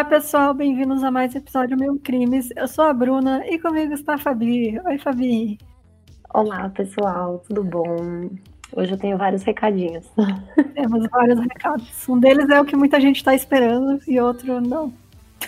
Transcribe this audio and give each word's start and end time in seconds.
Olá, 0.00 0.08
pessoal, 0.08 0.54
bem-vindos 0.54 1.04
a 1.04 1.10
mais 1.10 1.34
um 1.34 1.38
episódio 1.38 1.76
Mil 1.76 2.00
Crimes. 2.02 2.48
Eu 2.56 2.66
sou 2.66 2.86
a 2.86 2.92
Bruna 2.94 3.46
e 3.46 3.58
comigo 3.58 3.92
está 3.92 4.14
a 4.14 4.18
Fabi. 4.18 4.80
Oi, 4.82 4.96
Fabi. 4.96 5.58
Olá, 6.32 6.70
pessoal, 6.70 7.44
tudo 7.46 7.62
bom? 7.62 8.30
Hoje 8.72 8.92
eu 8.92 8.96
tenho 8.96 9.18
vários 9.18 9.42
recadinhos. 9.42 10.10
Temos 10.74 11.06
vários 11.10 11.38
recados. 11.40 12.08
Um 12.08 12.18
deles 12.18 12.48
é 12.48 12.58
o 12.58 12.64
que 12.64 12.74
muita 12.74 12.98
gente 12.98 13.16
está 13.16 13.34
esperando 13.34 14.00
e 14.08 14.18
outro 14.18 14.58
não. 14.58 14.90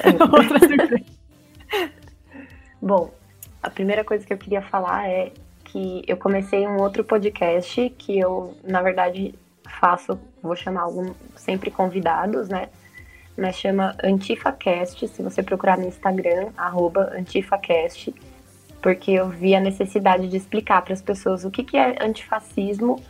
É. 0.00 0.08
Outra 0.22 0.58
surpresa. 0.58 1.02
Bom, 2.78 3.10
a 3.62 3.70
primeira 3.70 4.04
coisa 4.04 4.26
que 4.26 4.34
eu 4.34 4.38
queria 4.38 4.60
falar 4.60 5.08
é 5.08 5.32
que 5.64 6.04
eu 6.06 6.18
comecei 6.18 6.68
um 6.68 6.76
outro 6.76 7.02
podcast 7.02 7.88
que 7.96 8.18
eu, 8.18 8.54
na 8.62 8.82
verdade, 8.82 9.34
faço, 9.80 10.20
vou 10.42 10.54
chamar 10.54 10.82
algum, 10.82 11.14
sempre 11.36 11.70
convidados, 11.70 12.50
né? 12.50 12.68
Mas 13.42 13.56
chama 13.56 13.96
AntifaCast, 14.04 15.08
se 15.08 15.20
você 15.20 15.42
procurar 15.42 15.76
no 15.76 15.88
Instagram, 15.88 16.50
AntifaCast, 17.18 18.14
porque 18.80 19.10
eu 19.10 19.28
vi 19.28 19.56
a 19.56 19.60
necessidade 19.60 20.28
de 20.28 20.36
explicar 20.36 20.80
para 20.82 20.92
as 20.92 21.02
pessoas 21.02 21.44
o 21.44 21.50
que, 21.50 21.64
que 21.64 21.76
é 21.76 21.96
antifascismo, 22.00 23.02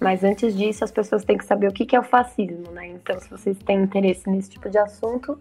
mas 0.00 0.24
antes 0.24 0.56
disso 0.56 0.82
as 0.82 0.90
pessoas 0.90 1.24
têm 1.24 1.36
que 1.36 1.44
saber 1.44 1.68
o 1.68 1.74
que, 1.74 1.84
que 1.84 1.94
é 1.94 2.00
o 2.00 2.02
fascismo, 2.02 2.70
né? 2.72 2.86
Então, 2.86 3.20
se 3.20 3.28
vocês 3.28 3.58
têm 3.58 3.82
interesse 3.82 4.30
nesse 4.30 4.48
tipo 4.48 4.70
de 4.70 4.78
assunto, 4.78 5.38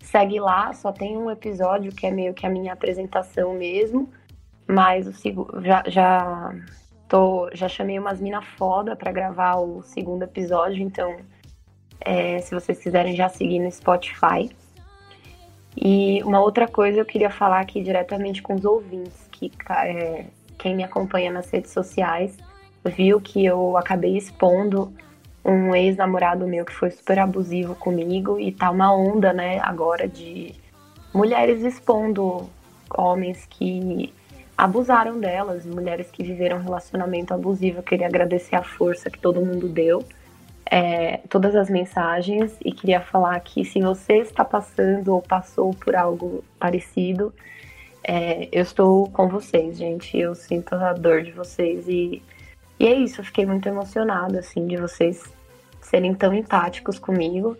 segue 0.00 0.40
lá, 0.40 0.72
só 0.72 0.90
tem 0.90 1.16
um 1.16 1.30
episódio 1.30 1.92
que 1.92 2.04
é 2.04 2.10
meio 2.10 2.34
que 2.34 2.44
a 2.44 2.50
minha 2.50 2.72
apresentação 2.72 3.54
mesmo, 3.54 4.10
mas 4.66 5.06
o 5.06 5.62
já, 5.62 5.84
já, 5.86 6.52
tô, 7.08 7.48
já 7.52 7.68
chamei 7.68 7.96
umas 7.96 8.20
mina 8.20 8.42
foda 8.42 8.96
para 8.96 9.12
gravar 9.12 9.56
o 9.56 9.82
segundo 9.82 10.24
episódio, 10.24 10.82
então 10.82 11.16
é, 12.00 12.40
se 12.40 12.54
vocês 12.54 12.78
quiserem 12.78 13.14
já 13.14 13.28
seguir 13.28 13.58
no 13.58 13.70
Spotify. 13.70 14.50
E 15.76 16.22
uma 16.24 16.40
outra 16.40 16.66
coisa 16.66 16.98
eu 16.98 17.04
queria 17.04 17.30
falar 17.30 17.60
aqui 17.60 17.82
diretamente 17.82 18.42
com 18.42 18.54
os 18.54 18.64
ouvintes, 18.64 19.28
que 19.30 19.52
é, 19.70 20.24
quem 20.56 20.74
me 20.74 20.82
acompanha 20.82 21.30
nas 21.30 21.50
redes 21.50 21.70
sociais 21.70 22.36
viu 22.84 23.20
que 23.20 23.44
eu 23.44 23.76
acabei 23.76 24.16
expondo 24.16 24.92
um 25.44 25.74
ex-namorado 25.74 26.46
meu 26.46 26.64
que 26.64 26.72
foi 26.72 26.90
super 26.90 27.18
abusivo 27.18 27.74
comigo 27.74 28.38
e 28.38 28.52
tá 28.52 28.70
uma 28.70 28.94
onda, 28.94 29.32
né, 29.32 29.60
agora 29.60 30.06
de 30.06 30.54
mulheres 31.12 31.62
expondo 31.62 32.48
homens 32.90 33.46
que 33.48 34.12
abusaram 34.56 35.20
delas, 35.20 35.64
mulheres 35.64 36.10
que 36.10 36.22
viveram 36.22 36.58
um 36.58 36.62
relacionamento 36.62 37.32
abusivo. 37.32 37.78
Eu 37.78 37.82
queria 37.82 38.06
agradecer 38.06 38.56
a 38.56 38.62
força 38.62 39.08
que 39.08 39.18
todo 39.18 39.40
mundo 39.40 39.68
deu 39.68 40.04
é, 40.70 41.18
todas 41.28 41.56
as 41.56 41.70
mensagens 41.70 42.54
e 42.62 42.70
queria 42.70 43.00
falar 43.00 43.40
que 43.40 43.64
se 43.64 43.80
você 43.80 44.18
está 44.18 44.44
passando 44.44 45.14
ou 45.14 45.22
passou 45.22 45.72
por 45.72 45.96
algo 45.96 46.44
parecido, 46.58 47.32
é, 48.04 48.48
eu 48.52 48.62
estou 48.62 49.08
com 49.10 49.28
vocês, 49.28 49.78
gente. 49.78 50.16
Eu 50.18 50.34
sinto 50.34 50.74
a 50.74 50.92
dor 50.92 51.22
de 51.22 51.32
vocês 51.32 51.88
e, 51.88 52.22
e 52.78 52.86
é 52.86 52.94
isso. 52.94 53.20
Eu 53.20 53.24
fiquei 53.24 53.46
muito 53.46 53.66
emocionada, 53.66 54.40
assim, 54.40 54.66
de 54.66 54.76
vocês 54.76 55.24
serem 55.80 56.14
tão 56.14 56.34
empáticos 56.34 56.98
comigo 56.98 57.56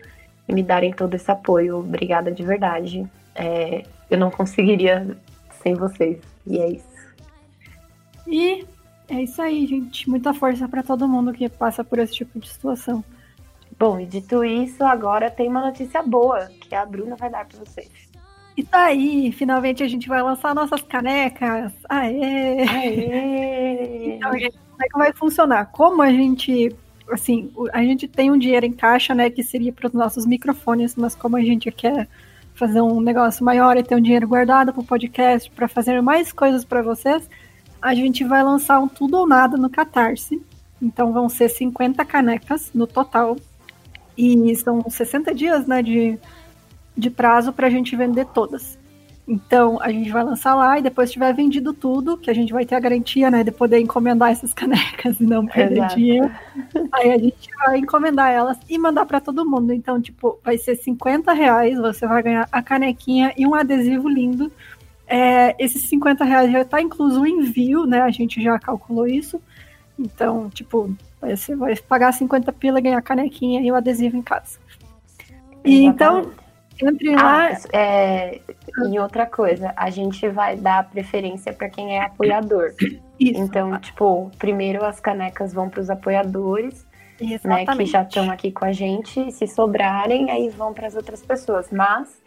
e 0.47 0.53
me 0.53 0.61
darem 0.61 0.93
todo 0.93 1.15
esse 1.15 1.31
apoio. 1.31 1.79
Obrigada 1.79 2.31
de 2.31 2.43
verdade. 2.43 3.07
É, 3.33 3.83
eu 4.09 4.19
não 4.19 4.29
conseguiria 4.29 5.17
sem 5.63 5.73
vocês. 5.73 6.19
E 6.45 6.59
é 6.59 6.67
isso. 6.69 6.99
E 8.27 8.65
é 9.19 9.23
isso 9.23 9.41
aí, 9.41 9.67
gente. 9.67 10.09
Muita 10.09 10.33
força 10.33 10.67
para 10.67 10.81
todo 10.81 11.07
mundo 11.07 11.33
que 11.33 11.47
passa 11.49 11.83
por 11.83 11.99
esse 11.99 12.13
tipo 12.13 12.39
de 12.39 12.47
situação. 12.47 13.03
Bom, 13.77 13.99
e 13.99 14.05
dito 14.05 14.43
isso, 14.43 14.83
agora 14.83 15.29
tem 15.29 15.47
uma 15.47 15.61
notícia 15.61 16.01
boa 16.03 16.47
que 16.61 16.75
a 16.75 16.85
Bruna 16.85 17.15
vai 17.15 17.29
dar 17.29 17.45
para 17.45 17.59
vocês. 17.59 17.89
E 18.57 18.63
tá 18.63 18.85
aí, 18.85 19.31
finalmente 19.31 19.83
a 19.83 19.87
gente 19.87 20.09
vai 20.09 20.21
lançar 20.21 20.53
nossas 20.53 20.81
canecas. 20.81 21.71
Aê! 21.87 22.67
Aê! 22.67 24.15
Então, 24.15 24.33
gente, 24.37 24.57
como 24.57 24.83
é 24.83 24.87
que 24.87 24.97
vai 24.97 25.13
funcionar? 25.13 25.65
Como 25.67 26.01
a 26.01 26.11
gente, 26.11 26.75
assim, 27.09 27.53
a 27.71 27.81
gente 27.81 28.05
tem 28.05 28.29
um 28.29 28.37
dinheiro 28.37 28.65
em 28.65 28.73
caixa, 28.73 29.15
né, 29.15 29.29
que 29.29 29.43
seria 29.43 29.71
para 29.71 29.87
os 29.87 29.93
nossos 29.93 30.25
microfones, 30.25 30.95
mas 30.97 31.15
como 31.15 31.37
a 31.37 31.41
gente 31.41 31.71
quer 31.71 32.07
fazer 32.53 32.81
um 32.81 32.99
negócio 32.99 33.45
maior 33.45 33.77
e 33.77 33.83
ter 33.83 33.95
um 33.95 34.01
dinheiro 34.01 34.27
guardado 34.27 34.73
para 34.73 34.81
o 34.81 34.85
podcast, 34.85 35.49
para 35.51 35.69
fazer 35.69 36.01
mais 36.01 36.33
coisas 36.33 36.65
para 36.65 36.81
vocês, 36.81 37.29
a 37.81 37.93
gente 37.93 38.23
vai 38.23 38.43
lançar 38.43 38.79
um 38.79 38.87
tudo 38.87 39.17
ou 39.17 39.27
nada 39.27 39.57
no 39.57 39.69
Catarse. 39.69 40.41
Então 40.81 41.11
vão 41.11 41.27
ser 41.27 41.49
50 41.49 42.03
canecas 42.05 42.71
no 42.73 42.87
total. 42.87 43.35
E 44.17 44.55
são 44.55 44.83
60 44.89 45.33
dias 45.33 45.65
né, 45.65 45.81
de, 45.81 46.17
de 46.95 47.09
prazo 47.09 47.53
para 47.53 47.67
a 47.67 47.69
gente 47.69 47.95
vender 47.95 48.25
todas. 48.27 48.77
Então 49.29 49.79
a 49.79 49.91
gente 49.91 50.09
vai 50.09 50.23
lançar 50.23 50.55
lá 50.55 50.79
e 50.79 50.81
depois 50.81 51.11
tiver 51.11 51.31
vendido 51.33 51.71
tudo, 51.71 52.17
que 52.17 52.31
a 52.31 52.33
gente 52.33 52.51
vai 52.51 52.65
ter 52.65 52.73
a 52.73 52.79
garantia 52.79 53.29
né, 53.29 53.43
de 53.43 53.51
poder 53.51 53.79
encomendar 53.79 54.31
essas 54.31 54.51
canecas 54.55 55.19
e 55.19 55.23
não 55.23 55.45
perder 55.45 55.77
Exato. 55.77 55.95
dinheiro. 55.95 56.31
Aí 56.91 57.11
a 57.11 57.17
gente 57.17 57.49
vai 57.63 57.77
encomendar 57.77 58.31
elas 58.31 58.57
e 58.67 58.77
mandar 58.79 59.05
para 59.05 59.21
todo 59.21 59.47
mundo. 59.47 59.71
Então, 59.71 60.01
tipo, 60.01 60.39
vai 60.43 60.57
ser 60.57 60.75
50 60.75 61.31
reais, 61.31 61.77
você 61.77 62.07
vai 62.07 62.23
ganhar 62.23 62.49
a 62.51 62.61
canequinha 62.63 63.31
e 63.37 63.45
um 63.45 63.53
adesivo 63.53 64.09
lindo 64.09 64.51
é, 65.09 65.55
esses 65.57 65.89
50 65.89 66.23
reais 66.23 66.51
já 66.51 66.61
está 66.61 66.79
incluso 66.79 67.21
o 67.21 67.27
envio, 67.27 67.85
né? 67.85 68.01
A 68.01 68.11
gente 68.11 68.41
já 68.41 68.59
calculou 68.59 69.07
isso. 69.07 69.41
Então, 69.97 70.49
tipo, 70.49 70.95
você 71.19 71.55
vai 71.55 71.75
pagar 71.75 72.13
50 72.13 72.53
pila, 72.53 72.79
ganhar 72.79 73.01
canequinha 73.01 73.59
e 73.61 73.71
o 73.71 73.75
adesivo 73.75 74.15
em 74.15 74.21
casa. 74.21 74.59
E 75.65 75.83
então, 75.83 76.31
entre 76.81 77.13
ah, 77.13 77.21
lá. 77.21 77.49
É, 77.73 78.39
e 78.89 78.99
outra 78.99 79.25
coisa, 79.25 79.73
a 79.75 79.89
gente 79.89 80.27
vai 80.29 80.55
dar 80.55 80.89
preferência 80.89 81.51
para 81.51 81.69
quem 81.69 81.97
é 81.97 82.05
apoiador. 82.05 82.73
Isso. 83.19 83.41
Então, 83.41 83.77
tipo, 83.79 84.31
primeiro 84.37 84.85
as 84.85 84.99
canecas 84.99 85.53
vão 85.53 85.69
para 85.69 85.81
os 85.81 85.89
apoiadores, 85.89 86.87
né, 87.43 87.65
que 87.65 87.85
já 87.85 88.03
estão 88.03 88.31
aqui 88.31 88.51
com 88.51 88.63
a 88.63 88.71
gente. 88.71 89.31
Se 89.31 89.45
sobrarem, 89.47 90.31
aí 90.31 90.49
vão 90.49 90.73
para 90.73 90.87
as 90.87 90.95
outras 90.95 91.21
pessoas. 91.21 91.69
Mas 91.71 92.21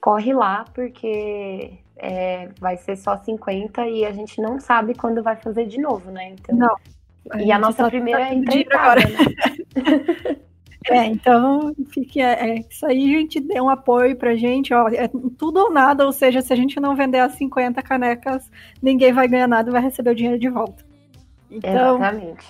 corre 0.00 0.32
lá, 0.32 0.64
porque 0.74 1.78
é, 2.02 2.48
vai 2.58 2.76
ser 2.76 2.96
só 2.96 3.16
50 3.16 3.86
e 3.86 4.04
a 4.04 4.10
gente 4.10 4.42
não 4.42 4.58
sabe 4.58 4.92
quando 4.94 5.22
vai 5.22 5.36
fazer 5.36 5.66
de 5.66 5.80
novo, 5.80 6.10
né? 6.10 6.30
Então, 6.30 6.56
não. 6.56 6.76
A 7.30 7.40
e 7.40 7.52
a 7.52 7.58
nossa 7.58 7.88
primeira 7.88 8.18
tá 8.18 8.26
é 8.26 8.34
empreitada, 8.34 9.00
né? 9.00 10.42
É, 10.90 11.04
então 11.04 11.72
fique, 11.90 12.20
é, 12.20 12.32
é, 12.32 12.58
isso 12.68 12.84
aí, 12.84 13.14
a 13.14 13.20
gente 13.20 13.38
dê 13.38 13.60
um 13.60 13.68
apoio 13.68 14.16
pra 14.16 14.34
gente, 14.34 14.74
ó, 14.74 14.88
é 14.88 15.06
tudo 15.38 15.58
ou 15.58 15.72
nada, 15.72 16.04
ou 16.04 16.10
seja, 16.10 16.42
se 16.42 16.52
a 16.52 16.56
gente 16.56 16.80
não 16.80 16.96
vender 16.96 17.20
as 17.20 17.34
50 17.34 17.80
canecas, 17.82 18.50
ninguém 18.82 19.12
vai 19.12 19.28
ganhar 19.28 19.46
nada 19.46 19.70
e 19.70 19.72
vai 19.72 19.80
receber 19.80 20.10
o 20.10 20.14
dinheiro 20.14 20.40
de 20.40 20.48
volta. 20.48 20.84
Então, 21.48 21.98
Exatamente. 21.98 22.44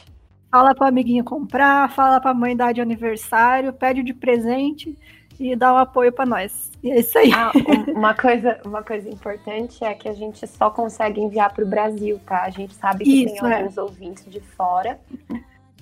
fala 0.50 0.74
pra 0.74 0.88
amiguinho 0.88 1.22
comprar, 1.22 1.90
fala 1.90 2.22
pra 2.22 2.32
mãe 2.32 2.56
dar 2.56 2.72
de 2.72 2.80
aniversário, 2.80 3.70
pede 3.70 4.02
de 4.02 4.14
presente 4.14 4.96
e 5.38 5.56
dá 5.56 5.72
um 5.74 5.78
apoio 5.78 6.12
para 6.12 6.26
nós. 6.26 6.70
E 6.82 6.90
é 6.90 7.00
isso 7.00 7.16
aí. 7.16 7.32
Ah, 7.32 7.52
uma, 7.94 8.14
coisa, 8.14 8.60
uma 8.64 8.82
coisa 8.82 9.08
importante 9.08 9.84
é 9.84 9.94
que 9.94 10.08
a 10.08 10.12
gente 10.12 10.46
só 10.46 10.70
consegue 10.70 11.20
enviar 11.20 11.52
para 11.52 11.64
o 11.64 11.66
Brasil, 11.66 12.20
tá? 12.26 12.42
A 12.42 12.50
gente 12.50 12.74
sabe 12.74 13.04
que 13.04 13.24
isso, 13.24 13.36
tem 13.36 13.50
é. 13.50 13.56
alguns 13.56 13.78
ouvintes 13.78 14.24
de 14.30 14.40
fora, 14.40 14.98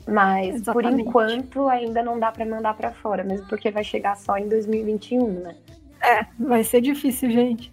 mas 0.07 0.57
Exatamente. 0.57 0.73
por 0.73 1.01
enquanto 1.01 1.69
ainda 1.69 2.03
não 2.03 2.19
dá 2.19 2.31
para 2.31 2.45
mandar 2.45 2.75
para 2.75 2.91
fora, 2.93 3.25
mesmo 3.25 3.47
porque 3.49 3.71
vai 3.71 3.85
chegar 3.85 4.17
só 4.17 4.37
em 4.37 4.49
2021, 4.49 5.27
né? 5.41 5.55
É, 6.03 6.27
vai 6.39 6.65
ser 6.65 6.81
difícil, 6.81 7.31
gente. 7.31 7.73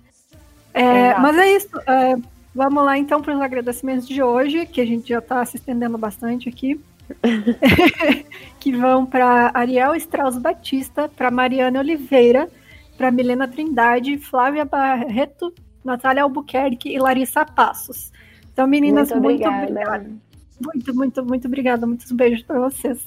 É, 0.74 1.18
mas 1.18 1.38
é 1.38 1.56
isso. 1.56 1.80
É, 1.88 2.16
vamos 2.54 2.84
lá 2.84 2.98
então 2.98 3.22
para 3.22 3.36
os 3.36 3.42
agradecimentos 3.42 4.07
de 4.07 4.22
hoje, 4.22 4.66
que 4.66 4.81
a 4.81 4.86
gente 4.86 5.10
já 5.10 5.19
está 5.19 5.44
se 5.46 5.57
estendendo 5.57 5.98
bastante 5.98 6.48
aqui. 6.48 6.80
que 8.59 8.75
vão 8.75 9.06
para 9.06 9.51
Ariel 9.54 9.95
Strauss 9.95 10.38
Batista, 10.38 11.09
para 11.09 11.31
Mariana 11.31 11.80
Oliveira, 11.80 12.50
para 12.98 13.12
Milena 13.12 13.48
Trindade, 13.48 14.18
Flávia 14.18 14.65
Barreto, 14.65 15.54
Natália 15.83 16.24
Albuquerque 16.24 16.89
e 16.89 17.00
Larissa 17.00 17.45
Passos. 17.45 18.12
Então, 18.51 18.68
meninas, 18.68 19.12
muito, 19.12 19.24
muito 19.24 19.48
obrigada. 19.48 20.12
Muito, 20.59 20.95
muito, 20.95 21.25
muito 21.25 21.48
obrigada. 21.48 21.88
Muitos 21.88 22.12
beijos 22.12 22.44
para 22.44 22.59
vocês. 22.59 23.00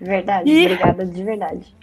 Verdade, 0.00 0.50
e... 0.50 0.64
obrigada 0.64 1.04
de 1.04 1.22
verdade. 1.22 1.76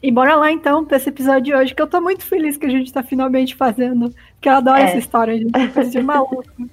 E 0.00 0.12
bora 0.12 0.36
lá 0.36 0.52
então 0.52 0.84
para 0.84 0.96
esse 0.96 1.08
episódio 1.08 1.42
de 1.42 1.54
hoje, 1.54 1.74
que 1.74 1.82
eu 1.82 1.86
tô 1.86 2.00
muito 2.00 2.24
feliz 2.24 2.56
que 2.56 2.66
a 2.66 2.70
gente 2.70 2.92
tá 2.92 3.02
finalmente 3.02 3.56
fazendo, 3.56 4.14
porque 4.34 4.48
eu 4.48 4.52
adoro 4.52 4.78
é. 4.78 4.82
essa 4.84 4.98
história, 4.98 5.34
a 5.34 5.36
gente 5.36 5.68
coisa 5.72 5.90
de 5.90 6.02
maluco. 6.02 6.44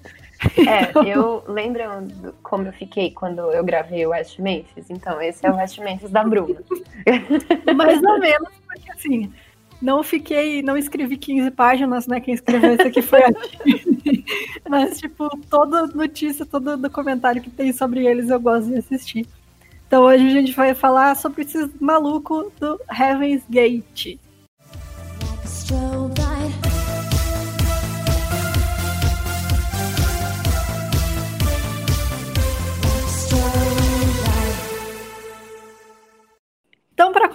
É, 0.57 0.91
eu 1.09 1.43
lembro 1.47 1.83
como 2.43 2.67
eu 2.67 2.73
fiquei 2.73 3.11
quando 3.11 3.39
eu 3.51 3.63
gravei 3.63 4.05
o 4.05 4.09
West 4.09 4.39
Memphis? 4.39 4.89
Então, 4.89 5.21
esse 5.21 5.45
é 5.45 5.51
o 5.51 5.55
West 5.55 5.77
Memphis 5.79 6.09
da 6.09 6.23
Bruna. 6.23 6.61
Mais 7.75 8.01
ou 8.03 8.19
menos, 8.19 8.49
porque 8.65 8.91
assim, 8.91 9.31
não 9.81 10.03
fiquei, 10.03 10.61
não 10.61 10.77
escrevi 10.77 11.17
15 11.17 11.51
páginas, 11.51 12.07
né? 12.07 12.19
Quem 12.19 12.33
escreveu 12.33 12.73
isso 12.73 12.87
aqui 12.87 13.01
foi 13.01 13.23
a 13.23 13.29
Mas, 14.69 14.99
tipo, 14.99 15.29
toda 15.49 15.87
notícia, 15.87 16.45
todo 16.45 16.77
documentário 16.77 17.41
que 17.41 17.49
tem 17.49 17.71
sobre 17.71 18.05
eles 18.05 18.29
eu 18.29 18.39
gosto 18.39 18.69
de 18.69 18.77
assistir. 18.77 19.27
Então 19.87 20.03
hoje 20.03 20.27
a 20.27 20.29
gente 20.29 20.51
vai 20.51 20.73
falar 20.73 21.15
sobre 21.15 21.43
esses 21.43 21.69
malucos 21.79 22.51
do 22.59 22.79
Heaven's 22.91 23.43
Gate. 23.49 24.19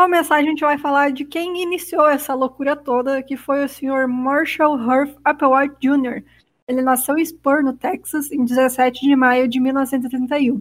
Começar, 0.03 0.35
a 0.35 0.43
gente 0.43 0.61
vai 0.61 0.77
falar 0.77 1.13
de 1.13 1.25
quem 1.25 1.63
iniciou 1.63 2.09
essa 2.09 2.35
loucura 2.35 2.75
toda, 2.75 3.23
que 3.23 3.37
foi 3.37 3.65
o 3.65 3.69
senhor 3.69 4.09
Marshall 4.09 4.77
Hearth 4.77 5.17
Applewhite 5.25 5.77
Jr. 5.81 6.25
Ele 6.67 6.83
nasceu 6.83 7.17
em 7.17 7.25
Spur, 7.25 7.63
no 7.63 7.73
Texas, 7.73 8.33
em 8.33 8.45
17 8.45 9.01
de 9.01 9.15
maio 9.15 9.47
de 9.47 9.61
1931. 9.61 10.61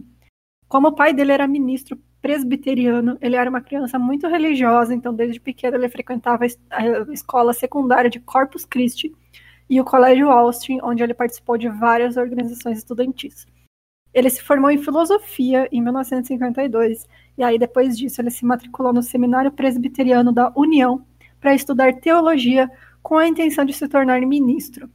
Como 0.68 0.88
o 0.88 0.94
pai 0.94 1.12
dele 1.12 1.32
era 1.32 1.48
ministro 1.48 1.98
presbiteriano, 2.22 3.18
ele 3.20 3.34
era 3.34 3.50
uma 3.50 3.60
criança 3.60 3.98
muito 3.98 4.28
religiosa, 4.28 4.94
então 4.94 5.12
desde 5.12 5.40
pequeno 5.40 5.76
ele 5.76 5.88
frequentava 5.88 6.44
a 6.70 7.12
escola 7.12 7.52
secundária 7.52 8.08
de 8.08 8.20
Corpus 8.20 8.64
Christi 8.64 9.12
e 9.68 9.80
o 9.80 9.84
Colégio 9.84 10.30
Austin, 10.30 10.78
onde 10.82 11.02
ele 11.02 11.14
participou 11.14 11.58
de 11.58 11.68
várias 11.68 12.16
organizações 12.16 12.78
estudantis. 12.78 13.44
Ele 14.14 14.30
se 14.30 14.42
formou 14.42 14.70
em 14.70 14.78
filosofia 14.78 15.68
em 15.72 15.82
1952 15.82 17.08
e 17.36 17.42
aí 17.42 17.58
depois 17.58 17.96
disso 17.96 18.20
ele 18.20 18.30
se 18.30 18.44
matriculou 18.44 18.92
no 18.92 19.02
Seminário 19.02 19.50
Presbiteriano 19.50 20.32
da 20.32 20.52
União 20.56 21.04
para 21.40 21.54
estudar 21.54 21.94
teologia 21.94 22.70
com 23.02 23.16
a 23.16 23.26
intenção 23.26 23.64
de 23.64 23.72
se 23.72 23.88
tornar 23.88 24.20
ministro. 24.20 24.88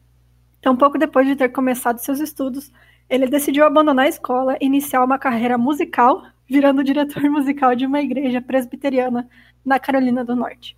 Então, 0.59 0.75
pouco 0.75 0.97
depois 0.97 1.27
de 1.27 1.35
ter 1.35 1.49
começado 1.49 1.99
seus 1.99 2.19
estudos, 2.19 2.71
ele 3.09 3.27
decidiu 3.27 3.65
abandonar 3.65 4.05
a 4.05 4.09
escola 4.09 4.57
e 4.59 4.65
iniciar 4.65 5.03
uma 5.03 5.19
carreira 5.19 5.57
musical, 5.57 6.23
virando 6.47 6.83
diretor 6.83 7.23
musical 7.29 7.75
de 7.75 7.85
uma 7.85 8.01
igreja 8.01 8.41
presbiteriana 8.41 9.27
na 9.65 9.79
Carolina 9.79 10.23
do 10.23 10.35
Norte. 10.35 10.77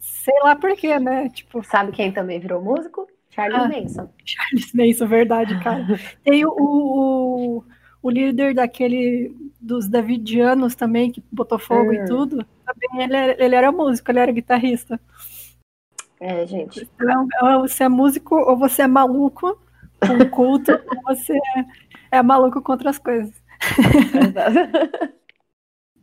Sei 0.00 0.34
lá 0.42 0.56
porquê, 0.56 0.98
né? 0.98 1.28
Tipo, 1.28 1.62
sabe 1.62 1.92
quem 1.92 2.10
também 2.10 2.40
virou 2.40 2.62
músico? 2.62 3.06
Charles 3.30 3.60
ah, 3.60 3.68
Manson. 3.68 4.10
Charles 4.24 4.72
Manson, 4.72 5.06
verdade, 5.06 5.58
cara. 5.62 5.86
Tem 6.24 6.44
o, 6.44 6.50
o, 6.50 7.64
o, 8.04 8.10
líder 8.10 8.54
daquele 8.54 9.34
dos 9.60 9.88
Davidianos 9.88 10.74
também, 10.74 11.10
que 11.10 11.22
botou 11.32 11.58
fogo 11.58 11.90
hum. 11.90 11.94
e 11.94 12.04
tudo. 12.06 12.46
Também 12.64 13.04
ele, 13.04 13.16
ele 13.42 13.54
era 13.54 13.72
músico, 13.72 14.10
ele 14.10 14.18
era 14.20 14.32
guitarrista. 14.32 15.00
É, 16.20 16.46
gente. 16.46 16.88
Então, 16.94 17.26
você 17.60 17.84
é 17.84 17.88
músico 17.88 18.36
ou 18.36 18.56
você 18.56 18.82
é 18.82 18.86
maluco 18.86 19.58
com 20.00 20.30
culto, 20.30 20.72
ou 20.88 21.14
você 21.14 21.32
é, 21.32 22.18
é 22.18 22.22
maluco 22.22 22.62
com 22.62 22.72
outras 22.72 22.98
coisas. 22.98 23.32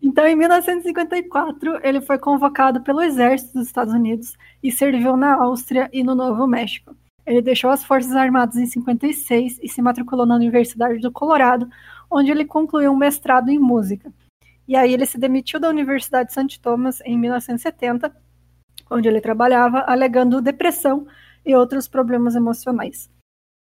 Então, 0.04 0.26
em 0.26 0.36
1954, 0.36 1.80
ele 1.84 2.02
foi 2.02 2.18
convocado 2.18 2.82
pelo 2.82 3.04
exército 3.04 3.54
dos 3.54 3.68
Estados 3.68 3.94
Unidos 3.94 4.36
e 4.64 4.72
serviu 4.72 5.16
na 5.16 5.36
Áustria 5.36 5.88
e 5.94 6.04
no 6.04 6.16
Novo 6.16 6.48
México. 6.48 6.96
Ele 7.26 7.42
deixou 7.42 7.70
as 7.70 7.84
Forças 7.84 8.16
Armadas 8.16 8.56
em 8.58 8.66
56 8.66 9.60
e 9.62 9.68
se 9.68 9.82
matriculou 9.82 10.26
na 10.26 10.36
Universidade 10.36 11.00
do 11.00 11.12
Colorado, 11.12 11.70
onde 12.10 12.32
ele 12.32 12.46
concluiu 12.46 12.92
um 12.92 12.98
mestrado 12.98 13.50
em 13.50 13.60
música. 13.60 14.12
E 14.68 14.76
aí 14.76 14.94
ele 14.94 15.06
se 15.06 15.18
demitiu 15.18 15.60
da 15.60 15.70
Universidade 15.70 16.30
de 16.30 16.34
St. 16.34 16.60
Thomas 16.60 17.02
em 17.02 17.18
1970, 17.18 18.16
onde 18.90 19.08
ele 19.08 19.22
trabalhava, 19.22 19.80
alegando 19.88 20.42
depressão 20.42 21.06
e 21.46 21.56
outros 21.56 21.88
problemas 21.88 22.36
emocionais. 22.36 23.10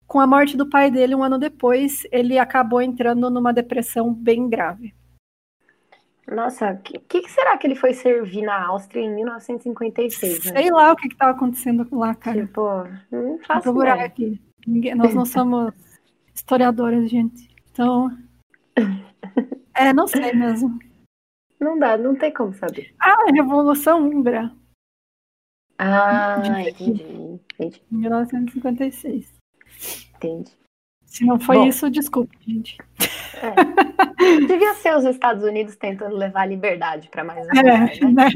Com 0.07 0.21
a 0.21 0.27
morte 0.27 0.57
do 0.57 0.69
pai 0.69 0.91
dele 0.91 1.15
um 1.15 1.23
ano 1.23 1.39
depois, 1.39 2.07
ele 2.11 2.39
acabou 2.39 2.83
entrando 2.83 3.31
numa 3.31 3.53
depressão 3.53 4.13
bem 4.13 4.49
grave. 4.49 4.95
Nossa, 6.31 6.73
o 6.73 6.79
que, 6.79 6.99
que, 6.99 7.29
será 7.29 7.59
que 7.59 7.67
ele 7.67 7.75
foi 7.75 7.93
servir 7.93 8.43
na 8.43 8.67
Áustria 8.67 9.03
em 9.03 9.15
1956? 9.15 10.47
Né? 10.47 10.53
Sei 10.53 10.71
lá 10.71 10.93
o 10.93 10.97
que 10.97 11.09
estava 11.09 11.33
acontecendo 11.33 11.87
lá, 11.93 12.15
cara. 12.15 12.47
Tipo, 12.47 12.85
não 13.11 13.39
faço 13.41 13.65
Vou 13.65 13.83
procurar 13.83 14.01
aqui. 14.05 14.41
Ninguém, 14.67 14.95
nós 14.95 15.15
não 15.15 15.25
somos 15.25 15.73
historiadoras, 16.35 17.11
gente. 17.11 17.49
Então. 17.71 18.11
É, 19.75 19.91
não 19.91 20.07
sei 20.07 20.35
mesmo. 20.35 20.79
Não 21.59 21.79
dá, 21.79 21.97
não 21.97 22.15
tem 22.15 22.31
como 22.31 22.53
saber. 22.53 22.95
Ah, 23.01 23.25
Revolução 23.33 24.07
Húngara. 24.07 24.53
Ah, 25.79 26.43
entendi, 26.69 27.41
entendi. 27.55 27.83
1956. 27.91 29.33
Entendi. 30.15 30.53
Se 31.13 31.27
não 31.27 31.39
foi 31.39 31.57
Bom, 31.57 31.67
isso, 31.67 31.91
desculpe, 31.91 32.39
gente. 32.41 32.79
É. 33.37 34.47
Devia 34.47 34.73
ser 34.77 34.97
os 34.97 35.05
Estados 35.05 35.45
Unidos 35.45 35.77
tentando 35.77 36.17
levar 36.17 36.41
a 36.41 36.47
liberdade 36.47 37.11
para 37.11 37.23
mais 37.23 37.47
um 37.47 37.51
é, 37.51 37.63
né? 37.63 38.31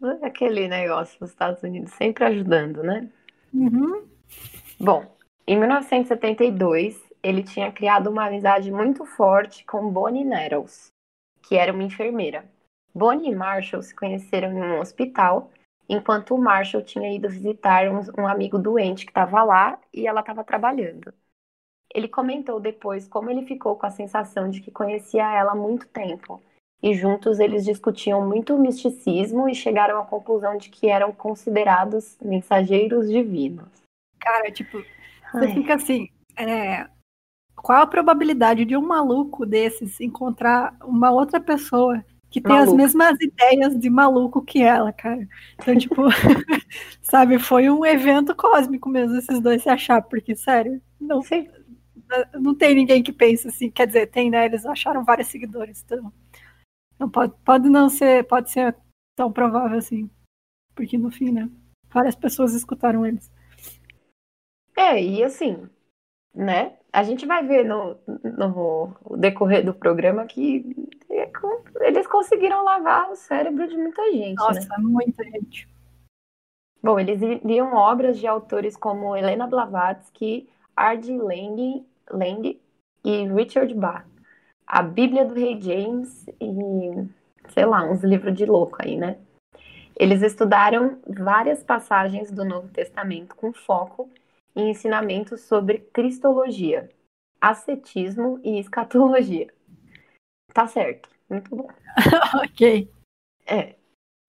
né? 0.00 0.18
Aquele 0.26 0.66
negócio 0.66 1.20
dos 1.20 1.30
Estados 1.30 1.62
Unidos 1.62 1.92
sempre 1.92 2.24
ajudando, 2.24 2.82
né? 2.82 3.08
Uhum. 3.54 4.02
Bom, 4.80 5.06
em 5.46 5.56
1972, 5.56 7.00
ele 7.22 7.44
tinha 7.44 7.70
criado 7.70 8.10
uma 8.10 8.26
amizade 8.26 8.72
muito 8.72 9.06
forte 9.06 9.64
com 9.64 9.88
Bonnie 9.88 10.24
Nettles, 10.24 10.88
que 11.44 11.54
era 11.54 11.72
uma 11.72 11.84
enfermeira. 11.84 12.44
Bonnie 12.92 13.30
e 13.30 13.36
Marshall 13.36 13.84
se 13.84 13.94
conheceram 13.94 14.50
em 14.50 14.60
um 14.60 14.80
hospital, 14.80 15.52
enquanto 15.88 16.34
o 16.34 16.42
Marshall 16.42 16.82
tinha 16.82 17.14
ido 17.14 17.28
visitar 17.28 17.88
um, 17.88 18.00
um 18.20 18.26
amigo 18.26 18.58
doente 18.58 19.06
que 19.06 19.12
estava 19.12 19.44
lá 19.44 19.78
e 19.94 20.08
ela 20.08 20.22
estava 20.22 20.42
trabalhando. 20.42 21.14
Ele 21.94 22.08
comentou 22.08 22.58
depois 22.58 23.06
como 23.06 23.30
ele 23.30 23.44
ficou 23.46 23.76
com 23.76 23.86
a 23.86 23.90
sensação 23.90 24.48
de 24.48 24.60
que 24.60 24.70
conhecia 24.70 25.30
ela 25.30 25.52
há 25.52 25.56
muito 25.56 25.86
tempo. 25.88 26.40
E 26.82 26.94
juntos 26.94 27.38
eles 27.38 27.64
discutiam 27.64 28.26
muito 28.26 28.54
o 28.54 28.58
misticismo 28.58 29.48
e 29.48 29.54
chegaram 29.54 30.00
à 30.00 30.04
conclusão 30.04 30.56
de 30.56 30.68
que 30.68 30.88
eram 30.88 31.12
considerados 31.12 32.16
mensageiros 32.20 33.08
divinos. 33.08 33.68
Cara, 34.18 34.50
tipo, 34.50 34.78
você 35.32 35.44
Ai. 35.46 35.54
fica 35.54 35.74
assim, 35.74 36.08
é, 36.36 36.88
qual 37.54 37.82
a 37.82 37.86
probabilidade 37.86 38.64
de 38.64 38.76
um 38.76 38.82
maluco 38.82 39.46
desses 39.46 40.00
encontrar 40.00 40.74
uma 40.82 41.12
outra 41.12 41.40
pessoa 41.40 42.04
que 42.28 42.40
tem 42.40 42.50
maluco. 42.50 42.70
as 42.70 42.76
mesmas 42.76 43.16
ideias 43.20 43.78
de 43.78 43.90
maluco 43.90 44.42
que 44.42 44.62
ela, 44.62 44.92
cara? 44.92 45.28
Então, 45.54 45.76
tipo, 45.76 46.02
sabe, 47.02 47.38
foi 47.38 47.70
um 47.70 47.84
evento 47.84 48.34
cósmico 48.34 48.88
mesmo 48.88 49.16
esses 49.16 49.38
dois 49.40 49.62
se 49.62 49.68
achar, 49.68 50.02
porque, 50.02 50.34
sério, 50.34 50.80
não 50.98 51.22
sei 51.22 51.48
não 52.34 52.54
tem 52.54 52.74
ninguém 52.74 53.02
que 53.02 53.12
pense 53.12 53.48
assim, 53.48 53.70
quer 53.70 53.86
dizer, 53.86 54.06
tem, 54.08 54.30
né? 54.30 54.44
Eles 54.46 54.64
acharam 54.66 55.04
vários 55.04 55.28
seguidores, 55.28 55.82
então 55.84 56.12
não 56.98 57.10
pode, 57.10 57.34
pode 57.44 57.68
não 57.68 57.88
ser, 57.88 58.24
pode 58.24 58.50
ser 58.50 58.76
tão 59.16 59.32
provável 59.32 59.78
assim, 59.78 60.10
porque 60.74 60.96
no 60.96 61.10
fim, 61.10 61.32
né? 61.32 61.48
Várias 61.88 62.14
pessoas 62.14 62.54
escutaram 62.54 63.04
eles. 63.04 63.30
É, 64.76 65.02
e 65.02 65.22
assim, 65.22 65.68
né? 66.34 66.76
A 66.92 67.02
gente 67.02 67.26
vai 67.26 67.46
ver 67.46 67.64
no, 67.64 67.98
no 68.06 69.16
decorrer 69.16 69.64
do 69.64 69.74
programa 69.74 70.26
que 70.26 70.64
eles 71.80 72.06
conseguiram 72.06 72.64
lavar 72.64 73.10
o 73.10 73.16
cérebro 73.16 73.66
de 73.66 73.76
muita 73.76 74.02
gente. 74.12 74.36
Nossa, 74.36 74.60
né? 74.60 74.76
muita 74.78 75.24
gente. 75.24 75.68
Bom, 76.82 76.98
eles 76.98 77.20
liam 77.44 77.74
obras 77.74 78.18
de 78.18 78.26
autores 78.26 78.76
como 78.76 79.16
Helena 79.16 79.46
Blavatsky, 79.46 80.48
Ardie 80.74 81.16
Lang 81.16 81.86
Lang 82.12 82.60
e 83.04 83.26
Richard 83.28 83.72
Bach. 83.74 84.04
A 84.66 84.82
Bíblia 84.82 85.24
do 85.24 85.34
Rei 85.34 85.60
James 85.60 86.26
e, 86.40 87.08
sei 87.50 87.66
lá, 87.66 87.84
uns 87.84 88.02
livros 88.02 88.34
de 88.34 88.46
louco 88.46 88.78
aí, 88.80 88.96
né? 88.96 89.18
Eles 89.96 90.22
estudaram 90.22 91.00
várias 91.06 91.62
passagens 91.62 92.30
do 92.30 92.44
Novo 92.44 92.68
Testamento 92.68 93.36
com 93.36 93.52
foco 93.52 94.10
em 94.56 94.70
ensinamentos 94.70 95.42
sobre 95.42 95.78
cristologia, 95.92 96.90
ascetismo 97.40 98.40
e 98.42 98.58
escatologia. 98.58 99.52
Tá 100.52 100.66
certo, 100.66 101.08
muito 101.28 101.54
bom. 101.54 101.68
ok. 102.44 102.90
É. 103.46 103.74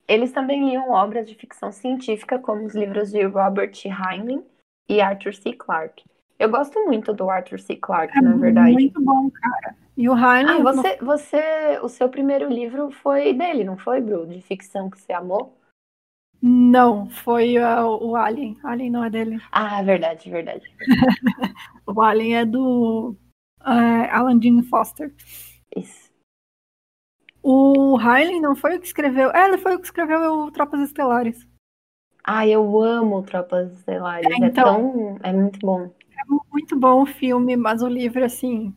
Eles 0.06 0.32
também 0.32 0.68
liam 0.68 0.90
obras 0.90 1.26
de 1.26 1.34
ficção 1.34 1.72
científica, 1.72 2.38
como 2.38 2.66
os 2.66 2.74
livros 2.74 3.10
de 3.10 3.22
Robert 3.24 3.72
Heinlein 3.84 4.44
e 4.88 5.00
Arthur 5.00 5.34
C. 5.34 5.54
Clarke. 5.54 6.04
Eu 6.38 6.50
gosto 6.50 6.84
muito 6.84 7.12
do 7.12 7.30
Arthur 7.30 7.60
C. 7.60 7.76
Clarke, 7.76 8.18
é 8.18 8.20
na 8.20 8.36
verdade. 8.36 8.72
Muito 8.72 9.00
bom, 9.00 9.30
cara. 9.30 9.76
E 9.96 10.08
o 10.08 10.12
Heinlein. 10.12 10.60
Ah, 10.60 10.72
você, 10.72 10.96
você, 10.96 11.78
o 11.82 11.88
seu 11.88 12.08
primeiro 12.08 12.48
livro 12.48 12.90
foi 12.90 13.32
dele, 13.32 13.62
não 13.62 13.76
foi, 13.76 14.00
Bru? 14.00 14.26
De 14.26 14.40
ficção 14.42 14.90
que 14.90 15.00
você 15.00 15.12
amou? 15.12 15.56
Não, 16.42 17.08
foi 17.08 17.56
uh, 17.58 17.86
o 18.02 18.16
Alien. 18.16 18.58
Alien 18.64 18.90
não 18.90 19.04
é 19.04 19.10
dele. 19.10 19.40
Ah, 19.50 19.80
verdade, 19.82 20.28
verdade. 20.28 20.64
o 21.86 22.02
Alien 22.02 22.36
é 22.36 22.44
do 22.44 23.16
uh, 23.60 24.10
Alan 24.10 24.38
Dean 24.38 24.62
Foster. 24.64 25.14
Isso. 25.74 26.12
O 27.42 27.98
Heinlein 27.98 28.40
não 28.40 28.56
foi 28.56 28.76
o 28.76 28.80
que 28.80 28.86
escreveu. 28.86 29.30
É, 29.30 29.46
ele 29.46 29.58
foi 29.58 29.76
o 29.76 29.78
que 29.78 29.86
escreveu 29.86 30.40
o 30.40 30.50
Tropas 30.50 30.80
Estelares. 30.80 31.46
Ah, 32.22 32.46
eu 32.46 32.82
amo 32.82 33.22
Tropas 33.22 33.72
Estelares. 33.72 34.26
É, 34.26 34.46
então, 34.46 34.46
é 34.46 34.50
tão. 34.50 35.18
É 35.22 35.32
muito 35.32 35.58
bom 35.60 35.90
muito 36.52 36.78
bom 36.78 37.02
o 37.02 37.06
filme, 37.06 37.56
mas 37.56 37.82
o 37.82 37.88
livro, 37.88 38.24
assim. 38.24 38.74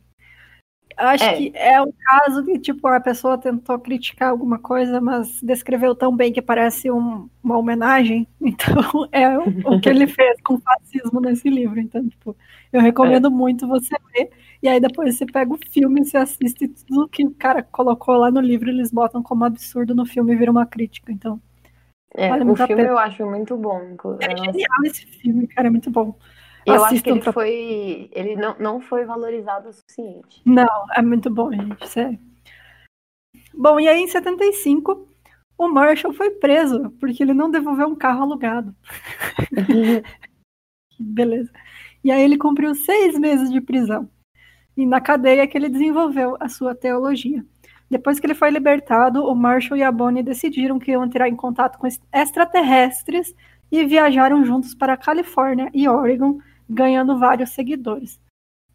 Acho 0.97 1.25
é. 1.25 1.35
que 1.35 1.51
é 1.55 1.79
um 1.79 1.91
caso 1.91 2.41
de, 2.41 2.57
tipo, 2.57 2.87
a 2.87 2.99
pessoa 2.99 3.37
tentou 3.37 3.77
criticar 3.77 4.29
alguma 4.29 4.57
coisa, 4.57 4.99
mas 4.99 5.39
descreveu 5.43 5.93
tão 5.93 6.15
bem 6.15 6.33
que 6.33 6.41
parece 6.41 6.89
um, 6.89 7.29
uma 7.43 7.57
homenagem. 7.57 8.27
Então, 8.41 9.07
é 9.11 9.37
o, 9.37 9.75
o, 9.75 9.79
que 9.79 9.89
ele 9.89 10.07
fez 10.07 10.41
com 10.41 10.55
o 10.55 10.61
fascismo 10.61 11.19
nesse 11.19 11.49
livro. 11.49 11.79
Então, 11.79 12.07
tipo, 12.07 12.35
eu 12.73 12.81
recomendo 12.81 13.27
é. 13.27 13.29
muito 13.29 13.67
você 13.67 13.95
ler. 14.15 14.31
E 14.63 14.67
aí 14.67 14.79
depois 14.79 15.15
você 15.15 15.25
pega 15.25 15.53
o 15.53 15.59
filme, 15.69 16.03
você 16.03 16.17
assiste 16.17 16.67
tudo 16.67 17.07
que 17.07 17.23
o 17.23 17.31
cara 17.31 17.61
colocou 17.61 18.15
lá 18.15 18.31
no 18.31 18.41
livro, 18.41 18.69
eles 18.69 18.89
botam 18.89 19.21
como 19.21 19.45
absurdo 19.45 19.93
no 19.93 20.05
filme 20.05 20.33
e 20.33 20.35
vira 20.35 20.49
uma 20.49 20.65
crítica. 20.65 21.11
Então, 21.11 21.39
é, 22.15 22.29
vale 22.29 22.49
o 22.49 22.55
filme 22.55 22.83
eu 22.83 22.97
acho 22.97 23.25
muito 23.25 23.55
bom. 23.55 23.79
É 24.19 24.35
genial 24.35 24.83
esse 24.85 25.05
filme, 25.05 25.47
cara, 25.47 25.67
é 25.67 25.71
muito 25.71 25.91
bom. 25.91 26.15
Eu 26.67 26.83
acho 26.83 27.01
que 27.01 27.09
ele 27.09 27.21
pra... 27.21 27.31
foi. 27.31 28.09
Ele 28.11 28.35
não, 28.35 28.55
não 28.59 28.81
foi 28.81 29.05
valorizado 29.05 29.69
o 29.69 29.73
suficiente. 29.73 30.41
Não, 30.45 30.85
é 30.95 31.01
muito 31.01 31.29
bom, 31.29 31.51
gente, 31.51 31.87
sério. 31.87 32.19
Bom, 33.53 33.79
e 33.79 33.87
aí 33.87 34.01
em 34.01 34.07
75, 34.07 35.07
o 35.57 35.67
Marshall 35.67 36.13
foi 36.13 36.31
preso, 36.31 36.91
porque 36.99 37.23
ele 37.23 37.33
não 37.33 37.49
devolveu 37.49 37.87
um 37.87 37.95
carro 37.95 38.23
alugado. 38.23 38.75
Beleza. 40.99 41.51
E 42.03 42.11
aí 42.11 42.21
ele 42.21 42.37
cumpriu 42.37 42.75
seis 42.75 43.17
meses 43.17 43.49
de 43.49 43.61
prisão. 43.61 44.09
E 44.75 44.85
na 44.85 45.01
cadeia 45.01 45.47
que 45.47 45.57
ele 45.57 45.69
desenvolveu 45.69 46.37
a 46.39 46.49
sua 46.49 46.75
teologia. 46.75 47.43
Depois 47.89 48.19
que 48.19 48.27
ele 48.27 48.35
foi 48.35 48.51
libertado, 48.51 49.23
o 49.23 49.33
Marshall 49.33 49.77
e 49.77 49.83
a 49.83 49.91
Bonnie 49.91 50.21
decidiram 50.21 50.77
que 50.77 50.91
iam 50.91 51.05
entrar 51.05 51.29
em 51.29 51.35
contato 51.35 51.79
com 51.79 51.87
extraterrestres 52.13 53.33
e 53.71 53.85
viajaram 53.85 54.43
juntos 54.43 54.75
para 54.75 54.93
a 54.93 54.97
Califórnia 54.97 55.69
e 55.73 55.87
Oregon 55.87 56.39
ganhando 56.69 57.17
vários 57.17 57.51
seguidores. 57.51 58.19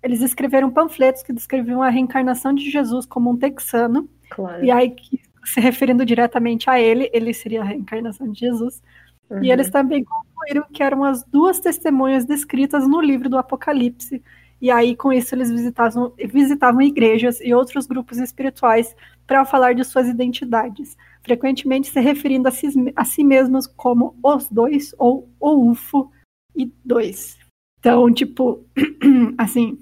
Eles 0.02 0.20
escreveram 0.20 0.70
panfletos 0.70 1.22
que 1.22 1.32
descreviam 1.32 1.82
a 1.82 1.88
reencarnação 1.88 2.52
de 2.52 2.68
Jesus 2.70 3.06
como 3.06 3.30
um 3.30 3.36
texano. 3.36 4.08
Claro. 4.30 4.64
E 4.64 4.70
aí, 4.70 4.96
se 5.44 5.60
referindo 5.60 6.04
diretamente 6.04 6.68
a 6.68 6.80
ele, 6.80 7.08
ele 7.12 7.32
seria 7.32 7.62
a 7.62 7.64
reencarnação 7.64 8.30
de 8.30 8.40
Jesus. 8.40 8.82
Uhum. 9.30 9.42
E 9.44 9.50
eles 9.50 9.70
também 9.70 10.04
concluíram 10.04 10.64
que 10.72 10.82
eram 10.82 11.04
as 11.04 11.22
duas 11.24 11.60
testemunhas 11.60 12.24
descritas 12.24 12.86
no 12.86 13.00
livro 13.00 13.28
do 13.28 13.38
Apocalipse. 13.38 14.22
E 14.60 14.70
aí, 14.70 14.94
com 14.94 15.12
isso, 15.12 15.34
eles 15.34 15.50
visitavam, 15.50 16.12
visitavam 16.26 16.82
igrejas 16.82 17.40
e 17.40 17.52
outros 17.52 17.86
grupos 17.86 18.18
espirituais 18.18 18.94
para 19.26 19.44
falar 19.44 19.74
de 19.74 19.84
suas 19.84 20.06
identidades, 20.06 20.96
frequentemente 21.22 21.88
se 21.88 22.00
referindo 22.00 22.48
a 22.48 22.50
si, 22.50 22.68
a 22.94 23.04
si 23.04 23.24
mesmos 23.24 23.66
como 23.66 24.16
os 24.22 24.48
dois 24.48 24.94
ou 24.98 25.28
o 25.40 25.70
UFO 25.70 26.12
e 26.54 26.72
dois. 26.84 27.41
Então, 27.82 28.14
tipo, 28.14 28.64
assim, 29.36 29.76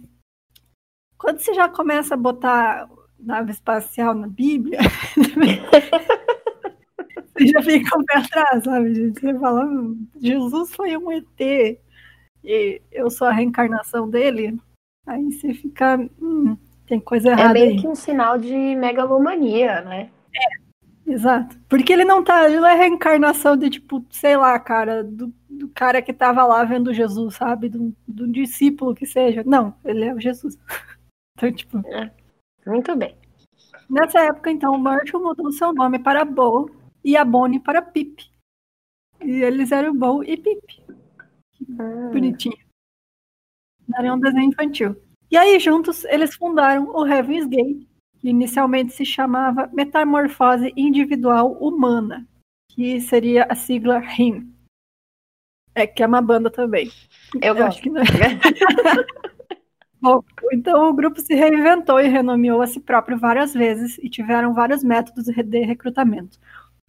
quando 1.19 1.39
você 1.39 1.53
já 1.53 1.69
começa 1.69 2.15
a 2.15 2.17
botar 2.17 2.89
nave 3.19 3.51
espacial 3.51 4.15
na 4.15 4.27
Bíblia, 4.27 4.79
você 7.37 7.47
já 7.47 7.63
fica 7.63 7.99
um 7.99 8.05
pé 8.07 8.17
atrás, 8.17 8.65
sabe, 8.65 8.95
gente? 8.95 9.21
Você 9.21 9.39
fala, 9.39 9.67
hum, 9.67 10.09
Jesus 10.19 10.75
foi 10.75 10.97
um 10.97 11.13
ET 11.13 11.79
e 12.43 12.81
eu 12.91 13.11
sou 13.11 13.27
a 13.27 13.33
reencarnação 13.33 14.09
dele. 14.09 14.59
Aí 15.07 15.31
você 15.31 15.53
fica, 15.53 15.99
hum, 16.23 16.57
tem 16.87 16.99
coisa 16.99 17.29
é 17.29 17.33
errada. 17.33 17.51
É 17.51 17.53
meio 17.53 17.73
aí. 17.73 17.81
que 17.83 17.87
um 17.87 17.95
sinal 17.95 18.39
de 18.39 18.57
megalomania, 18.77 19.83
né? 19.83 20.11
É, 20.35 20.60
exato. 21.11 21.59
Porque 21.69 21.93
ele 21.93 22.05
não 22.05 22.23
tá, 22.23 22.47
ele 22.47 22.61
não 22.61 22.69
é 22.69 22.75
reencarnação 22.75 23.57
de, 23.57 23.71
tipo, 23.71 24.05
sei 24.11 24.37
lá, 24.37 24.59
cara, 24.59 25.05
do 25.05 25.33
do 25.61 25.69
cara 25.69 26.01
que 26.01 26.11
estava 26.11 26.47
lá 26.47 26.65
vendo 26.65 26.95
Jesus, 26.95 27.35
sabe? 27.37 27.69
Do, 27.69 27.95
do 28.09 28.27
discípulo 28.27 28.95
que 28.95 29.05
seja. 29.05 29.43
Não, 29.45 29.75
ele 29.85 30.05
é 30.05 30.15
o 30.15 30.21
Jesus. 30.21 30.59
Então, 31.37 31.51
tipo. 31.55 31.79
É. 31.87 32.13
Muito 32.67 32.95
bem. 32.95 33.17
Nessa 33.89 34.21
época, 34.21 34.51
então, 34.51 34.75
o 34.75 34.79
Marshall 34.79 35.23
mudou 35.23 35.51
seu 35.53 35.73
nome 35.73 35.99
para 35.99 36.23
Bo 36.23 36.71
e 37.03 37.17
a 37.17 37.25
Bonnie 37.25 37.59
para 37.59 37.81
Pip. 37.81 38.31
E 39.23 39.43
eles 39.43 39.73
eram 39.73 39.97
Bo 39.97 40.23
e 40.23 40.37
Pip. 40.37 40.85
Hum. 41.67 42.11
Bonitinho. 42.11 42.59
Era 43.97 44.13
um 44.13 44.21
desenho 44.21 44.51
infantil. 44.51 44.95
E 45.31 45.37
aí, 45.39 45.59
juntos, 45.59 46.05
eles 46.05 46.35
fundaram 46.35 46.91
o 46.91 47.07
Heaven's 47.07 47.47
Gate, 47.47 47.89
que 48.21 48.29
inicialmente 48.29 48.93
se 48.93 49.05
chamava 49.05 49.71
Metamorfose 49.73 50.73
Individual 50.77 51.53
Humana, 51.55 52.27
que 52.69 53.01
seria 53.01 53.47
a 53.49 53.55
sigla 53.55 53.99
RIM. 53.99 54.55
É 55.75 55.87
que 55.87 56.03
é 56.03 56.07
uma 56.07 56.21
banda 56.21 56.51
também. 56.51 56.91
Eu, 57.41 57.57
Eu 57.57 57.67
acho 57.67 57.81
que 57.81 57.89
não 57.89 58.03
é. 58.03 58.05
Bom, 60.01 60.23
então 60.53 60.89
o 60.89 60.95
grupo 60.95 61.21
se 61.21 61.35
reinventou 61.35 62.01
e 62.01 62.09
renomeou 62.09 62.63
a 62.63 62.67
si 62.67 62.81
próprio 62.81 63.19
várias 63.19 63.53
vezes 63.53 63.99
e 63.99 64.09
tiveram 64.09 64.55
vários 64.55 64.83
métodos 64.83 65.27
de 65.27 65.61
recrutamento. 65.61 66.39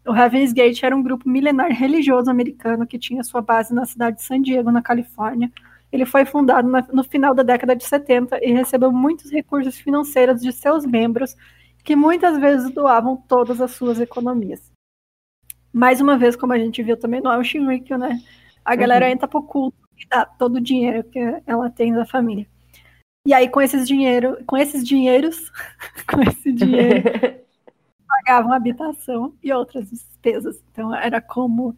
O 0.07 0.15
Heaven's 0.15 0.53
Gate 0.53 0.81
era 0.83 0.95
um 0.95 1.03
grupo 1.03 1.29
milenar 1.29 1.71
religioso 1.71 2.31
americano 2.31 2.87
que 2.87 2.97
tinha 2.97 3.23
sua 3.23 3.41
base 3.41 3.73
na 3.73 3.85
cidade 3.85 4.17
de 4.17 4.23
San 4.23 4.41
Diego, 4.41 4.71
na 4.71 4.81
Califórnia. 4.81 5.51
Ele 5.91 6.05
foi 6.05 6.25
fundado 6.25 6.67
na, 6.69 6.81
no 6.91 7.03
final 7.03 7.35
da 7.35 7.43
década 7.43 7.75
de 7.75 7.83
70 7.83 8.39
e 8.43 8.51
recebeu 8.51 8.91
muitos 8.91 9.29
recursos 9.29 9.77
financeiros 9.77 10.41
de 10.41 10.51
seus 10.51 10.85
membros, 10.85 11.35
que 11.83 11.95
muitas 11.95 12.39
vezes 12.39 12.71
doavam 12.71 13.17
todas 13.17 13.59
as 13.59 13.71
suas 13.71 13.99
economias. 13.99 14.71
Mais 15.73 15.99
uma 15.99 16.17
vez, 16.17 16.35
como 16.35 16.53
a 16.53 16.59
gente 16.59 16.81
viu 16.83 16.97
também 16.97 17.21
no 17.21 17.43
Shinrikyo, 17.43 17.97
né? 17.97 18.19
A 18.63 18.75
galera 18.75 19.05
uhum. 19.05 19.11
entra 19.11 19.27
pro 19.27 19.43
culto 19.43 19.77
e 19.97 20.07
dá 20.07 20.25
todo 20.25 20.57
o 20.57 20.61
dinheiro 20.61 21.03
que 21.03 21.19
ela 21.45 21.69
tem 21.69 21.93
da 21.93 22.05
família. 22.05 22.45
E 23.25 23.33
aí, 23.33 23.49
com 23.49 23.61
esses 23.61 23.87
dinheiro, 23.87 24.37
com 24.45 24.57
esses 24.57 24.85
dinheiros, 24.85 25.51
com 26.11 26.21
esse 26.21 26.51
dinheiro, 26.51 27.03
pagavam 28.07 28.53
habitação 28.53 29.33
e 29.43 29.53
outras 29.53 29.89
despesas. 29.89 30.61
Então, 30.71 30.93
era 30.93 31.21
como 31.21 31.75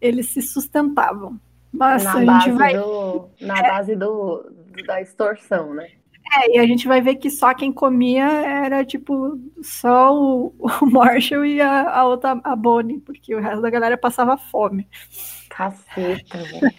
eles 0.00 0.28
se 0.28 0.40
sustentavam. 0.40 1.38
Mas 1.74 2.04
na 2.04 2.12
a 2.12 2.40
gente 2.40 2.52
vai. 2.52 2.74
Do, 2.74 3.28
na 3.40 3.58
é, 3.58 3.62
base 3.62 3.96
do, 3.96 4.48
da 4.86 5.00
extorsão, 5.00 5.74
né? 5.74 5.90
É, 6.32 6.56
e 6.56 6.58
a 6.58 6.66
gente 6.66 6.88
vai 6.88 7.00
ver 7.00 7.16
que 7.16 7.28
só 7.28 7.52
quem 7.52 7.72
comia 7.72 8.24
era, 8.24 8.84
tipo, 8.84 9.38
só 9.62 10.14
o, 10.14 10.54
o 10.82 10.86
Marshall 10.86 11.44
e 11.44 11.60
a, 11.60 11.90
a 11.90 12.04
outra, 12.06 12.40
a 12.42 12.56
Bonnie, 12.56 13.00
porque 13.00 13.34
o 13.34 13.40
resto 13.40 13.60
da 13.60 13.70
galera 13.70 13.98
passava 13.98 14.36
fome. 14.36 14.88
Caceta, 15.50 16.38
velho. 16.38 16.74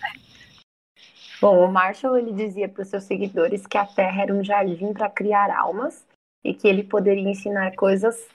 Bom, 1.41 1.65
o 1.65 1.71
Marshall 1.71 2.17
ele 2.17 2.31
dizia 2.31 2.67
para 2.67 2.81
os 2.81 2.87
seus 2.87 3.03
seguidores 3.03 3.67
que 3.67 3.77
a 3.77 3.85
Terra 3.85 4.23
era 4.23 4.33
um 4.33 4.43
jardim 4.43 4.93
para 4.93 5.09
criar 5.09 5.53
almas 5.55 6.07
e 6.43 6.53
que 6.53 6.67
ele 6.67 6.83
poderia 6.83 7.29
ensinar 7.29 7.75
coisas 7.75 8.27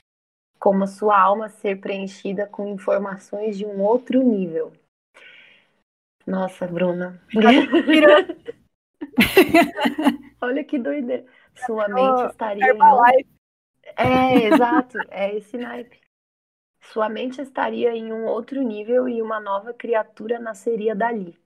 como 0.59 0.87
sua 0.87 1.19
alma 1.19 1.49
ser 1.49 1.81
preenchida 1.81 2.45
com 2.45 2.67
informações 2.67 3.57
de 3.57 3.65
um 3.65 3.81
outro 3.81 4.21
nível. 4.21 4.71
Nossa, 6.31 6.65
Bruna. 6.65 7.21
Olha 10.41 10.63
que 10.63 10.79
doideira. 10.79 11.25
Sua 11.65 11.89
mente 11.89 12.31
estaria. 12.31 12.73
Em... 12.73 13.27
É, 13.97 14.45
exato. 14.47 14.97
É 15.09 15.35
esse 15.35 15.57
naipe. 15.57 15.99
Sua 16.83 17.09
mente 17.09 17.41
estaria 17.41 17.91
em 17.91 18.13
um 18.13 18.25
outro 18.25 18.61
nível 18.61 19.09
e 19.09 19.21
uma 19.21 19.39
nova 19.39 19.73
criatura 19.73 20.39
nasceria 20.39 20.95
dali, 20.95 21.37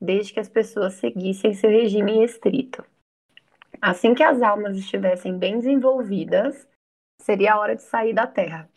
desde 0.00 0.32
que 0.32 0.40
as 0.40 0.48
pessoas 0.48 0.94
seguissem 0.94 1.52
seu 1.52 1.68
regime 1.68 2.24
estrito. 2.24 2.84
Assim 3.82 4.14
que 4.14 4.22
as 4.22 4.40
almas 4.40 4.76
estivessem 4.76 5.36
bem 5.36 5.58
desenvolvidas, 5.58 6.68
seria 7.20 7.54
a 7.54 7.58
hora 7.58 7.76
de 7.76 7.82
sair 7.82 8.14
da 8.14 8.26
Terra. 8.26 8.70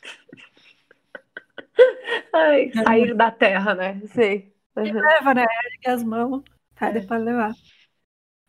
Ai, 2.33 2.72
sair 2.72 3.13
da 3.13 3.31
Terra, 3.31 3.75
né? 3.75 4.01
Sei. 4.07 4.52
Uhum. 4.75 4.94
leva, 4.94 5.34
né? 5.34 5.44
Ergue 5.44 5.89
as 5.89 6.03
mãos, 6.03 6.44
cadê 6.75 7.00
é. 7.00 7.06
para 7.06 7.18
levar. 7.18 7.53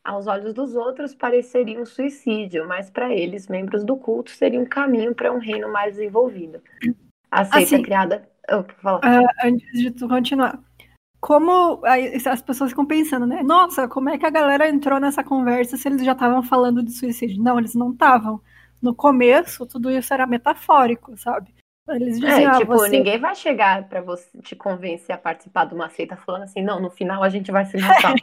Aos 0.02 0.26
olhos 0.26 0.52
dos 0.52 0.74
outros, 0.74 1.14
pareceria 1.14 1.80
um 1.80 1.86
suicídio, 1.86 2.68
mas 2.68 2.90
para 2.90 3.12
eles, 3.12 3.48
membros 3.48 3.84
do 3.84 3.96
culto, 3.96 4.30
seria 4.30 4.60
um 4.60 4.66
caminho 4.66 5.14
para 5.14 5.32
um 5.32 5.38
reino 5.38 5.72
mais 5.72 5.94
desenvolvido. 5.94 6.62
A 7.30 7.44
seita 7.44 7.74
assim, 7.74 7.82
criada. 7.82 8.28
Oh, 8.50 8.60
uh, 8.60 9.26
antes 9.42 9.66
de 9.72 9.90
tu 9.90 10.06
continuar. 10.06 10.60
Como 11.20 11.80
as 11.86 12.42
pessoas 12.42 12.70
ficam 12.70 12.84
pensando, 12.84 13.26
né? 13.26 13.42
Nossa, 13.42 13.88
como 13.88 14.10
é 14.10 14.18
que 14.18 14.26
a 14.26 14.30
galera 14.30 14.68
entrou 14.68 15.00
nessa 15.00 15.24
conversa 15.24 15.78
se 15.78 15.88
eles 15.88 16.04
já 16.04 16.12
estavam 16.12 16.42
falando 16.42 16.82
de 16.82 16.92
suicídio? 16.92 17.42
Não, 17.42 17.58
eles 17.58 17.74
não 17.74 17.92
estavam. 17.92 18.42
No 18.82 18.94
começo, 18.94 19.64
tudo 19.64 19.90
isso 19.90 20.12
era 20.12 20.26
metafórico, 20.26 21.16
sabe? 21.16 21.53
Eles 21.88 22.16
é, 22.22 22.26
diziam, 22.26 22.52
é, 22.52 22.58
tipo, 22.58 22.72
você... 22.72 22.88
ninguém 22.88 23.18
vai 23.18 23.34
chegar 23.34 23.88
para 23.88 24.00
você 24.00 24.26
te 24.40 24.56
convencer 24.56 25.14
a 25.14 25.18
participar 25.18 25.66
de 25.66 25.74
uma 25.74 25.90
seita 25.90 26.16
falando 26.16 26.44
assim, 26.44 26.62
não, 26.62 26.80
no 26.80 26.90
final 26.90 27.22
a 27.22 27.28
gente 27.28 27.50
vai 27.52 27.64
se 27.66 27.76
matar. 27.80 28.14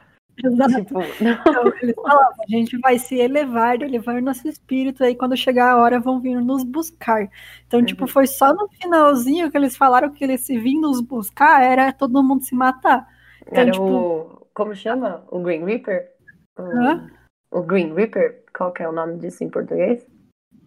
Exato. 0.44 0.86
Tipo, 0.86 1.02
então, 1.22 1.74
eles 1.82 1.96
falavam, 1.96 2.34
a 2.42 2.48
gente 2.50 2.78
vai 2.80 2.98
se 2.98 3.20
elevar, 3.20 3.80
elevar 3.82 4.22
nosso 4.22 4.48
espírito, 4.48 5.04
aí 5.04 5.16
quando 5.16 5.38
chegar 5.38 5.72
a 5.72 5.78
hora 5.78 6.00
vão 6.00 6.20
vir 6.20 6.42
nos 6.42 6.64
buscar. 6.64 7.30
Então, 7.68 7.80
uhum. 7.80 7.86
tipo, 7.86 8.08
foi 8.08 8.26
só 8.26 8.54
no 8.54 8.68
finalzinho 8.70 9.52
que 9.52 9.58
eles 9.58 9.78
falaram 9.78 10.12
que 10.12 10.24
eles 10.24 10.42
se 10.42 10.58
vindo 10.58 10.88
nos 10.88 11.02
buscar, 11.02 11.64
era 11.64 11.94
todo 11.94 12.24
mundo 12.24 12.44
se 12.44 12.56
matar. 12.56 13.08
Então, 13.44 13.62
era 13.62 13.72
tipo... 13.72 13.86
o... 13.86 14.42
Como 14.54 14.76
chama? 14.76 15.24
O 15.30 15.40
Green 15.40 15.64
Reaper? 15.64 16.10
O... 16.58 17.60
o 17.60 17.64
Green 17.64 17.94
Reaper? 17.94 18.44
Qual 18.54 18.72
que 18.72 18.84
é 18.84 18.90
o 18.90 18.92
nome 18.92 19.18
disso 19.18 19.44
em 19.44 19.50
português? 19.50 20.06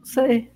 sei. 0.04 0.52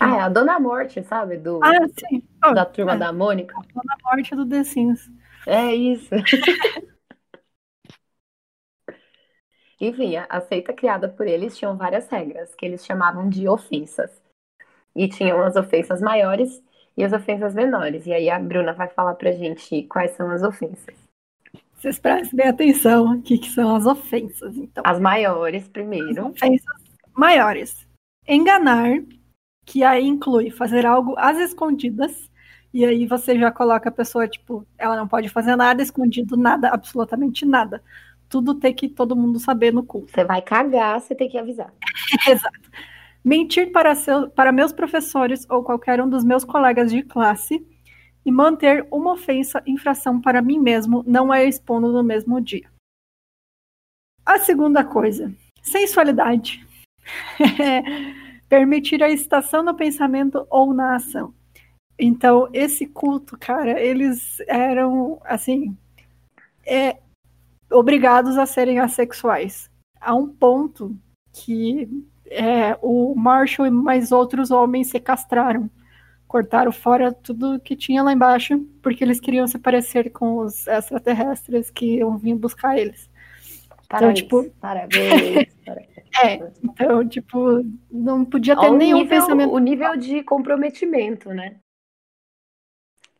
Ah, 0.00 0.16
é 0.16 0.20
a 0.20 0.28
Dona 0.28 0.58
Morte, 0.58 1.02
sabe? 1.04 1.36
Do, 1.36 1.60
ah, 1.62 1.72
sim. 2.08 2.22
Oh, 2.44 2.52
da 2.52 2.64
turma 2.64 2.94
é. 2.94 2.98
da 2.98 3.12
Mônica. 3.12 3.54
A 3.56 3.60
Dona 3.60 3.96
Morte 4.04 4.34
do 4.34 4.46
The 4.46 4.64
Sims. 4.64 5.10
É 5.46 5.74
isso. 5.74 6.10
Enfim, 9.80 10.16
a 10.16 10.40
seita 10.40 10.72
criada 10.72 11.08
por 11.08 11.26
eles 11.26 11.56
tinham 11.56 11.76
várias 11.76 12.08
regras, 12.08 12.54
que 12.54 12.64
eles 12.64 12.84
chamavam 12.84 13.28
de 13.28 13.46
ofensas. 13.48 14.10
E 14.94 15.06
tinham 15.08 15.42
as 15.42 15.54
ofensas 15.54 16.00
maiores 16.00 16.62
e 16.96 17.04
as 17.04 17.12
ofensas 17.12 17.54
menores. 17.54 18.06
E 18.06 18.12
aí 18.12 18.30
a 18.30 18.38
Bruna 18.38 18.72
vai 18.72 18.88
falar 18.88 19.14
pra 19.14 19.32
gente 19.32 19.82
quais 19.84 20.12
são 20.12 20.30
as 20.30 20.42
ofensas. 20.42 20.94
Vocês 21.76 21.98
prestem 21.98 22.36
bem 22.36 22.48
atenção 22.48 23.12
aqui 23.12 23.36
que 23.38 23.50
são 23.50 23.76
as 23.76 23.84
ofensas, 23.84 24.56
então. 24.56 24.82
As 24.86 24.98
maiores 24.98 25.68
primeiro. 25.68 26.28
As 26.28 26.32
ofensas 26.32 26.82
maiores. 27.14 27.86
Enganar, 28.26 28.98
que 29.66 29.82
aí 29.82 30.06
inclui 30.06 30.48
fazer 30.50 30.86
algo 30.86 31.14
às 31.18 31.36
escondidas, 31.38 32.30
e 32.72 32.84
aí 32.84 33.04
você 33.04 33.38
já 33.38 33.50
coloca 33.50 33.88
a 33.88 33.92
pessoa, 33.92 34.28
tipo, 34.28 34.64
ela 34.78 34.96
não 34.96 35.08
pode 35.08 35.28
fazer 35.28 35.56
nada 35.56 35.82
escondido, 35.82 36.36
nada, 36.36 36.68
absolutamente 36.68 37.44
nada. 37.44 37.82
Tudo 38.28 38.54
tem 38.54 38.72
que 38.72 38.88
todo 38.88 39.16
mundo 39.16 39.40
saber 39.40 39.72
no 39.72 39.82
culto. 39.82 40.12
Você 40.12 40.24
vai 40.24 40.40
cagar, 40.40 41.00
você 41.00 41.14
tem 41.14 41.28
que 41.28 41.36
avisar. 41.36 41.72
Exato. 42.28 42.70
Mentir 43.24 43.72
para, 43.72 43.94
seu, 43.94 44.30
para 44.30 44.52
meus 44.52 44.72
professores 44.72 45.44
ou 45.50 45.64
qualquer 45.64 46.00
um 46.00 46.08
dos 46.08 46.22
meus 46.22 46.44
colegas 46.44 46.92
de 46.92 47.02
classe 47.02 47.66
e 48.24 48.30
manter 48.30 48.86
uma 48.90 49.12
ofensa, 49.12 49.62
infração 49.66 50.20
para 50.20 50.42
mim 50.42 50.58
mesmo, 50.58 51.02
não 51.06 51.32
é 51.32 51.44
expondo 51.44 51.92
no 51.92 52.04
mesmo 52.04 52.40
dia. 52.40 52.70
A 54.24 54.38
segunda 54.38 54.84
coisa, 54.84 55.32
sensualidade. 55.62 56.66
Permitir 58.48 59.02
a 59.02 59.10
excitação 59.10 59.62
no 59.62 59.74
pensamento 59.74 60.46
ou 60.50 60.72
na 60.72 60.96
ação. 60.96 61.34
Então, 61.98 62.48
esse 62.52 62.86
culto, 62.86 63.38
cara, 63.38 63.80
eles 63.80 64.38
eram, 64.46 65.18
assim, 65.24 65.76
é, 66.66 66.98
obrigados 67.70 68.36
a 68.36 68.44
serem 68.44 68.78
assexuais. 68.78 69.70
A 70.00 70.14
um 70.14 70.28
ponto 70.28 70.96
que 71.32 71.88
é, 72.26 72.76
o 72.82 73.14
Marshall 73.14 73.66
e 73.66 73.70
mais 73.70 74.12
outros 74.12 74.50
homens 74.50 74.88
se 74.88 75.00
castraram. 75.00 75.70
Cortaram 76.28 76.72
fora 76.72 77.12
tudo 77.12 77.60
que 77.60 77.76
tinha 77.76 78.02
lá 78.02 78.12
embaixo, 78.12 78.58
porque 78.82 79.02
eles 79.02 79.20
queriam 79.20 79.46
se 79.46 79.58
parecer 79.58 80.10
com 80.10 80.38
os 80.38 80.66
extraterrestres 80.66 81.70
que 81.70 81.98
iam 81.98 82.18
vir 82.18 82.34
buscar 82.34 82.76
eles. 82.76 83.08
Parabéns, 83.88 84.20
então, 84.20 84.42
tipo. 84.42 84.54
Parabéns, 84.60 85.48
parabéns. 85.64 85.88
É, 86.24 86.52
então, 86.62 87.06
tipo, 87.06 87.62
não 87.90 88.24
podia 88.24 88.56
ter 88.56 88.70
nenhum 88.70 88.98
nível, 89.02 89.20
pensamento. 89.20 89.52
O 89.52 89.58
nível 89.58 89.96
de 89.96 90.22
comprometimento, 90.22 91.30
né? 91.30 91.58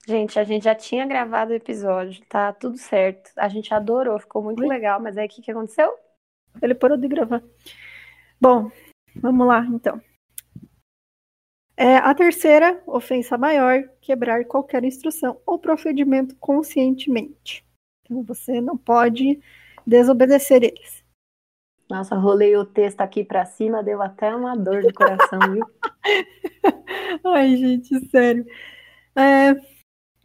Gente, 0.07 0.39
a 0.39 0.45
gente 0.45 0.65
já 0.65 0.75
tinha 0.75 1.05
gravado 1.05 1.51
o 1.51 1.57
episódio, 1.57 2.25
tá 2.29 2.53
tudo 2.53 2.79
certo. 2.79 3.31
A 3.37 3.49
gente 3.49 3.75
adorou, 3.75 4.19
ficou 4.21 4.43
muito 4.43 4.63
Oi? 4.63 4.69
legal, 4.69 5.01
mas 5.01 5.19
aí 5.19 5.27
o 5.27 5.29
que, 5.29 5.43
que 5.43 5.51
aconteceu? 5.51 5.93
Ele 6.63 6.75
parou 6.75 6.97
de 6.97 7.09
gravar. 7.09 7.43
Bom, 8.41 8.71
vamos 9.17 9.47
lá, 9.47 9.67
então. 9.67 10.01
É, 11.77 11.97
a 11.97 12.15
terceira, 12.15 12.83
ofensa 12.87 13.37
maior, 13.37 13.83
quebrar 14.01 14.45
qualquer 14.47 14.85
instrução 14.85 15.39
ou 15.45 15.59
procedimento 15.59 16.35
conscientemente. 16.37 17.67
Então 18.03 18.23
você 18.23 18.61
não 18.61 18.79
pode 18.79 19.41
desobedecer 19.87 20.63
eles. 20.63 21.05
Nossa, 21.89 22.17
rolei 22.17 22.57
o 22.57 22.65
texto 22.65 23.01
aqui 23.01 23.25
para 23.25 23.45
cima, 23.45 23.83
deu 23.83 24.03
até 24.03 24.35
uma 24.35 24.57
dor 24.57 24.83
no 24.83 24.93
coração, 24.93 25.39
viu? 25.53 25.65
Ai, 27.25 27.57
gente, 27.57 28.09
sério. 28.09 28.45
É, 29.15 29.55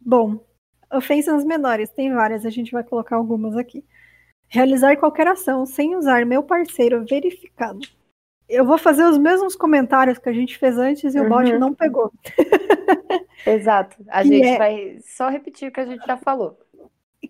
bom, 0.00 0.44
ofensas 0.92 1.44
menores, 1.44 1.88
tem 1.90 2.12
várias, 2.12 2.44
a 2.44 2.50
gente 2.50 2.72
vai 2.72 2.82
colocar 2.82 3.16
algumas 3.16 3.56
aqui. 3.56 3.84
Realizar 4.48 4.96
qualquer 4.96 5.28
ação 5.28 5.64
sem 5.64 5.96
usar 5.96 6.26
meu 6.26 6.42
parceiro 6.42 7.04
verificado. 7.08 7.80
Eu 8.48 8.66
vou 8.66 8.76
fazer 8.76 9.04
os 9.04 9.16
mesmos 9.16 9.56
comentários 9.56 10.18
que 10.18 10.28
a 10.28 10.32
gente 10.32 10.58
fez 10.58 10.76
antes 10.76 11.14
e 11.14 11.18
uhum. 11.18 11.26
o 11.26 11.28
bot 11.28 11.58
não 11.58 11.72
pegou. 11.72 12.12
Exato. 13.46 13.96
A 14.08 14.22
gente 14.22 14.46
é... 14.46 14.58
vai 14.58 14.98
só 15.06 15.30
repetir 15.30 15.68
o 15.68 15.72
que 15.72 15.80
a 15.80 15.86
gente 15.86 16.04
já 16.04 16.18
falou. 16.18 16.58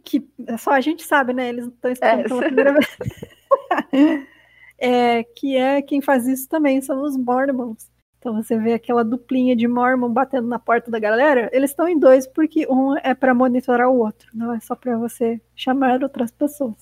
Que 0.05 0.29
só 0.59 0.73
a 0.73 0.81
gente 0.81 1.05
sabe, 1.05 1.33
né? 1.33 1.51
Eles 1.51 1.67
estão 1.67 1.93
escutando 1.93 2.21
é. 2.21 2.25
pela 2.25 2.43
primeira 2.43 2.73
vez. 2.73 2.99
é, 4.79 5.23
que 5.23 5.57
é 5.57 5.83
quem 5.83 6.01
faz 6.01 6.27
isso 6.27 6.49
também, 6.49 6.81
são 6.81 7.03
os 7.03 7.17
Mormons. 7.17 7.91
Então 8.19 8.35
você 8.35 8.57
vê 8.57 8.73
aquela 8.75 9.05
duplinha 9.05 9.57
de 9.57 9.67
Mormon 9.67 10.09
batendo 10.09 10.47
na 10.47 10.59
porta 10.59 10.91
da 10.91 10.99
galera, 10.99 11.51
eles 11.53 11.71
estão 11.71 11.89
em 11.89 11.99
dois 11.99 12.27
porque 12.27 12.67
um 12.71 12.97
é 12.99 13.15
para 13.15 13.35
monitorar 13.35 13.89
o 13.89 13.99
outro, 13.99 14.29
não 14.33 14.55
é 14.55 14.61
só 14.61 14.77
para 14.77 14.97
você 14.97 15.41
chamar 15.57 16.03
outras 16.03 16.31
pessoas. 16.31 16.77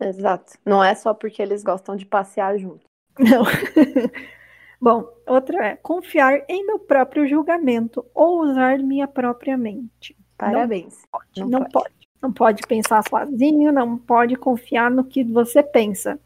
Exato. 0.00 0.52
Não 0.64 0.82
é 0.82 0.94
só 0.94 1.12
porque 1.12 1.42
eles 1.42 1.64
gostam 1.64 1.96
de 1.96 2.06
passear 2.06 2.56
junto. 2.58 2.84
Não. 3.18 3.42
Bom, 4.80 5.08
outra 5.26 5.66
é 5.66 5.76
confiar 5.76 6.44
em 6.48 6.64
meu 6.64 6.78
próprio 6.78 7.26
julgamento 7.26 8.06
ou 8.14 8.42
usar 8.42 8.78
minha 8.78 9.08
própria 9.08 9.56
mente. 9.56 10.16
Parabéns. 10.36 11.02
Não 11.02 11.08
pode. 11.10 11.40
Não, 11.40 11.48
não 11.48 11.60
pode. 11.60 11.72
pode. 11.72 11.98
Não 12.20 12.32
pode 12.32 12.62
pensar 12.66 13.02
sozinho, 13.08 13.72
não 13.72 13.96
pode 13.96 14.34
confiar 14.36 14.90
no 14.90 15.04
que 15.04 15.22
você 15.22 15.62
pensa. 15.62 16.18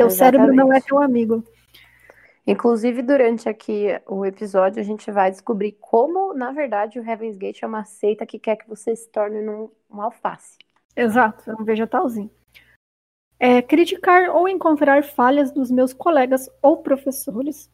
Teu 0.00 0.06
Exatamente. 0.06 0.38
cérebro 0.38 0.56
não 0.56 0.72
é 0.72 0.80
teu 0.80 1.02
amigo. 1.02 1.44
Inclusive, 2.46 3.02
durante 3.02 3.50
aqui 3.50 3.88
o 4.06 4.24
episódio, 4.24 4.80
a 4.80 4.82
gente 4.82 5.10
vai 5.10 5.30
descobrir 5.30 5.72
como, 5.72 6.32
na 6.32 6.52
verdade, 6.52 6.98
o 6.98 7.06
Heaven's 7.06 7.36
Gate 7.36 7.62
é 7.62 7.66
uma 7.66 7.84
seita 7.84 8.24
que 8.24 8.38
quer 8.38 8.56
que 8.56 8.66
você 8.66 8.96
se 8.96 9.10
torne 9.10 9.42
num, 9.42 9.70
um 9.90 10.00
alface. 10.00 10.56
Exato, 10.96 11.50
é 11.50 11.54
um 11.54 11.64
vegetalzinho. 11.64 12.30
É, 13.38 13.60
criticar 13.60 14.30
ou 14.30 14.48
encontrar 14.48 15.04
falhas 15.04 15.52
dos 15.52 15.70
meus 15.70 15.92
colegas 15.92 16.48
ou 16.62 16.78
professores. 16.78 17.70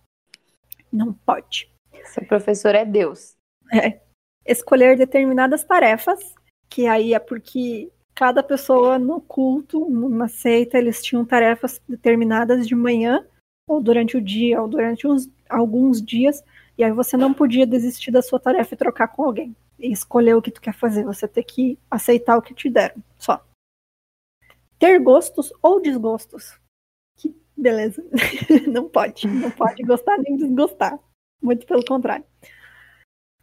Não 0.93 1.13
pode. 1.13 1.73
Seu 2.07 2.27
professor 2.27 2.75
é 2.75 2.85
Deus. 2.85 3.37
É. 3.73 4.01
Escolher 4.45 4.97
determinadas 4.97 5.63
tarefas 5.63 6.35
que 6.69 6.89
aí 6.89 7.15
é 7.15 7.19
porque 7.21 7.93
cada 8.17 8.43
pessoa 8.43 8.99
no 8.99 9.21
culto, 9.21 9.79
numa 9.91 10.27
seita, 10.27 10.79
eles 10.79 11.05
tinham 11.05 11.23
tarefas 11.23 11.81
determinadas 11.87 12.67
de 12.67 12.75
manhã, 12.75 13.25
ou 13.69 13.81
durante 13.81 14.17
o 14.17 14.23
dia, 14.23 14.61
ou 14.61 14.67
durante 14.67 15.07
uns, 15.07 15.31
alguns 15.51 16.01
dias, 16.01 16.43
e 16.79 16.83
aí 16.83 16.91
você 16.91 17.15
não 17.17 17.35
podia 17.35 17.67
desistir 17.67 18.11
da 18.11 18.23
sua 18.23 18.41
tarefa 18.41 18.73
e 18.73 18.79
trocar 18.79 19.09
com 19.09 19.23
alguém. 19.23 19.55
E 19.79 19.93
escolher 19.93 20.35
o 20.35 20.41
que 20.41 20.51
tu 20.51 20.63
quer 20.63 20.73
fazer, 20.73 21.05
você 21.05 21.29
tem 21.29 21.45
que 21.45 21.79
aceitar 21.91 22.39
o 22.39 22.43
que 22.43 22.55
te 22.55 22.71
deram, 22.71 22.97
só. 23.19 23.45
Ter 24.79 24.99
gostos 24.99 25.53
ou 25.63 25.81
desgostos. 25.81 26.59
Que 27.17 27.35
beleza. 27.55 28.03
não 28.67 28.89
pode, 28.89 29.27
não 29.27 29.51
pode 29.51 29.83
gostar 29.83 30.17
nem 30.19 30.39
desgostar. 30.39 30.99
Muito 31.43 31.67
pelo 31.67 31.85
contrário. 31.85 32.25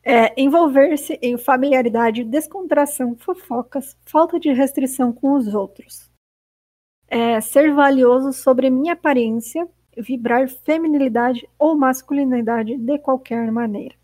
É, 0.05 0.33
envolver-se 0.39 1.17
em 1.21 1.37
familiaridade, 1.37 2.25
descontração, 2.25 3.15
fofocas, 3.15 3.97
falta 4.05 4.37
de 4.37 4.51
restrição 4.51 5.13
com 5.13 5.33
os 5.33 5.53
outros. 5.53 6.11
É, 7.07 7.39
ser 7.39 7.73
valioso 7.73 8.33
sobre 8.33 8.69
minha 8.69 8.93
aparência, 8.93 9.67
vibrar 9.97 10.49
feminilidade 10.49 11.47
ou 11.57 11.75
masculinidade 11.75 12.77
de 12.77 12.99
qualquer 12.99 13.49
maneira. 13.51 13.95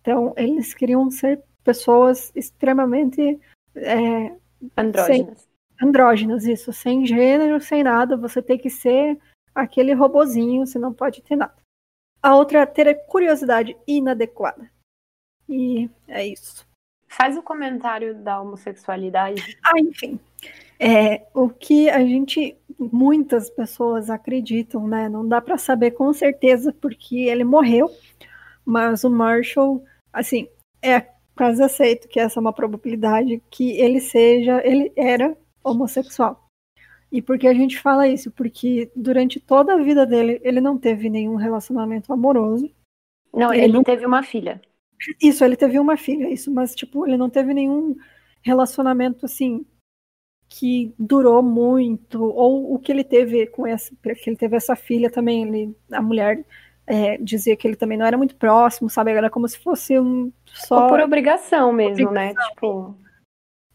Então, 0.00 0.32
eles 0.36 0.74
queriam 0.74 1.10
ser 1.10 1.42
pessoas 1.62 2.32
extremamente 2.34 3.38
é, 3.76 4.34
andrógenas. 4.76 5.38
Sem, 5.38 5.86
andrógenas, 5.88 6.44
isso, 6.46 6.72
sem 6.72 7.06
gênero, 7.06 7.60
sem 7.60 7.82
nada. 7.82 8.16
Você 8.16 8.42
tem 8.42 8.58
que 8.58 8.70
ser 8.70 9.18
aquele 9.54 9.92
robozinho, 9.92 10.66
você 10.66 10.78
não 10.78 10.92
pode 10.92 11.22
ter 11.22 11.36
nada. 11.36 11.56
A 12.22 12.34
outra 12.34 12.60
é 12.60 12.66
ter 12.66 12.92
curiosidade 13.06 13.76
inadequada. 13.86 14.70
E 15.48 15.88
é 16.06 16.26
isso. 16.26 16.66
Faz 17.08 17.36
o 17.36 17.42
comentário 17.42 18.14
da 18.14 18.40
homossexualidade. 18.40 19.58
Ah, 19.64 19.78
enfim. 19.80 20.20
É, 20.78 21.26
o 21.34 21.48
que 21.48 21.88
a 21.88 22.00
gente, 22.00 22.56
muitas 22.78 23.50
pessoas 23.50 24.10
acreditam, 24.10 24.86
né? 24.86 25.08
Não 25.08 25.26
dá 25.26 25.40
para 25.40 25.58
saber 25.58 25.92
com 25.92 26.12
certeza 26.12 26.72
porque 26.72 27.16
ele 27.16 27.44
morreu, 27.44 27.90
mas 28.64 29.02
o 29.02 29.10
Marshall, 29.10 29.84
assim, 30.12 30.48
é 30.82 31.00
quase 31.34 31.62
aceito 31.62 32.08
que 32.08 32.20
essa 32.20 32.38
é 32.38 32.42
uma 32.42 32.52
probabilidade 32.52 33.42
que 33.50 33.72
ele 33.80 34.00
seja, 34.00 34.60
ele 34.64 34.92
era 34.94 35.36
homossexual. 35.64 36.48
E 37.10 37.22
por 37.22 37.38
que 37.38 37.48
a 37.48 37.54
gente 37.54 37.78
fala 37.78 38.06
isso? 38.06 38.30
Porque 38.30 38.90
durante 38.94 39.40
toda 39.40 39.74
a 39.74 39.82
vida 39.82 40.04
dele, 40.04 40.40
ele 40.44 40.60
não 40.60 40.76
teve 40.76 41.08
nenhum 41.08 41.36
relacionamento 41.36 42.12
amoroso. 42.12 42.70
Não, 43.32 43.52
ele, 43.52 43.64
ele 43.64 43.72
não 43.72 43.82
teve 43.82 44.04
uma 44.04 44.22
filha. 44.22 44.60
Isso, 45.20 45.44
ele 45.44 45.56
teve 45.56 45.78
uma 45.78 45.96
filha, 45.96 46.28
isso, 46.28 46.50
mas 46.50 46.74
tipo, 46.74 47.06
ele 47.06 47.16
não 47.16 47.30
teve 47.30 47.54
nenhum 47.54 47.96
relacionamento 48.42 49.26
assim 49.26 49.64
que 50.48 50.94
durou 50.98 51.42
muito, 51.42 52.22
ou 52.22 52.74
o 52.74 52.78
que 52.78 52.90
ele 52.90 53.04
teve 53.04 53.46
com 53.48 53.66
essa, 53.66 53.94
que 53.94 54.30
ele 54.30 54.36
teve 54.36 54.56
essa 54.56 54.74
filha 54.74 55.10
também, 55.10 55.46
ele, 55.46 55.76
a 55.92 56.00
mulher 56.00 56.44
é, 56.86 57.18
dizia 57.18 57.54
que 57.54 57.68
ele 57.68 57.76
também 57.76 57.98
não 57.98 58.06
era 58.06 58.16
muito 58.16 58.34
próximo, 58.34 58.88
sabe? 58.88 59.12
Era 59.12 59.28
como 59.28 59.46
se 59.46 59.58
fosse 59.58 59.98
um 60.00 60.32
só. 60.46 60.84
Ou 60.84 60.88
por 60.88 61.00
obrigação 61.00 61.70
mesmo, 61.70 62.10
né? 62.10 62.30
obrigação. 62.30 62.42
né? 62.42 62.48
Tipo. 62.48 62.98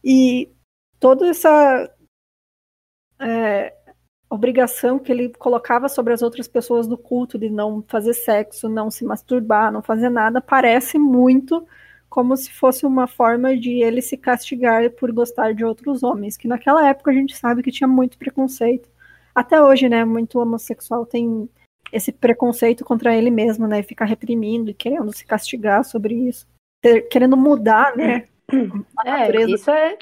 E 0.03 0.51
toda 0.99 1.27
essa 1.27 1.95
é, 3.19 3.73
obrigação 4.33 4.97
que 4.97 5.11
ele 5.11 5.29
colocava 5.29 5.87
sobre 5.87 6.13
as 6.13 6.21
outras 6.21 6.47
pessoas 6.47 6.87
do 6.87 6.97
culto 6.97 7.37
de 7.37 7.49
não 7.49 7.83
fazer 7.87 8.13
sexo, 8.13 8.67
não 8.67 8.89
se 8.89 9.05
masturbar, 9.05 9.71
não 9.71 9.81
fazer 9.81 10.09
nada, 10.09 10.41
parece 10.41 10.97
muito 10.97 11.65
como 12.09 12.35
se 12.35 12.51
fosse 12.51 12.85
uma 12.85 13.07
forma 13.07 13.55
de 13.57 13.81
ele 13.81 14.01
se 14.01 14.17
castigar 14.17 14.89
por 14.91 15.11
gostar 15.11 15.53
de 15.53 15.63
outros 15.63 16.03
homens, 16.03 16.37
que 16.37 16.47
naquela 16.47 16.87
época 16.87 17.11
a 17.11 17.13
gente 17.13 17.35
sabe 17.35 17.63
que 17.63 17.71
tinha 17.71 17.87
muito 17.87 18.17
preconceito. 18.17 18.89
Até 19.33 19.61
hoje, 19.61 19.89
né, 19.89 20.05
muito 20.05 20.39
homossexual 20.39 21.05
tem 21.05 21.49
esse 21.91 22.11
preconceito 22.11 22.83
contra 22.83 23.15
ele 23.15 23.29
mesmo, 23.29 23.67
né? 23.67 23.81
Ficar 23.83 24.05
reprimindo 24.05 24.69
e 24.71 24.73
querendo 24.73 25.15
se 25.15 25.25
castigar 25.25 25.83
sobre 25.83 26.13
isso. 26.13 26.47
Ter, 26.81 27.01
querendo 27.03 27.37
mudar, 27.37 27.95
né? 27.95 28.27
É, 29.05 29.45
isso 29.45 29.71
é 29.71 29.97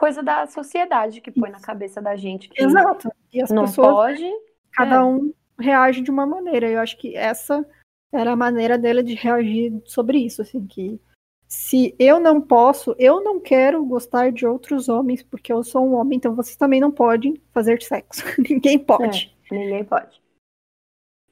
coisa 0.00 0.22
da 0.22 0.46
sociedade 0.46 1.20
que 1.20 1.30
põe 1.30 1.50
na 1.50 1.60
cabeça 1.60 2.00
da 2.00 2.16
gente. 2.16 2.48
Que 2.48 2.62
Exato. 2.62 3.12
E 3.30 3.42
as 3.42 3.50
não 3.50 3.66
pessoas, 3.66 4.18
pode. 4.18 4.32
Cada 4.72 4.96
é. 4.96 5.04
um 5.04 5.30
reage 5.58 6.00
de 6.00 6.10
uma 6.10 6.24
maneira. 6.24 6.66
Eu 6.70 6.80
acho 6.80 6.96
que 6.96 7.14
essa 7.14 7.62
era 8.10 8.32
a 8.32 8.36
maneira 8.36 8.78
dele 8.78 9.02
de 9.02 9.14
reagir 9.14 9.78
sobre 9.84 10.16
isso, 10.16 10.40
assim, 10.40 10.66
que 10.66 10.98
se 11.46 11.94
eu 11.98 12.18
não 12.18 12.40
posso, 12.40 12.96
eu 12.98 13.22
não 13.22 13.38
quero 13.38 13.84
gostar 13.84 14.32
de 14.32 14.46
outros 14.46 14.88
homens 14.88 15.22
porque 15.22 15.52
eu 15.52 15.62
sou 15.62 15.86
um 15.86 15.94
homem, 15.94 16.16
então 16.16 16.34
vocês 16.34 16.56
também 16.56 16.80
não 16.80 16.90
podem 16.90 17.34
fazer 17.52 17.82
sexo. 17.82 18.24
ninguém 18.40 18.78
pode. 18.78 19.36
É, 19.52 19.54
ninguém 19.54 19.84
pode. 19.84 20.19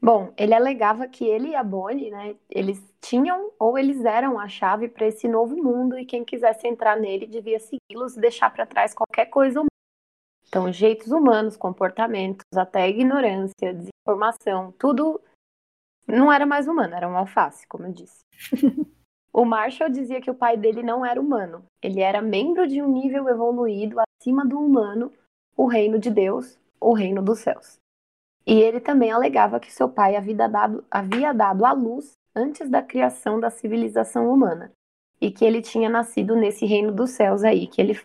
Bom, 0.00 0.32
ele 0.36 0.54
alegava 0.54 1.08
que 1.08 1.24
ele 1.24 1.48
e 1.48 1.54
a 1.56 1.64
Bonnie, 1.64 2.10
né, 2.10 2.36
eles 2.48 2.80
tinham 3.00 3.50
ou 3.58 3.76
eles 3.76 4.04
eram 4.04 4.38
a 4.38 4.48
chave 4.48 4.88
para 4.88 5.06
esse 5.06 5.26
novo 5.26 5.56
mundo 5.56 5.98
e 5.98 6.06
quem 6.06 6.24
quisesse 6.24 6.68
entrar 6.68 6.96
nele 6.96 7.26
devia 7.26 7.58
segui-los 7.58 8.16
e 8.16 8.20
deixar 8.20 8.50
para 8.50 8.64
trás 8.64 8.94
qualquer 8.94 9.26
coisa 9.26 9.60
humana. 9.60 9.68
Então, 10.46 10.72
jeitos 10.72 11.08
humanos, 11.08 11.56
comportamentos, 11.56 12.46
até 12.56 12.88
ignorância, 12.88 13.74
desinformação, 13.74 14.72
tudo 14.78 15.20
não 16.06 16.32
era 16.32 16.46
mais 16.46 16.66
humano, 16.66 16.94
era 16.94 17.08
um 17.08 17.16
alface, 17.16 17.66
como 17.66 17.86
eu 17.86 17.92
disse. 17.92 18.20
o 19.32 19.44
Marshall 19.44 19.90
dizia 19.90 20.20
que 20.22 20.30
o 20.30 20.34
pai 20.34 20.56
dele 20.56 20.82
não 20.82 21.04
era 21.04 21.20
humano, 21.20 21.64
ele 21.82 22.00
era 22.00 22.22
membro 22.22 22.66
de 22.66 22.80
um 22.80 22.90
nível 22.90 23.28
evoluído 23.28 23.96
acima 24.00 24.46
do 24.46 24.58
humano, 24.58 25.12
o 25.56 25.66
reino 25.66 25.98
de 25.98 26.08
Deus, 26.08 26.58
o 26.80 26.94
reino 26.94 27.20
dos 27.20 27.40
céus. 27.40 27.77
E 28.48 28.62
ele 28.62 28.80
também 28.80 29.12
alegava 29.12 29.60
que 29.60 29.70
seu 29.70 29.90
pai 29.90 30.16
havia 30.16 30.48
dado, 30.48 30.82
havia 30.90 31.34
dado 31.34 31.66
à 31.66 31.72
luz 31.72 32.16
antes 32.34 32.70
da 32.70 32.80
criação 32.80 33.38
da 33.38 33.50
civilização 33.50 34.32
humana 34.32 34.72
e 35.20 35.30
que 35.30 35.44
ele 35.44 35.60
tinha 35.60 35.90
nascido 35.90 36.34
nesse 36.34 36.64
reino 36.64 36.90
dos 36.90 37.10
céus 37.10 37.44
aí, 37.44 37.66
que 37.66 37.78
ele 37.78 38.00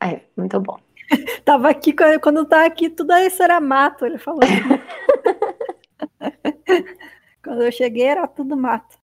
é 0.00 0.20
muito 0.36 0.60
bom. 0.60 0.78
Tava 1.44 1.68
aqui 1.68 1.92
quando 2.22 2.44
tá 2.44 2.64
aqui 2.64 2.88
tudo 2.88 3.12
isso 3.16 3.42
era 3.42 3.60
mato, 3.60 4.06
ele 4.06 4.18
falou. 4.18 4.38
quando 7.42 7.64
eu 7.64 7.72
cheguei 7.72 8.04
era 8.04 8.28
tudo 8.28 8.56
mato. 8.56 8.96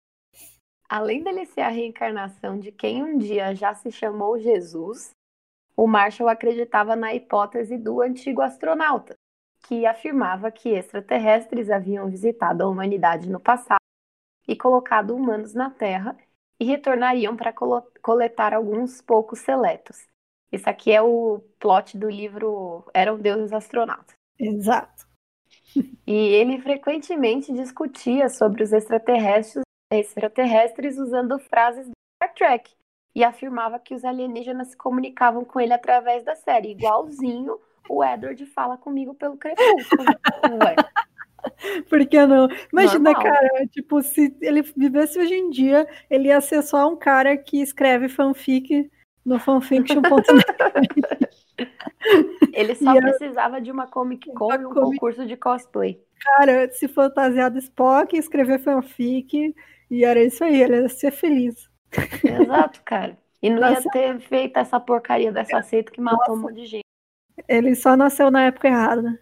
Além 0.87 1.23
dele 1.23 1.47
ser 1.47 1.61
a 1.61 1.69
reencarnação 1.69 2.59
de 2.59 2.71
quem 2.71 3.03
um 3.03 3.17
dia 3.17 3.55
já 3.55 3.73
se 3.73 3.91
chamou 3.91 4.37
Jesus, 4.37 5.09
o 5.75 5.87
Marshall 5.87 6.29
acreditava 6.29 6.95
na 6.95 7.15
hipótese 7.15 7.79
do 7.79 7.99
antigo 7.99 8.41
astronauta, 8.41 9.15
que 9.63 9.85
afirmava 9.85 10.51
que 10.51 10.69
extraterrestres 10.69 11.69
haviam 11.69 12.09
visitado 12.09 12.63
a 12.63 12.67
humanidade 12.67 13.29
no 13.29 13.39
passado 13.39 13.79
e 14.47 14.55
colocado 14.55 15.15
humanos 15.15 15.53
na 15.53 15.69
Terra 15.69 16.15
e 16.59 16.65
retornariam 16.65 17.35
para 17.35 17.53
coletar 18.01 18.53
alguns 18.53 19.01
poucos 19.01 19.39
seletos. 19.39 20.05
Isso 20.51 20.69
aqui 20.69 20.91
é 20.91 21.01
o 21.01 21.39
plot 21.59 21.97
do 21.97 22.09
livro 22.09 22.85
Eram 22.93 23.17
Deuses 23.17 23.53
Astronautas. 23.53 24.13
Exato. 24.37 25.07
E 26.05 26.13
ele 26.13 26.61
frequentemente 26.61 27.51
discutia 27.53 28.29
sobre 28.29 28.63
os 28.63 28.71
extraterrestres, 28.71 29.63
extraterrestres 29.91 30.97
usando 30.97 31.39
frases 31.39 31.87
do 31.87 31.93
Star 32.15 32.33
Trek 32.35 32.71
e 33.15 33.23
afirmava 33.23 33.79
que 33.79 33.95
os 33.95 34.03
alienígenas 34.03 34.69
se 34.69 34.77
comunicavam 34.77 35.45
com 35.45 35.59
ele 35.59 35.73
através 35.73 36.23
da 36.23 36.35
série, 36.35 36.71
igualzinho 36.71 37.59
o 37.89 38.03
Edward 38.03 38.45
fala 38.47 38.77
comigo 38.77 39.13
pelo 39.13 39.37
crepúsculo. 39.37 40.05
Ué. 40.63 40.75
Por 41.89 42.05
que 42.05 42.25
não? 42.25 42.47
Imagina, 42.71 43.11
Normal. 43.11 43.23
cara, 43.23 43.67
tipo, 43.67 44.01
se 44.01 44.35
ele 44.41 44.61
vivesse 44.61 45.19
hoje 45.19 45.33
em 45.33 45.49
dia, 45.49 45.87
ele 46.09 46.29
ia 46.29 46.39
ser 46.39 46.61
só 46.61 46.89
um 46.89 46.95
cara 46.95 47.35
que 47.37 47.61
escreve 47.61 48.07
fanfic 48.07 48.89
no 49.25 49.39
fanfiction.net. 49.39 50.45
ele 52.53 52.75
só 52.75 52.95
e 52.95 53.01
precisava 53.01 53.61
de 53.61 53.71
uma 53.71 53.87
Comic 53.87 54.31
Con 54.33 54.53
e 54.53 54.65
um 54.65 54.69
comic... 54.69 54.91
concurso 54.91 55.25
de 55.25 55.35
cosplay. 55.35 56.01
Cara, 56.21 56.71
se 56.71 56.87
fantasiado 56.87 57.57
Spock, 57.57 58.17
escrever 58.17 58.59
fanfic, 58.59 59.53
e 59.91 60.05
era 60.05 60.23
isso 60.23 60.43
aí, 60.43 60.61
ele 60.61 60.81
ia 60.81 60.89
ser 60.89 61.11
feliz. 61.11 61.69
Exato, 62.23 62.81
cara. 62.85 63.17
E 63.41 63.49
não 63.49 63.59
Nossa. 63.59 63.81
ia 63.81 63.91
ter 63.91 64.19
feito 64.21 64.57
essa 64.57 64.79
porcaria 64.79 65.31
dessa 65.31 65.61
seita 65.61 65.91
que 65.91 65.99
matou 65.99 66.19
Nossa. 66.19 66.31
um 66.31 66.41
monte 66.43 66.61
de 66.61 66.65
gente. 66.65 66.83
Ele 67.47 67.75
só 67.75 67.95
nasceu 67.95 68.31
na 68.31 68.45
época 68.45 68.67
errada. 68.67 69.19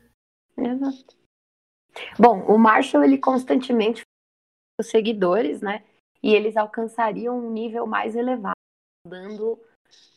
Exato. 0.58 1.16
Bom, 2.18 2.42
o 2.46 2.58
Marshall 2.58 3.04
ele 3.04 3.18
constantemente 3.18 4.02
os 4.80 4.88
seguidores, 4.88 5.62
né? 5.62 5.84
E 6.24 6.34
eles 6.34 6.56
alcançariam 6.56 7.38
um 7.38 7.52
nível 7.52 7.86
mais 7.88 8.16
elevado, 8.16 8.56
dando 9.06 9.60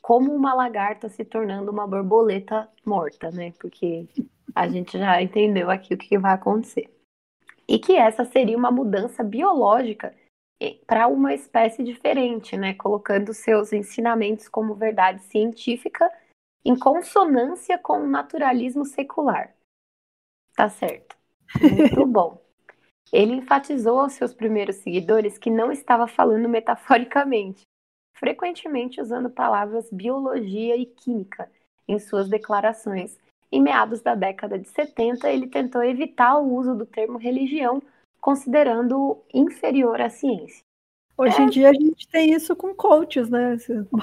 como 0.02 0.32
uma 0.32 0.54
lagarta 0.54 1.08
se 1.08 1.24
tornando 1.24 1.70
uma 1.70 1.86
borboleta 1.86 2.70
morta, 2.84 3.30
né? 3.30 3.52
Porque 3.58 4.06
a 4.54 4.68
gente 4.68 4.98
já 4.98 5.20
entendeu 5.20 5.70
aqui 5.70 5.94
o 5.94 5.98
que 5.98 6.18
vai 6.18 6.34
acontecer. 6.34 6.90
E 7.66 7.78
que 7.78 7.96
essa 7.96 8.24
seria 8.24 8.56
uma 8.56 8.70
mudança 8.70 9.24
biológica 9.24 10.14
para 10.86 11.08
uma 11.08 11.34
espécie 11.34 11.82
diferente, 11.82 12.56
né? 12.56 12.74
Colocando 12.74 13.32
seus 13.32 13.72
ensinamentos 13.72 14.48
como 14.48 14.74
verdade 14.74 15.22
científica 15.22 16.10
em 16.64 16.78
consonância 16.78 17.78
com 17.78 17.98
o 17.98 18.06
naturalismo 18.06 18.84
secular. 18.84 19.54
Tá 20.56 20.68
certo. 20.68 21.16
Muito 21.60 22.06
bom. 22.06 22.42
Ele 23.12 23.34
enfatizou 23.34 24.00
aos 24.00 24.14
seus 24.14 24.32
primeiros 24.32 24.76
seguidores 24.76 25.38
que 25.38 25.50
não 25.50 25.70
estava 25.70 26.06
falando 26.06 26.48
metaforicamente, 26.48 27.62
frequentemente 28.16 29.00
usando 29.00 29.30
palavras 29.30 29.90
biologia 29.90 30.76
e 30.76 30.86
química 30.86 31.50
em 31.86 31.98
suas 31.98 32.28
declarações. 32.28 33.18
Em 33.52 33.62
meados 33.62 34.00
da 34.00 34.14
década 34.14 34.58
de 34.58 34.68
70, 34.68 35.30
ele 35.30 35.46
tentou 35.46 35.84
evitar 35.84 36.38
o 36.38 36.54
uso 36.54 36.74
do 36.74 36.86
termo 36.86 37.18
religião, 37.18 37.80
considerando-o 38.20 39.22
inferior 39.32 40.00
à 40.00 40.08
ciência. 40.10 40.64
Hoje 41.16 41.40
é. 41.40 41.42
em 41.42 41.46
dia 41.46 41.70
a 41.70 41.72
gente 41.72 42.08
tem 42.08 42.32
isso 42.32 42.56
com 42.56 42.74
coaches, 42.74 43.30
né? 43.30 43.56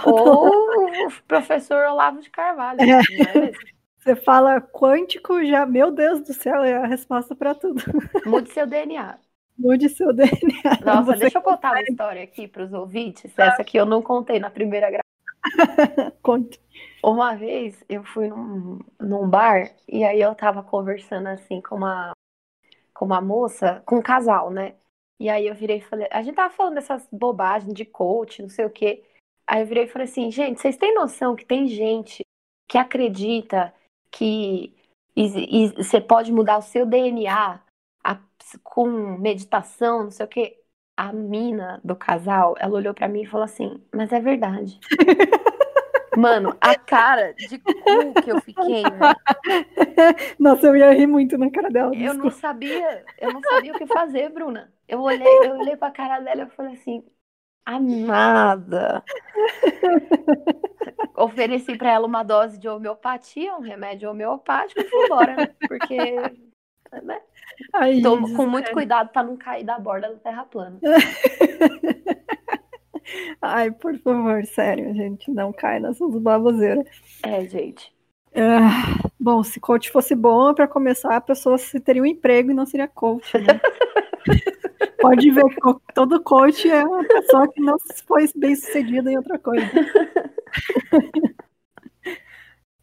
Ou 0.06 0.48
o 0.48 1.12
professor 1.28 1.86
Olavo 1.86 2.22
de 2.22 2.30
Carvalho. 2.30 2.80
É. 2.82 2.86
Né? 2.86 3.52
Você 4.00 4.16
fala 4.16 4.60
quântico, 4.60 5.44
já, 5.46 5.66
meu 5.66 5.92
Deus 5.92 6.22
do 6.22 6.34
céu, 6.34 6.64
é 6.64 6.76
a 6.76 6.88
resposta 6.88 7.36
para 7.36 7.54
tudo. 7.54 7.82
Mude 8.26 8.50
seu 8.52 8.66
DNA. 8.66 9.20
Mude 9.58 9.90
seu 9.90 10.12
DNA. 10.12 10.80
Nossa, 10.84 11.16
deixa 11.16 11.38
eu 11.38 11.42
contar 11.42 11.72
uma 11.72 11.84
história 11.84 12.24
aqui 12.24 12.48
para 12.48 12.64
os 12.64 12.74
ouvintes. 12.74 13.32
Essa 13.38 13.62
aqui 13.62 13.78
eu 13.78 13.86
não 13.86 14.02
contei 14.02 14.40
na 14.40 14.50
primeira 14.50 14.88
gravação. 14.90 16.12
Conte. 16.22 16.60
Uma 17.04 17.36
vez 17.36 17.84
eu 17.90 18.04
fui 18.04 18.28
num, 18.28 18.80
num 19.00 19.28
bar 19.28 19.72
e 19.88 20.04
aí 20.04 20.22
eu 20.22 20.34
tava 20.34 20.64
conversando 20.64 21.28
assim 21.28 21.62
com 21.62 21.76
uma, 21.76 22.14
com 22.94 23.06
uma 23.06 23.22
moça, 23.22 23.84
com 23.86 23.98
um 23.98 24.02
casal, 24.02 24.50
né? 24.50 24.76
E 25.22 25.30
aí 25.30 25.46
eu 25.46 25.54
virei 25.54 25.78
e 25.78 25.82
falei, 25.82 26.08
a 26.10 26.24
gente 26.24 26.34
tava 26.34 26.52
falando 26.52 26.74
dessas 26.74 27.08
bobagens 27.12 27.76
de 27.76 27.86
coach, 27.86 28.42
não 28.42 28.50
sei 28.50 28.66
o 28.66 28.72
quê. 28.72 29.04
Aí 29.46 29.62
eu 29.62 29.68
virei 29.68 29.84
e 29.84 29.88
falei 29.88 30.08
assim, 30.08 30.32
gente, 30.32 30.60
vocês 30.60 30.78
têm 30.78 30.96
noção 30.96 31.36
que 31.36 31.46
tem 31.46 31.68
gente 31.68 32.26
que 32.68 32.76
acredita 32.76 33.72
que 34.10 34.74
você 35.78 36.02
pode 36.02 36.32
mudar 36.32 36.58
o 36.58 36.64
seu 36.64 36.88
DNA 36.88 37.62
a, 38.04 38.20
com 38.64 38.90
meditação, 39.20 40.06
não 40.06 40.10
sei 40.10 40.26
o 40.26 40.30
quê? 40.30 40.60
A 40.98 41.14
mina 41.14 41.80
do 41.84 41.96
casal, 41.96 42.56
ela 42.58 42.74
olhou 42.74 42.94
para 42.96 43.08
mim 43.08 43.22
e 43.22 43.28
falou 43.28 43.46
assim, 43.46 43.80
mas 43.94 44.12
é 44.12 44.20
verdade. 44.20 44.80
Mano, 46.18 46.58
a 46.60 46.76
cara 46.76 47.34
de 47.34 47.60
cu 47.60 48.22
que 48.24 48.32
eu 48.32 48.42
fiquei, 48.42 48.84
Nossa, 50.40 50.68
eu 50.68 50.76
ia 50.76 50.92
rir 50.94 51.08
muito 51.08 51.38
na 51.38 51.50
cara 51.50 51.70
dela. 51.70 51.96
Eu 51.96 52.14
não 52.16 52.32
sabia, 52.32 53.06
eu 53.20 53.32
não 53.32 53.42
sabia 53.42 53.72
o 53.72 53.78
que 53.78 53.86
fazer, 53.86 54.30
Bruna. 54.30 54.72
Eu 54.92 55.00
olhei, 55.00 55.26
eu 55.46 55.58
olhei 55.58 55.78
pra 55.78 55.90
cara 55.90 56.20
dela 56.20 56.44
e 56.44 56.50
falei 56.50 56.74
assim, 56.74 57.02
amada. 57.66 59.02
Ofereci 61.16 61.78
para 61.78 61.94
ela 61.94 62.06
uma 62.06 62.24
dose 62.24 62.60
de 62.60 62.68
homeopatia, 62.68 63.56
um 63.56 63.62
remédio 63.62 64.10
homeopático 64.10 64.82
e 64.82 64.84
fui 64.84 65.06
embora, 65.06 65.38
né? 65.38 65.56
Porque. 65.66 65.98
Né? 67.04 67.22
Ai, 67.72 68.02
Tô 68.02 68.18
com 68.36 68.46
muito 68.46 68.70
cuidado 68.74 69.14
para 69.14 69.24
não 69.24 69.38
cair 69.38 69.64
da 69.64 69.80
borda 69.80 70.10
da 70.10 70.18
Terra 70.18 70.44
plana. 70.44 70.78
Ai, 73.42 73.72
por 73.72 73.98
favor, 74.00 74.46
sério, 74.46 74.94
gente, 74.94 75.32
não 75.32 75.54
cai 75.54 75.80
nessas 75.80 76.14
baboseiras. 76.18 76.86
É, 77.24 77.46
gente. 77.46 77.96
Ah, 78.36 79.10
bom, 79.18 79.42
se 79.42 79.58
coach 79.58 79.90
fosse 79.90 80.16
bom, 80.16 80.54
para 80.54 80.68
começar, 80.68 81.16
a 81.16 81.22
pessoa 81.22 81.56
teria 81.82 82.02
um 82.02 82.06
emprego 82.06 82.52
e 82.52 82.54
não 82.54 82.66
seria 82.66 82.90
coach, 82.90 83.38
né? 83.38 83.62
Pode 85.02 85.32
ver 85.32 85.44
que 85.46 85.94
todo 85.94 86.22
coach 86.24 86.70
é 86.70 86.84
uma 86.84 87.04
pessoa 87.04 87.52
que 87.52 87.62
não 87.62 87.78
foi 88.08 88.30
bem 88.36 88.56
sucedida 88.56 89.12
em 89.12 89.18
outra 89.18 89.40
coisa. 89.40 89.66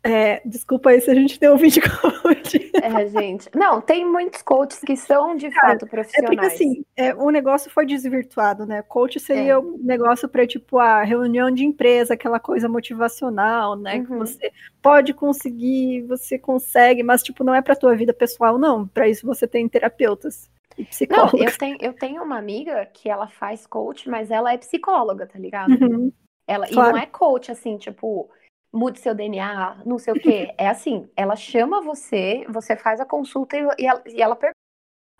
É, 0.02 0.40
desculpa 0.44 0.90
aí 0.90 1.00
se 1.00 1.10
a 1.10 1.14
gente 1.14 1.38
tem 1.38 1.50
um 1.50 1.56
vídeo 1.56 1.82
coach. 2.00 2.70
É, 2.74 3.06
gente. 3.08 3.48
Não, 3.54 3.80
tem 3.80 4.04
muitos 4.04 4.42
coaches 4.42 4.80
que 4.80 4.96
são 4.96 5.34
de 5.34 5.50
Cara, 5.50 5.72
fato 5.72 5.86
profissionais. 5.86 6.32
É 6.32 6.36
porque 6.36 6.46
assim, 6.46 6.84
é, 6.96 7.14
o 7.14 7.30
negócio 7.30 7.70
foi 7.70 7.84
desvirtuado, 7.84 8.64
né? 8.64 8.82
Coach 8.82 9.18
seria 9.18 9.54
é. 9.54 9.58
um 9.58 9.76
negócio 9.78 10.28
para 10.28 10.46
tipo 10.46 10.78
a 10.78 11.02
reunião 11.02 11.50
de 11.50 11.64
empresa, 11.64 12.14
aquela 12.14 12.38
coisa 12.38 12.68
motivacional, 12.68 13.76
né? 13.76 13.96
Uhum. 13.96 14.04
Que 14.04 14.14
você 14.14 14.52
pode 14.80 15.12
conseguir, 15.12 16.02
você 16.02 16.38
consegue, 16.38 17.02
mas 17.02 17.22
tipo 17.22 17.42
não 17.42 17.54
é 17.54 17.60
para 17.60 17.76
tua 17.76 17.96
vida 17.96 18.14
pessoal, 18.14 18.56
não. 18.56 18.86
Para 18.86 19.08
isso 19.08 19.26
você 19.26 19.48
tem 19.48 19.68
terapeutas. 19.68 20.48
E. 20.78 20.86
Não, 21.10 21.28
eu 21.34 21.58
tenho, 21.58 21.76
eu 21.80 21.92
tenho 21.92 22.22
uma 22.22 22.38
amiga 22.38 22.86
que 22.86 23.10
ela 23.10 23.26
faz 23.26 23.66
coach, 23.66 24.08
mas 24.08 24.30
ela 24.30 24.52
é 24.52 24.58
psicóloga, 24.58 25.26
tá 25.26 25.38
ligado? 25.38 25.72
Uhum. 25.72 26.12
Ela, 26.46 26.68
claro. 26.68 26.90
E 26.90 26.92
não 26.92 26.98
é 26.98 27.06
coach, 27.06 27.50
assim, 27.50 27.76
tipo, 27.76 28.30
mude 28.72 28.98
seu 28.98 29.14
DNA, 29.14 29.82
não 29.84 29.98
sei 29.98 30.14
o 30.14 30.20
quê. 30.20 30.54
É 30.58 30.68
assim, 30.68 31.08
ela 31.16 31.36
chama 31.36 31.80
você, 31.80 32.44
você 32.48 32.76
faz 32.76 33.00
a 33.00 33.06
consulta 33.06 33.56
e, 33.56 33.66
e, 33.78 33.86
ela, 33.86 34.02
e 34.06 34.22
ela 34.22 34.36
pergunta 34.36 34.56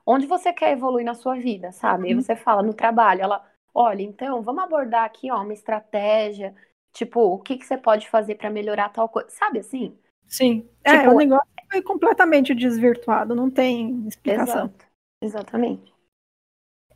onde 0.07 0.27
você 0.27 0.53
quer 0.53 0.73
evoluir 0.73 1.05
na 1.05 1.15
sua 1.15 1.35
vida, 1.37 1.71
sabe? 1.71 2.05
Uhum. 2.05 2.11
E 2.19 2.23
você 2.23 2.35
fala 2.35 2.63
no 2.63 2.73
trabalho, 2.73 3.21
ela, 3.21 3.45
olha, 3.75 4.03
então, 4.03 4.41
vamos 4.43 4.65
abordar 4.65 5.05
aqui, 5.05 5.31
ó, 5.31 5.43
uma 5.43 5.53
estratégia, 5.53 6.55
tipo, 6.93 7.21
o 7.21 7.39
que, 7.39 7.59
que 7.59 7.67
você 7.67 7.77
pode 7.77 8.09
fazer 8.09 8.37
para 8.37 8.49
melhorar 8.49 8.89
tal 8.89 9.09
coisa, 9.09 9.29
sabe 9.29 9.59
assim? 9.59 9.99
Sim. 10.27 10.67
É, 10.83 10.93
tipo, 10.93 11.11
é, 11.11 11.15
o 11.15 11.17
negócio 11.19 11.49
foi 11.71 11.83
completamente 11.83 12.55
desvirtuado, 12.55 13.35
não 13.35 13.51
tem 13.51 14.07
explicação. 14.07 14.65
Exato. 14.65 14.87
Exatamente. 15.21 15.93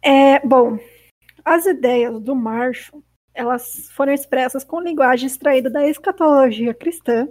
É, 0.01 0.41
bom, 0.41 0.79
as 1.45 1.67
ideias 1.67 2.19
do 2.19 2.35
Marshall 2.35 3.03
elas 3.35 3.91
foram 3.93 4.13
expressas 4.13 4.65
com 4.65 4.81
linguagem 4.81 5.27
extraída 5.27 5.71
da 5.71 5.87
escatologia 5.87 6.75
cristã, 6.75 7.29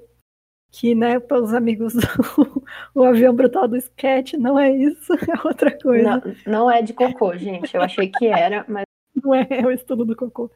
que, 0.72 0.96
né, 0.96 1.20
para 1.20 1.42
os 1.42 1.54
amigos 1.54 1.94
do 1.94 2.64
o 2.96 3.04
avião 3.04 3.36
brutal 3.36 3.68
do 3.68 3.76
sketch, 3.76 4.34
não 4.34 4.58
é 4.58 4.72
isso, 4.72 5.14
é 5.30 5.48
outra 5.48 5.78
coisa. 5.78 6.22
Não, 6.46 6.54
não 6.54 6.72
é 6.72 6.82
de 6.82 6.94
cocô, 6.94 7.36
gente. 7.36 7.76
Eu 7.76 7.82
achei 7.82 8.10
que 8.10 8.26
era, 8.26 8.66
mas. 8.68 8.84
Não 9.24 9.36
é, 9.36 9.46
é 9.50 9.66
o 9.66 9.72
estudo 9.72 10.06
do 10.06 10.16
cocô. 10.16 10.50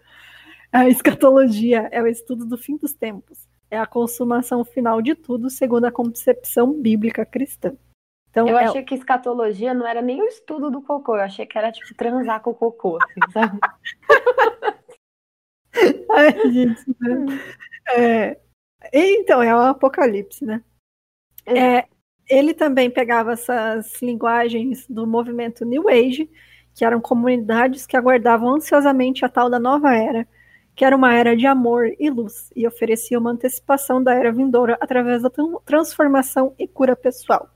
A 0.72 0.88
escatologia 0.88 1.90
é 1.92 2.02
o 2.02 2.08
estudo 2.08 2.46
do 2.46 2.58
fim 2.58 2.78
dos 2.78 2.94
tempos. 2.94 3.50
É 3.70 3.78
a 3.78 3.86
consumação 3.86 4.64
final 4.64 5.02
de 5.02 5.14
tudo, 5.14 5.50
segundo 5.50 5.84
a 5.84 5.92
concepção 5.92 6.72
bíblica 6.72 7.26
cristã. 7.26 7.76
Então, 8.30 8.48
eu 8.48 8.58
é... 8.58 8.64
achei 8.64 8.82
que 8.82 8.96
escatologia 8.96 9.74
não 9.74 9.86
era 9.86 10.02
nem 10.02 10.22
o 10.22 10.26
estudo 10.26 10.72
do 10.72 10.82
cocô, 10.82 11.18
eu 11.18 11.22
achei 11.22 11.46
que 11.46 11.58
era 11.58 11.70
tipo 11.70 11.94
transar 11.96 12.42
com 12.42 12.52
o 12.52 12.56
cocô, 12.56 12.98
assim, 13.04 13.32
sabe? 13.34 13.60
Ai, 16.12 16.52
gente, 16.52 16.84
né? 17.00 17.40
é, 17.96 18.38
então, 18.94 19.42
é 19.42 19.54
o 19.56 19.60
Apocalipse, 19.60 20.46
né? 20.46 20.62
É. 21.46 21.60
é, 21.60 21.86
ele 22.30 22.54
também 22.54 22.90
pegava 22.90 23.34
essas 23.34 24.02
linguagens 24.02 24.88
do 24.88 25.06
movimento 25.06 25.66
New 25.66 25.88
Age, 25.88 26.30
que 26.74 26.84
eram 26.84 27.00
comunidades 27.00 27.86
que 27.86 27.96
aguardavam 27.96 28.56
ansiosamente 28.56 29.24
a 29.24 29.30
tal 29.30 29.50
da 29.50 29.60
nova 29.60 29.96
era, 29.96 30.28
que 30.76 30.84
era 30.84 30.96
uma 30.96 31.14
era 31.14 31.36
de 31.36 31.48
amor 31.48 31.88
e 31.98 32.10
luz, 32.10 32.52
e 32.56 32.68
oferecia 32.68 33.18
uma 33.18 33.32
antecipação 33.32 34.04
da 34.04 34.14
era 34.14 34.32
vindoura 34.32 34.78
através 34.82 35.22
da 35.22 35.32
transformação 35.64 36.54
e 36.60 36.68
cura 36.68 36.96
pessoal. 36.96 37.50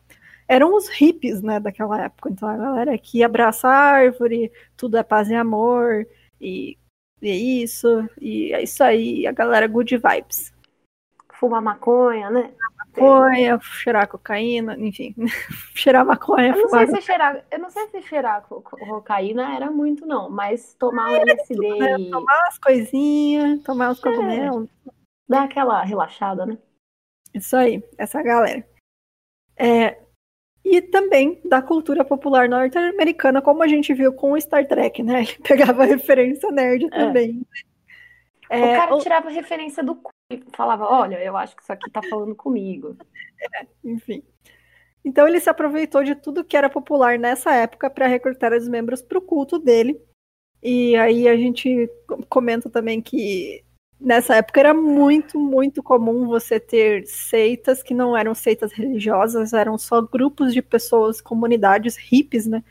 Eram 0.48 0.76
os 0.76 0.88
hippies, 0.88 1.42
né, 1.44 1.60
daquela 1.60 2.06
época. 2.06 2.30
Então 2.30 2.48
a 2.50 2.58
galera 2.58 2.98
que 2.98 3.24
abraça 3.24 3.68
a 3.68 3.72
árvore, 3.72 4.52
tudo 4.76 4.98
é 4.98 5.04
paz 5.04 5.30
e 5.30 5.36
amor, 5.36 6.08
e 6.42 6.78
e 7.22 7.30
é 7.30 7.36
isso, 7.36 8.10
e 8.20 8.54
é 8.54 8.64
isso 8.64 8.84
aí, 8.84 9.28
a 9.28 9.32
galera 9.32 9.68
good 9.68 9.98
vibes. 9.98 10.54
Fumar 11.34 11.62
maconha, 11.62 12.30
né? 12.30 12.54
Maconha, 12.78 13.60
cheirar 13.62 14.08
cocaína, 14.08 14.78
enfim. 14.78 15.16
cheirar 15.74 16.06
maconha. 16.06 16.54
Eu 16.54 16.64
não, 16.64 16.70
sei 16.70 16.88
se 16.88 17.02
cheirar, 17.02 17.46
eu 17.50 17.60
não 17.60 17.70
sei 17.70 17.88
se 17.88 18.02
cheirar 18.02 18.42
cocaína 18.44 19.56
era 19.56 19.72
muito, 19.72 20.06
não, 20.06 20.30
mas 20.30 20.74
tomar 20.74 21.12
é, 21.12 21.22
LSD 21.22 21.80
né? 21.80 21.96
e... 22.00 22.12
Tomar 22.12 22.48
as 22.48 22.58
coisinhas, 22.58 23.64
tomar 23.64 23.92
os 23.92 24.00
é. 24.00 24.02
cogumelos. 24.02 24.70
É, 24.88 24.92
dá 25.30 25.44
aquela 25.44 25.82
relaxada, 25.84 26.46
né? 26.46 26.58
Isso 27.34 27.56
aí, 27.56 27.84
essa 27.98 28.22
galera. 28.22 28.66
É, 29.56 30.00
e 30.70 30.82
também 30.82 31.42
da 31.44 31.62
cultura 31.62 32.06
popular 32.06 32.48
norte-americana, 32.48 33.42
como 33.42 33.64
a 33.64 33.68
gente 33.68 33.94
viu 33.94 34.14
com 34.14 34.34
o 34.34 34.42
Star 34.42 34.68
Trek, 34.68 35.02
né? 35.02 35.22
Ele 35.22 35.38
pegava 35.48 35.84
referência 35.84 36.52
nerd 36.52 36.86
é. 36.86 36.90
também. 36.90 37.42
É, 38.50 38.74
o 38.74 38.76
cara 38.76 38.98
tirava 39.00 39.30
referência 39.30 39.84
do 39.84 39.96
cu 39.96 40.10
e 40.32 40.44
falava, 40.54 40.86
olha, 40.86 41.22
eu 41.24 41.36
acho 41.38 41.56
que 41.56 41.62
isso 41.62 41.72
aqui 41.72 41.90
tá 41.92 42.02
falando 42.10 42.36
comigo. 42.36 42.96
É, 43.56 43.66
enfim. 43.86 44.22
Então 45.02 45.26
ele 45.26 45.40
se 45.40 45.50
aproveitou 45.50 46.04
de 46.04 46.14
tudo 46.14 46.44
que 46.44 46.58
era 46.58 46.70
popular 46.70 47.18
nessa 47.18 47.56
época 47.56 47.90
para 47.90 48.06
recrutar 48.06 48.52
os 48.52 48.68
membros 48.68 49.02
para 49.02 49.18
o 49.18 49.22
culto 49.22 49.58
dele. 49.58 49.98
E 50.62 50.94
aí 50.98 51.26
a 51.26 51.38
gente 51.38 51.90
comenta 52.28 52.70
também 52.70 53.02
que 53.02 53.64
nessa 54.00 54.36
época 54.36 54.60
era 54.60 54.74
muito, 54.74 55.40
muito 55.40 55.84
comum 55.84 56.28
você 56.28 56.60
ter 56.60 57.06
seitas 57.06 57.84
que 57.84 57.94
não 57.94 58.16
eram 58.16 58.34
seitas 58.34 58.72
religiosas, 58.72 59.54
eram 59.54 59.78
só 59.78 60.02
grupos 60.02 60.54
de 60.54 60.62
pessoas, 60.62 61.20
comunidades 61.20 61.98
hippies, 61.98 62.48
né? 62.48 62.64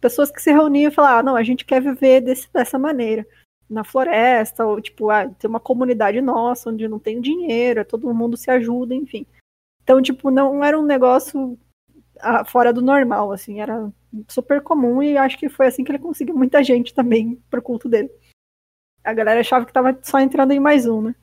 Pessoas 0.00 0.30
que 0.30 0.42
se 0.42 0.52
reuniam 0.52 0.90
e 0.90 0.94
falavam, 0.94 1.18
ah, 1.18 1.22
não, 1.22 1.36
a 1.36 1.42
gente 1.42 1.64
quer 1.64 1.80
viver 1.80 2.20
desse, 2.20 2.52
dessa 2.52 2.78
maneira. 2.78 3.26
Na 3.68 3.82
floresta, 3.82 4.66
ou 4.66 4.80
tipo, 4.80 5.10
ah, 5.10 5.26
tem 5.26 5.48
uma 5.48 5.60
comunidade 5.60 6.20
nossa 6.20 6.68
onde 6.70 6.86
não 6.86 6.98
tem 6.98 7.20
dinheiro, 7.20 7.84
todo 7.84 8.12
mundo 8.12 8.36
se 8.36 8.50
ajuda, 8.50 8.94
enfim. 8.94 9.26
Então, 9.82 10.02
tipo, 10.02 10.30
não 10.30 10.62
era 10.62 10.78
um 10.78 10.84
negócio 10.84 11.58
ah, 12.20 12.44
fora 12.44 12.72
do 12.72 12.82
normal, 12.82 13.32
assim, 13.32 13.60
era 13.60 13.90
super 14.28 14.62
comum 14.62 15.02
e 15.02 15.16
acho 15.16 15.38
que 15.38 15.48
foi 15.48 15.66
assim 15.66 15.82
que 15.82 15.90
ele 15.90 15.98
conseguiu 15.98 16.36
muita 16.36 16.62
gente 16.62 16.94
também 16.94 17.42
pro 17.50 17.62
culto 17.62 17.88
dele 17.88 18.10
a 19.04 19.12
galera 19.12 19.40
achava 19.40 19.66
que 19.66 19.72
tava 19.72 19.96
só 20.02 20.18
entrando 20.18 20.52
em 20.52 20.58
mais 20.58 20.86
um, 20.86 21.02
né? 21.02 21.14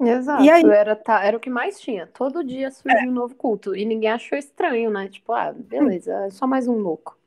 Exato, 0.00 0.42
e 0.42 0.50
aí... 0.50 0.62
era, 0.64 0.94
tá, 0.94 1.24
era 1.24 1.36
o 1.36 1.40
que 1.40 1.50
mais 1.50 1.80
tinha. 1.80 2.06
Todo 2.06 2.44
dia 2.44 2.70
surgia 2.70 3.04
é. 3.04 3.08
um 3.08 3.12
novo 3.12 3.34
culto. 3.34 3.74
E 3.74 3.84
ninguém 3.84 4.10
achou 4.10 4.38
estranho, 4.38 4.90
né? 4.90 5.08
Tipo, 5.08 5.32
ah, 5.32 5.52
beleza, 5.52 6.26
é 6.26 6.30
só 6.30 6.46
mais 6.46 6.68
um 6.68 6.76
louco. 6.76 7.18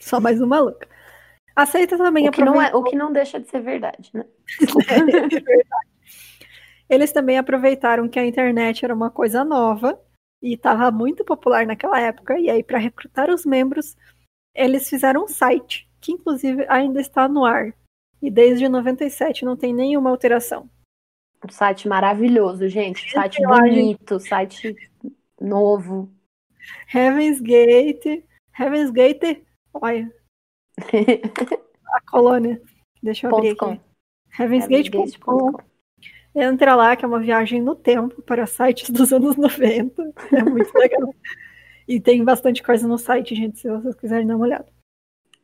Só 0.00 0.20
mais 0.20 0.40
um 0.40 0.46
maluco. 0.46 0.86
Aceita 1.54 1.96
também 1.96 2.28
o 2.28 2.32
que, 2.32 2.44
não 2.44 2.60
é, 2.60 2.74
o 2.74 2.82
que 2.82 2.96
não 2.96 3.12
deixa 3.12 3.40
de 3.40 3.48
ser 3.48 3.60
verdade, 3.60 4.10
né? 4.12 4.26
é 4.88 5.04
verdade. 5.04 5.96
Eles 6.88 7.12
também 7.12 7.38
aproveitaram 7.38 8.08
que 8.08 8.18
a 8.18 8.26
internet 8.26 8.84
era 8.84 8.94
uma 8.94 9.10
coisa 9.10 9.42
nova 9.42 9.98
e 10.42 10.54
estava 10.54 10.90
muito 10.90 11.24
popular 11.24 11.66
naquela 11.66 11.98
época. 12.00 12.38
E 12.38 12.50
aí, 12.50 12.62
para 12.62 12.78
recrutar 12.78 13.30
os 13.30 13.44
membros, 13.44 13.96
eles 14.54 14.88
fizeram 14.88 15.24
um 15.24 15.28
site, 15.28 15.88
que 16.00 16.12
inclusive 16.12 16.64
ainda 16.68 17.00
está 17.00 17.26
no 17.26 17.44
ar, 17.44 17.74
e 18.22 18.30
desde 18.30 18.68
97 18.68 19.44
não 19.44 19.56
tem 19.56 19.74
nenhuma 19.74 20.10
alteração. 20.10 20.68
Um 21.44 21.50
site 21.50 21.86
maravilhoso, 21.88 22.68
gente. 22.68 23.10
Site 23.10 23.42
bonito, 23.42 24.18
site 24.18 24.74
novo. 25.40 26.10
Heaven's 26.92 27.40
Gate. 27.40 28.24
Heaven's 28.58 28.90
Gate. 28.90 29.42
Olha. 29.72 30.10
a 31.88 32.10
colônia. 32.10 32.60
Deixa 33.02 33.26
eu 33.26 33.34
abrir 33.34 33.50
aqui. 33.50 33.58
Com. 33.58 33.86
Heavensgate.com. 34.38 35.52
Entra 36.34 36.74
lá, 36.74 36.94
que 36.94 37.04
é 37.04 37.08
uma 37.08 37.20
viagem 37.20 37.62
no 37.62 37.74
tempo 37.74 38.20
para 38.22 38.46
sites 38.46 38.90
dos 38.90 39.12
anos 39.12 39.36
90. 39.36 40.02
É 40.32 40.42
muito 40.42 40.72
legal. 40.76 41.14
e 41.88 41.98
tem 41.98 42.22
bastante 42.22 42.62
coisa 42.62 42.86
no 42.86 42.98
site, 42.98 43.34
gente, 43.34 43.58
se 43.58 43.70
vocês 43.70 43.94
quiserem 43.94 44.26
dar 44.26 44.36
uma 44.36 44.44
olhada. 44.44 44.66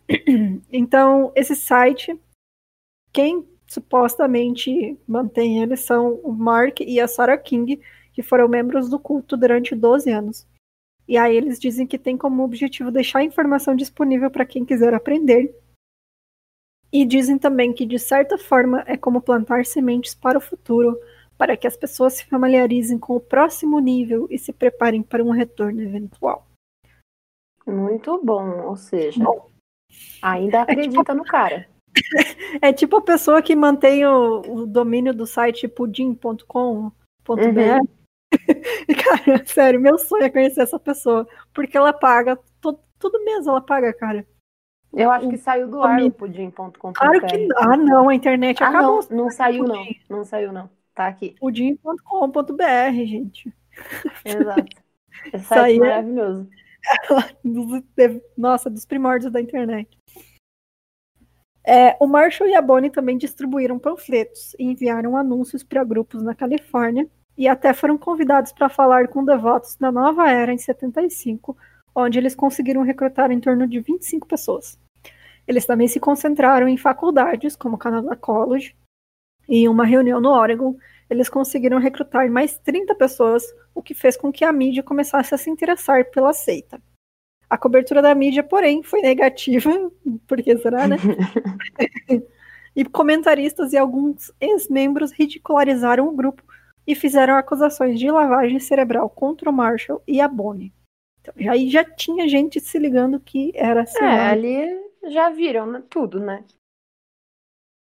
Então, 0.70 1.32
esse 1.34 1.54
site 1.54 2.18
quem 3.12 3.46
supostamente 3.66 4.98
mantém 5.06 5.62
eles 5.62 5.80
são 5.80 6.14
o 6.16 6.32
Mark 6.32 6.80
e 6.80 7.00
a 7.00 7.08
Sarah 7.08 7.38
King, 7.38 7.80
que 8.12 8.22
foram 8.22 8.46
membros 8.48 8.88
do 8.88 8.98
culto 8.98 9.36
durante 9.36 9.74
12 9.74 10.10
anos. 10.10 10.46
E 11.08 11.16
aí 11.16 11.36
eles 11.36 11.58
dizem 11.58 11.86
que 11.86 11.98
tem 11.98 12.16
como 12.16 12.44
objetivo 12.44 12.90
deixar 12.90 13.20
a 13.20 13.24
informação 13.24 13.74
disponível 13.74 14.30
para 14.30 14.44
quem 14.44 14.64
quiser 14.64 14.94
aprender. 14.94 15.54
E 16.92 17.04
dizem 17.06 17.38
também 17.38 17.72
que, 17.72 17.86
de 17.86 17.98
certa 17.98 18.36
forma, 18.36 18.84
é 18.86 18.96
como 18.96 19.22
plantar 19.22 19.64
sementes 19.64 20.14
para 20.14 20.36
o 20.36 20.40
futuro, 20.40 20.98
para 21.38 21.56
que 21.56 21.66
as 21.66 21.76
pessoas 21.76 22.14
se 22.14 22.26
familiarizem 22.26 22.98
com 22.98 23.16
o 23.16 23.20
próximo 23.20 23.78
nível 23.80 24.28
e 24.30 24.38
se 24.38 24.52
preparem 24.52 25.02
para 25.02 25.24
um 25.24 25.30
retorno 25.30 25.80
eventual. 25.80 26.46
Muito 27.66 28.20
bom, 28.22 28.66
ou 28.66 28.76
seja, 28.76 29.24
bom, 29.24 29.48
ainda 30.20 30.62
acredita 30.62 31.00
é 31.00 31.04
tipo, 31.04 31.14
no 31.14 31.24
cara. 31.24 31.71
É 32.60 32.72
tipo 32.72 32.96
a 32.96 33.02
pessoa 33.02 33.42
que 33.42 33.54
mantém 33.54 34.06
o, 34.06 34.40
o 34.40 34.66
domínio 34.66 35.14
do 35.14 35.26
site 35.26 35.68
pudim.com.br. 35.68 36.52
Uhum. 37.28 37.88
cara, 39.02 39.46
sério, 39.46 39.80
meu 39.80 39.98
sonho 39.98 40.24
é 40.24 40.30
conhecer 40.30 40.62
essa 40.62 40.78
pessoa, 40.78 41.26
porque 41.52 41.76
ela 41.76 41.92
paga, 41.92 42.38
tudo 42.60 43.24
mesmo 43.24 43.50
ela 43.50 43.60
paga, 43.60 43.92
cara. 43.92 44.26
Eu 44.92 45.10
acho 45.10 45.28
que 45.28 45.38
saiu 45.38 45.68
do 45.68 45.82
ar 45.82 46.02
o 46.02 46.10
pudim.com.br. 46.10 46.92
Claro 46.94 47.26
que 47.26 47.48
Ah, 47.56 47.76
não, 47.76 48.08
a 48.08 48.14
internet 48.14 48.62
ah, 48.62 48.68
acabou. 48.68 49.00
Não, 49.10 49.24
não 49.24 49.30
saiu 49.30 49.64
não, 49.64 49.86
não 50.08 50.24
saiu 50.24 50.52
não. 50.52 50.68
Tá 50.94 51.06
aqui. 51.06 51.34
pudim.com.br, 51.40 52.92
gente. 52.92 53.52
Exato. 54.24 54.82
Esse 55.32 55.44
site 55.44 55.76
é 55.76 55.80
maravilhoso. 55.80 56.48
Nossa, 58.36 58.68
dos 58.68 58.84
primórdios 58.84 59.32
da 59.32 59.40
internet. 59.40 59.88
É, 61.64 61.96
o 62.00 62.06
Marshall 62.06 62.50
e 62.50 62.54
a 62.54 62.62
Bonnie 62.62 62.90
também 62.90 63.16
distribuíram 63.16 63.78
panfletos 63.78 64.54
e 64.58 64.64
enviaram 64.64 65.16
anúncios 65.16 65.62
para 65.62 65.84
grupos 65.84 66.22
na 66.22 66.34
Califórnia 66.34 67.08
e 67.38 67.46
até 67.46 67.72
foram 67.72 67.96
convidados 67.96 68.52
para 68.52 68.68
falar 68.68 69.08
com 69.08 69.24
devotos 69.24 69.76
da 69.76 69.92
nova 69.92 70.28
era 70.28 70.52
em 70.52 70.58
75, 70.58 71.56
onde 71.94 72.18
eles 72.18 72.34
conseguiram 72.34 72.82
recrutar 72.82 73.30
em 73.30 73.40
torno 73.40 73.66
de 73.66 73.80
25 73.80 74.26
pessoas. 74.26 74.78
Eles 75.46 75.64
também 75.64 75.88
se 75.88 76.00
concentraram 76.00 76.68
em 76.68 76.76
faculdades, 76.76 77.56
como 77.56 77.76
o 77.76 77.78
Canada 77.78 78.14
College, 78.16 78.74
e 79.48 79.64
em 79.64 79.68
uma 79.68 79.84
reunião 79.84 80.20
no 80.20 80.30
Oregon, 80.30 80.76
eles 81.10 81.28
conseguiram 81.28 81.78
recrutar 81.78 82.30
mais 82.30 82.58
30 82.58 82.94
pessoas, 82.94 83.44
o 83.74 83.82
que 83.82 83.94
fez 83.94 84.16
com 84.16 84.32
que 84.32 84.44
a 84.44 84.52
mídia 84.52 84.82
começasse 84.82 85.34
a 85.34 85.38
se 85.38 85.50
interessar 85.50 86.10
pela 86.10 86.32
seita. 86.32 86.80
A 87.52 87.58
cobertura 87.58 88.00
da 88.00 88.14
mídia, 88.14 88.42
porém, 88.42 88.82
foi 88.82 89.02
negativa, 89.02 89.70
porque 90.26 90.56
será, 90.56 90.88
né? 90.88 90.96
e 92.74 92.82
comentaristas 92.82 93.74
e 93.74 93.76
alguns 93.76 94.32
ex-membros 94.40 95.12
ridicularizaram 95.12 96.08
o 96.08 96.16
grupo 96.16 96.42
e 96.86 96.94
fizeram 96.94 97.34
acusações 97.34 98.00
de 98.00 98.10
lavagem 98.10 98.58
cerebral 98.58 99.10
contra 99.10 99.50
o 99.50 99.52
Marshall 99.52 100.02
e 100.08 100.18
a 100.18 100.26
Bonnie. 100.26 100.72
Então, 101.20 101.34
aí 101.46 101.68
já 101.68 101.84
tinha 101.84 102.26
gente 102.26 102.58
se 102.58 102.78
ligando 102.78 103.20
que 103.20 103.52
era 103.54 103.82
assim. 103.82 104.02
É, 104.02 104.28
ali 104.28 104.80
já 105.10 105.28
viram 105.28 105.66
né, 105.66 105.82
tudo, 105.90 106.18
né? 106.18 106.42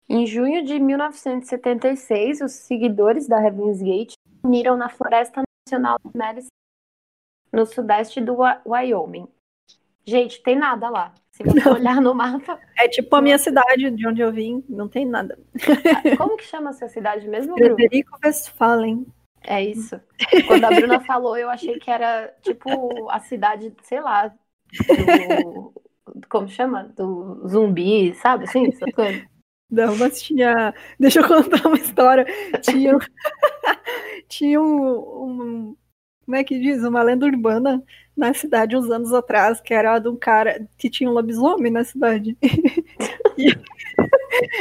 Em 0.09 0.27
junho 0.27 0.65
de 0.65 0.81
1976, 0.81 2.41
os 2.41 2.51
seguidores 2.51 3.29
da 3.29 3.41
Heaven's 3.41 3.81
Gate 3.81 4.15
uniram 4.43 4.77
na 4.77 4.89
Floresta 4.89 5.41
Nacional 5.65 6.01
de 6.05 6.19
Madison, 6.19 6.49
no 7.53 7.65
sudeste 7.65 8.21
do 8.21 8.39
Wyoming. 8.67 9.29
Gente, 10.05 10.43
tem 10.43 10.57
nada 10.57 10.89
lá. 10.89 11.15
Se 11.31 11.43
você 11.43 11.65
não. 11.65 11.75
olhar 11.75 12.01
no 12.01 12.15
mapa. 12.15 12.59
É 12.79 12.89
tipo 12.89 13.15
a 13.17 13.23
minha 13.23 13.39
cidade, 13.39 13.91
de 13.91 14.07
onde 14.07 14.21
eu 14.21 14.33
vim, 14.33 14.63
não 14.69 14.89
tem 14.89 15.07
nada. 15.07 15.39
Ah, 15.57 16.17
como 16.17 16.37
que 16.37 16.45
chama 16.45 16.71
a 16.71 16.73
sua 16.73 16.89
cidade 16.89 17.27
mesmo, 17.27 17.55
Bruno? 17.55 17.75
Frederico 17.75 18.19
Westphalen. 18.23 19.07
É 19.45 19.63
isso. 19.63 20.01
Quando 20.47 20.65
a 20.65 20.71
Bruna 20.71 21.01
falou, 21.01 21.37
eu 21.37 21.51
achei 21.51 21.79
que 21.79 21.91
era 21.91 22.33
tipo 22.43 23.11
a 23.11 23.19
cidade, 23.21 23.75
sei 23.83 24.01
lá, 24.01 24.29
do, 24.29 25.73
como 26.29 26.49
chama? 26.49 26.85
Do 26.97 27.47
zumbi, 27.49 28.15
sabe? 28.15 28.45
Assim, 28.45 28.69
essa 28.69 28.87
coisa. 28.93 29.27
Não, 29.71 29.97
mas 29.97 30.21
tinha. 30.21 30.75
Deixa 31.01 31.21
eu 31.21 31.29
contar 31.29 31.67
uma 31.67 31.77
história. 31.77 32.27
Tinha, 32.61 32.99
tinha 34.29 34.61
um, 34.61 34.99
um. 34.99 35.77
Como 36.25 36.37
é 36.37 36.45
que 36.45 36.61
diz? 36.61 36.85
Uma 36.85 37.03
lenda 37.03 37.27
urbana 37.27 37.83
na 38.17 38.35
cidade 38.35 38.77
uns 38.77 38.91
anos 38.91 39.13
atrás, 39.13 39.61
que 39.61 39.73
era 39.73 39.99
de 39.99 40.09
um 40.09 40.17
cara 40.17 40.67
que 40.77 40.91
tinha 40.91 41.11
um 41.11 41.13
lobisomem 41.13 41.73
na 41.73 41.85
cidade. 41.85 42.37
e, 43.39 43.49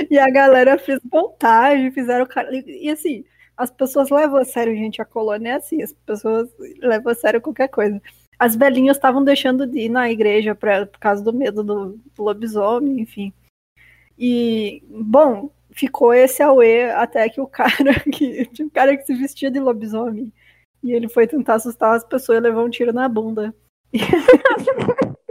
e, 0.09 0.19
a 0.19 0.29
galera 0.29 0.77
fez 0.77 0.99
montagem, 1.11 1.91
fizeram. 1.91 2.27
E 2.65 2.89
assim, 2.89 3.25
as 3.55 3.69
pessoas 3.69 4.09
levam 4.09 4.37
a 4.37 4.45
sério, 4.45 4.75
gente, 4.75 5.01
a 5.01 5.05
colônia 5.05 5.51
é 5.51 5.55
assim, 5.55 5.81
as 5.81 5.93
pessoas 5.93 6.49
levam 6.79 7.11
a 7.11 7.15
sério 7.15 7.41
qualquer 7.41 7.67
coisa. 7.67 8.01
As 8.39 8.55
velhinhas 8.55 8.97
estavam 8.97 9.23
deixando 9.23 9.67
de 9.67 9.81
ir 9.81 9.89
na 9.89 10.09
igreja 10.09 10.55
pra, 10.55 10.85
por 10.85 10.99
causa 10.99 11.23
do 11.23 11.33
medo 11.33 11.63
do, 11.63 11.99
do 12.15 12.23
lobisomem, 12.23 13.01
enfim. 13.01 13.31
E, 14.17 14.81
bom, 14.89 15.51
ficou 15.71 16.13
esse 16.13 16.41
auê 16.41 16.91
até 16.91 17.27
que 17.29 17.41
o 17.41 17.47
cara 17.47 17.99
que 18.11 18.45
tinha 18.47 18.65
um 18.65 18.69
cara 18.69 18.97
que 18.97 19.05
se 19.05 19.13
vestia 19.13 19.51
de 19.51 19.59
lobisomem 19.59 20.31
e 20.83 20.91
ele 20.93 21.07
foi 21.07 21.27
tentar 21.27 21.55
assustar 21.55 21.95
as 21.95 22.03
pessoas 22.03 22.37
e 22.37 22.41
levou 22.41 22.65
um 22.65 22.69
tiro 22.69 22.93
na 22.93 23.07
bunda. 23.07 23.53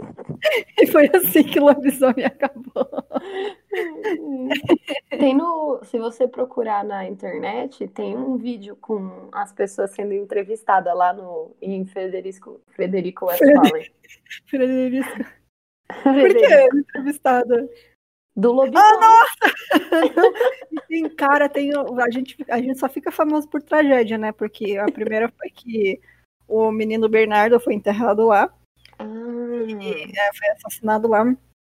E 0.79 0.87
foi 0.87 1.09
assim 1.13 1.43
que 1.43 1.59
o 1.59 1.65
lobisomem 1.65 2.25
acabou. 2.25 2.87
Tem 5.09 5.35
no, 5.35 5.81
se 5.83 5.99
você 5.99 6.27
procurar 6.27 6.83
na 6.83 7.07
internet, 7.07 7.87
tem 7.87 8.17
um 8.17 8.37
vídeo 8.37 8.75
com 8.75 9.29
as 9.31 9.53
pessoas 9.53 9.91
sendo 9.91 10.13
entrevistadas 10.13 10.95
lá 10.95 11.13
no 11.13 11.55
em 11.61 11.85
Frederico 11.85 12.59
Frederico 12.69 13.25
Westphalen. 13.25 13.91
Frederico. 14.47 15.25
Por 16.03 16.33
que 16.33 16.77
entrevistada? 16.77 17.69
Do 18.35 18.51
lobisomem. 18.51 18.81
Ah, 18.81 18.99
nossa! 18.99 19.55
Sim, 20.87 21.09
cara, 21.09 21.49
tem, 21.49 21.71
a, 21.73 22.09
gente, 22.09 22.37
a 22.49 22.59
gente 22.59 22.79
só 22.79 22.87
fica 22.87 23.11
famoso 23.11 23.47
por 23.49 23.61
tragédia, 23.61 24.17
né? 24.17 24.31
Porque 24.31 24.77
a 24.77 24.85
primeira 24.85 25.31
foi 25.37 25.49
que 25.49 25.99
o 26.47 26.71
menino 26.71 27.09
Bernardo 27.09 27.59
foi 27.59 27.73
enterrado 27.73 28.27
lá. 28.27 28.53
Ah. 28.97 29.05
E, 29.67 30.03
é, 30.03 30.33
foi 30.37 30.49
assassinado 30.49 31.07
lá. 31.07 31.25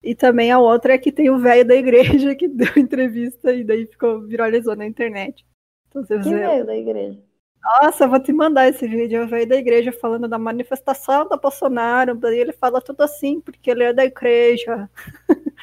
E 0.03 0.15
também 0.15 0.51
a 0.51 0.59
outra 0.59 0.95
é 0.95 0.99
que 0.99 1.13
tem 1.13 1.31
o 1.31 1.39
velho 1.39 1.65
da 1.65 1.77
igreja 1.77 2.35
que 2.35 2.49
deu 2.49 2.73
entrevista 2.77 3.53
e 3.53 3.65
daí 3.65 3.87
ficou 3.87 4.21
viralizou 4.23 4.75
na 4.75 4.87
internet. 4.87 5.47
Então, 5.89 6.05
você 6.05 6.19
que 6.19 6.31
velho 6.31 6.67
da 6.67 6.77
igreja? 6.77 7.23
Nossa, 7.63 8.09
vou 8.09 8.19
te 8.19 8.33
mandar 8.33 8.69
esse 8.69 8.87
vídeo. 8.89 9.23
O 9.23 9.29
velho 9.29 9.49
da 9.49 9.57
igreja 9.57 9.93
falando 9.93 10.27
da 10.27 10.39
manifestação 10.39 11.29
da 11.29 11.37
Bolsonaro. 11.37 12.17
Daí 12.17 12.39
ele 12.39 12.53
fala 12.53 12.81
tudo 12.81 13.03
assim, 13.03 13.41
porque 13.41 13.71
ele 13.71 13.85
é 13.85 13.93
da 13.93 14.05
igreja. 14.05 14.91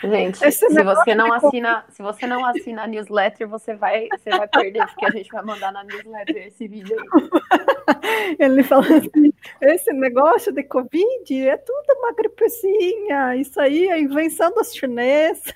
Gente, 0.02 0.38
se 0.50 0.84
você 0.84 1.14
não 1.14 1.34
assina, 1.34 1.84
se 1.90 2.02
você 2.02 2.26
não 2.26 2.46
assina 2.46 2.84
a 2.84 2.88
newsletter, 2.88 3.50
você 3.50 3.76
vai, 3.76 4.08
você 4.08 4.30
vai 4.30 4.48
perder, 4.48 4.86
porque 4.88 5.06
a 5.06 5.10
gente 5.10 5.30
vai 5.30 5.44
mandar 5.44 5.74
na 5.74 5.84
newsletter 5.84 6.48
esse 6.48 6.70
vídeo 6.70 6.98
aí. 6.98 8.36
Ele 8.40 8.64
fala 8.64 8.86
assim: 8.86 9.34
esse 9.60 9.92
negócio 9.92 10.54
de 10.54 10.64
Covid 10.64 11.48
é 11.48 11.58
tudo 11.58 11.98
uma 11.98 12.14
gripezinha, 12.14 13.36
isso 13.36 13.60
aí 13.60 13.90
é 13.90 14.00
invenção 14.00 14.54
dos 14.54 14.74
chineses. 14.74 15.54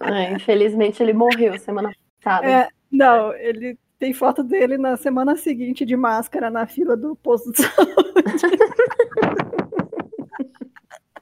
É, 0.00 0.32
infelizmente 0.32 1.02
ele 1.02 1.12
morreu 1.12 1.58
semana 1.58 1.92
passada. 2.22 2.50
É, 2.50 2.68
não, 2.90 3.34
ele 3.34 3.78
tem 4.00 4.12
foto 4.14 4.42
dele 4.42 4.78
na 4.78 4.96
semana 4.96 5.36
seguinte 5.36 5.84
de 5.84 5.94
máscara 5.94 6.50
na 6.50 6.66
fila 6.66 6.96
do 6.96 7.14
posto 7.14 7.52
de 7.52 7.62
saúde. 7.62 7.94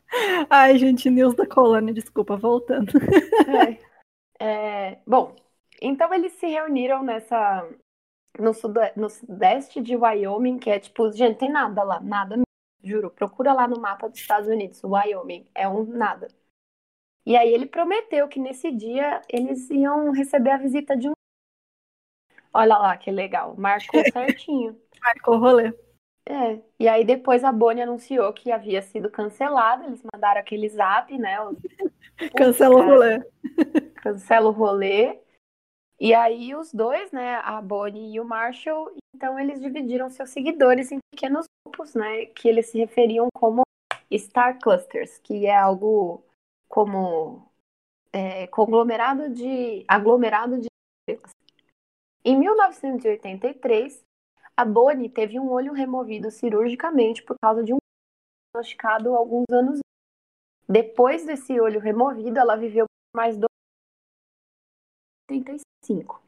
Ai, 0.49 0.79
gente, 0.79 1.11
news 1.11 1.35
da 1.35 1.47
colônia, 1.47 1.93
desculpa, 1.93 2.37
voltando. 2.37 2.93
É. 3.49 3.89
É, 4.41 4.99
bom, 5.05 5.35
então 5.83 6.15
eles 6.15 6.33
se 6.35 6.47
reuniram 6.47 7.03
nessa. 7.03 7.69
No, 8.39 8.53
no 8.95 9.11
sudeste 9.11 9.81
de 9.81 9.97
Wyoming, 9.97 10.59
que 10.59 10.71
é 10.71 10.79
tipo, 10.79 11.11
gente, 11.11 11.39
tem 11.39 11.51
nada 11.51 11.83
lá, 11.83 11.99
nada 11.99 12.41
juro. 12.85 13.11
Procura 13.11 13.53
lá 13.53 13.67
no 13.67 13.81
mapa 13.81 14.09
dos 14.09 14.21
Estados 14.21 14.49
Unidos, 14.49 14.81
Wyoming, 14.85 15.45
é 15.53 15.69
um 15.69 15.83
nada. 15.85 16.29
E 17.27 17.37
aí 17.37 17.53
ele 17.53 17.67
prometeu 17.67 18.29
que 18.29 18.39
nesse 18.39 18.71
dia 18.71 19.21
eles 19.29 19.69
iam 19.71 20.13
receber 20.13 20.51
a 20.51 20.57
visita 20.57 20.97
de 20.97 21.09
um. 21.09 21.18
Olha 22.59 22.77
lá 22.77 22.97
que 22.97 23.09
legal, 23.11 23.55
marcou 23.57 24.03
certinho. 24.13 24.77
Marcou 25.01 25.37
o 25.37 25.39
rolê. 25.39 25.73
É, 26.29 26.61
e 26.79 26.89
aí 26.89 27.05
depois 27.05 27.45
a 27.45 27.53
Bonnie 27.53 27.83
anunciou 27.83 28.33
que 28.33 28.51
havia 28.51 28.83
sido 28.83 29.09
cancelada, 29.09 29.87
eles 29.87 30.03
mandaram 30.13 30.41
aquele 30.41 30.69
zap, 30.69 31.17
né? 31.17 31.41
Os... 31.41 31.57
Cancela 32.37 32.75
o 32.75 32.83
rolê. 32.83 33.25
Cancela 34.03 34.49
o 34.49 34.53
rolê. 34.53 35.21
E 36.01 36.13
aí 36.13 36.53
os 36.55 36.73
dois, 36.73 37.13
né, 37.13 37.37
a 37.45 37.63
Bonnie 37.63 38.15
e 38.15 38.21
o 38.21 38.25
Marshall, 38.25 38.93
então 39.15 39.39
eles 39.39 39.61
dividiram 39.61 40.11
seus 40.11 40.31
seguidores 40.31 40.91
em 40.91 40.99
pequenos 41.13 41.45
grupos, 41.65 41.95
né, 41.95 42.27
que 42.27 42.49
eles 42.49 42.67
se 42.67 42.79
referiam 42.79 43.29
como 43.35 43.63
Star 44.17 44.59
Clusters, 44.61 45.19
que 45.19 45.47
é 45.47 45.57
algo 45.57 46.25
como 46.69 47.51
é, 48.13 48.47
conglomerado 48.49 49.29
de 49.31 49.85
aglomerado 49.87 50.61
de. 50.61 50.69
Em 52.31 52.39
1983, 52.39 54.05
a 54.55 54.63
Bonnie 54.63 55.09
teve 55.09 55.41
um 55.41 55.51
olho 55.51 55.73
removido 55.73 56.31
cirurgicamente 56.31 57.23
por 57.23 57.39
causa 57.43 57.65
de 57.65 57.73
um 57.73 57.79
diagnosticado 58.53 59.15
alguns 59.15 59.47
anos. 59.51 59.79
Depois 60.69 61.25
desse 61.25 61.59
olho 61.59 61.81
removido, 61.81 62.39
ela 62.39 62.55
viveu 62.55 62.85
mais 63.17 63.39
dois 63.39 63.49
35. 65.27 66.23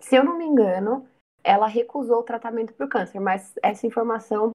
Se 0.00 0.16
eu 0.16 0.24
não 0.24 0.36
me 0.36 0.44
engano, 0.44 1.08
ela 1.44 1.68
recusou 1.68 2.18
o 2.18 2.24
tratamento 2.24 2.74
para 2.74 2.86
o 2.86 2.88
câncer, 2.88 3.20
mas 3.20 3.54
essa 3.62 3.86
informação 3.86 4.50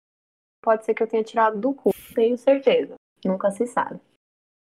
pode 0.61 0.83
ser 0.83 0.93
que 0.93 1.01
eu 1.01 1.07
tenha 1.07 1.23
tirado 1.23 1.57
do 1.57 1.73
cu, 1.73 1.91
tenho 2.13 2.37
certeza. 2.37 2.95
Nunca 3.23 3.51
se 3.51 3.65
sabe. 3.67 4.01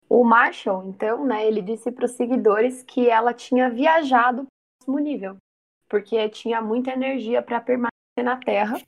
O 0.08 0.22
Marshall, 0.22 0.84
então, 0.84 1.26
né, 1.26 1.44
ele 1.44 1.60
disse 1.60 1.90
para 1.90 2.04
os 2.04 2.12
seguidores 2.12 2.84
que 2.84 3.10
ela 3.10 3.34
tinha 3.34 3.68
viajado 3.68 4.44
para 4.44 4.44
o 4.44 4.84
próximo 4.84 4.98
nível, 5.00 5.36
porque 5.88 6.28
tinha 6.28 6.60
muita 6.60 6.92
energia 6.92 7.42
para 7.42 7.60
permanecer 7.60 7.90
na 8.22 8.36
Terra, 8.36 8.80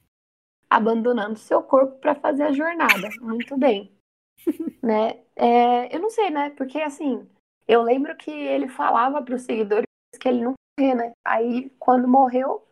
abandonando 0.69 1.39
seu 1.39 1.63
corpo 1.63 1.99
para 1.99 2.15
fazer 2.15 2.45
a 2.45 2.53
jornada. 2.53 3.09
Muito 3.21 3.57
bem. 3.57 3.93
né? 4.83 5.21
É, 5.37 5.95
eu 5.95 6.01
não 6.01 6.11
sei, 6.11 6.31
né? 6.31 6.51
Porque 6.51 6.79
assim, 6.81 7.29
eu 7.67 7.83
lembro 7.83 8.17
que 8.17 8.31
ele 8.31 8.69
falava 8.69 9.23
para 9.23 9.35
os 9.35 9.43
seguidores 9.43 9.87
que 10.21 10.29
ele 10.29 10.43
não 10.43 10.55
morrer, 10.79 10.95
né? 10.95 11.13
Aí, 11.25 11.71
quando 11.79 12.09
morreu, 12.09 12.67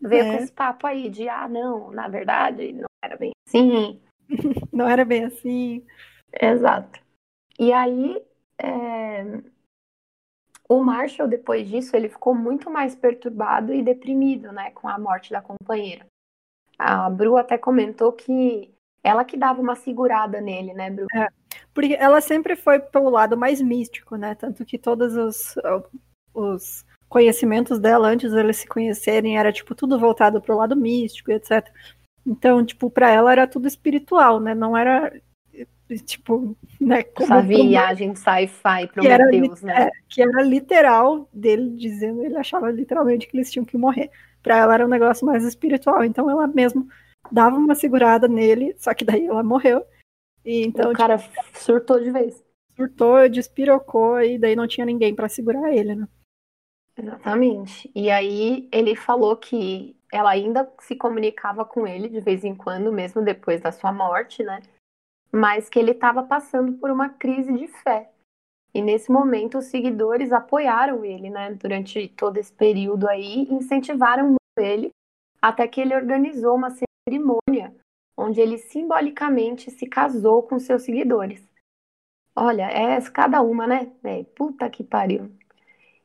veio 0.00 0.24
é. 0.24 0.36
com 0.36 0.42
esse 0.42 0.52
papo 0.52 0.86
aí 0.86 1.08
de, 1.08 1.28
ah, 1.28 1.48
não, 1.48 1.90
na 1.90 2.08
verdade, 2.08 2.72
não 2.72 2.88
era 3.02 3.16
bem 3.16 3.32
assim. 3.46 4.00
não 4.72 4.88
era 4.88 5.04
bem 5.04 5.24
assim. 5.24 5.86
Exato. 6.32 7.00
E 7.58 7.72
aí, 7.72 8.20
é... 8.58 9.24
o 10.70 10.84
Marshall, 10.84 11.26
depois 11.26 11.68
disso, 11.68 11.96
ele 11.96 12.08
ficou 12.08 12.32
muito 12.32 12.70
mais 12.70 12.94
perturbado 12.94 13.74
e 13.74 13.82
deprimido, 13.82 14.52
né, 14.52 14.70
com 14.70 14.86
a 14.86 14.96
morte 14.96 15.32
da 15.32 15.42
companheira. 15.42 16.06
A 16.78 17.10
Bru 17.10 17.36
até 17.36 17.58
comentou 17.58 18.12
que 18.12 18.72
ela 19.02 19.24
que 19.24 19.36
dava 19.36 19.60
uma 19.60 19.74
segurada 19.74 20.40
nele, 20.40 20.72
né, 20.72 20.88
Bru? 20.88 21.06
É, 21.12 21.26
porque 21.74 21.94
ela 21.94 22.20
sempre 22.20 22.54
foi 22.54 22.78
pelo 22.78 23.10
lado 23.10 23.36
mais 23.36 23.60
místico, 23.60 24.14
né? 24.14 24.36
Tanto 24.36 24.64
que 24.64 24.78
todos 24.78 25.16
os, 25.16 25.56
os 26.32 26.84
conhecimentos 27.08 27.80
dela 27.80 28.06
antes 28.06 28.30
deles 28.30 28.58
se 28.58 28.68
conhecerem 28.68 29.38
era 29.38 29.52
tipo 29.52 29.74
tudo 29.74 29.98
voltado 29.98 30.40
pro 30.40 30.56
lado 30.56 30.76
místico, 30.76 31.32
etc. 31.32 31.68
Então, 32.24 32.64
tipo, 32.64 32.88
para 32.88 33.10
ela 33.10 33.32
era 33.32 33.48
tudo 33.48 33.66
espiritual, 33.66 34.38
né? 34.38 34.54
Não 34.54 34.76
era 34.76 35.12
tipo, 35.98 36.56
né? 36.80 37.02
Como, 37.02 37.32
Essa 37.32 37.42
viagem 37.42 38.14
sci-fi 38.14 38.86
Prometheus, 38.92 39.62
né? 39.62 39.84
É, 39.84 39.90
que 40.08 40.22
era 40.22 40.42
literal 40.42 41.28
dele 41.32 41.70
dizendo, 41.76 42.22
ele 42.22 42.36
achava 42.36 42.70
literalmente 42.70 43.26
que 43.26 43.36
eles 43.36 43.50
tinham 43.50 43.64
que 43.64 43.76
morrer. 43.76 44.10
Para 44.42 44.56
ela 44.56 44.74
era 44.74 44.86
um 44.86 44.90
negócio 44.90 45.26
mais 45.26 45.44
espiritual, 45.44 46.04
então 46.04 46.30
ela 46.30 46.46
mesmo 46.46 46.88
dava 47.30 47.56
uma 47.56 47.74
segurada 47.74 48.26
nele, 48.26 48.74
só 48.78 48.94
que 48.94 49.04
daí 49.04 49.26
ela 49.26 49.42
morreu. 49.42 49.84
E 50.44 50.62
então 50.64 50.90
o 50.90 50.94
cara 50.94 51.18
tipo, 51.18 51.34
surtou 51.54 52.00
de 52.00 52.10
vez. 52.10 52.42
Surtou, 52.76 53.28
despirocou 53.28 54.20
e 54.22 54.38
daí 54.38 54.56
não 54.56 54.66
tinha 54.66 54.86
ninguém 54.86 55.14
para 55.14 55.28
segurar 55.28 55.72
ele, 55.72 55.94
né? 55.94 56.08
Exatamente. 56.96 57.90
E 57.94 58.10
aí 58.10 58.68
ele 58.72 58.96
falou 58.96 59.36
que 59.36 59.96
ela 60.12 60.30
ainda 60.30 60.70
se 60.80 60.96
comunicava 60.96 61.64
com 61.64 61.86
ele 61.86 62.08
de 62.08 62.20
vez 62.20 62.44
em 62.44 62.54
quando, 62.54 62.92
mesmo 62.92 63.22
depois 63.22 63.60
da 63.60 63.70
sua 63.70 63.92
morte, 63.92 64.42
né? 64.42 64.60
Mas 65.32 65.68
que 65.68 65.78
ele 65.78 65.92
estava 65.92 66.22
passando 66.22 66.72
por 66.74 66.90
uma 66.90 67.08
crise 67.08 67.52
de 67.52 67.68
fé. 67.68 68.10
E 68.72 68.80
nesse 68.80 69.10
momento 69.10 69.58
os 69.58 69.66
seguidores 69.66 70.32
apoiaram 70.32 71.04
ele, 71.04 71.30
né? 71.30 71.52
Durante 71.54 72.08
todo 72.08 72.36
esse 72.36 72.52
período 72.52 73.08
aí, 73.08 73.48
incentivaram 73.50 74.36
ele 74.58 74.90
até 75.40 75.66
que 75.66 75.80
ele 75.80 75.94
organizou 75.94 76.54
uma 76.54 76.70
cerimônia 76.70 77.74
onde 78.16 78.40
ele 78.40 78.58
simbolicamente 78.58 79.70
se 79.70 79.86
casou 79.86 80.42
com 80.42 80.58
seus 80.58 80.82
seguidores. 80.82 81.42
Olha, 82.36 82.70
é 82.70 83.00
cada 83.10 83.40
uma, 83.40 83.66
né? 83.66 83.90
É, 84.04 84.24
puta 84.24 84.68
que 84.68 84.84
pariu. 84.84 85.30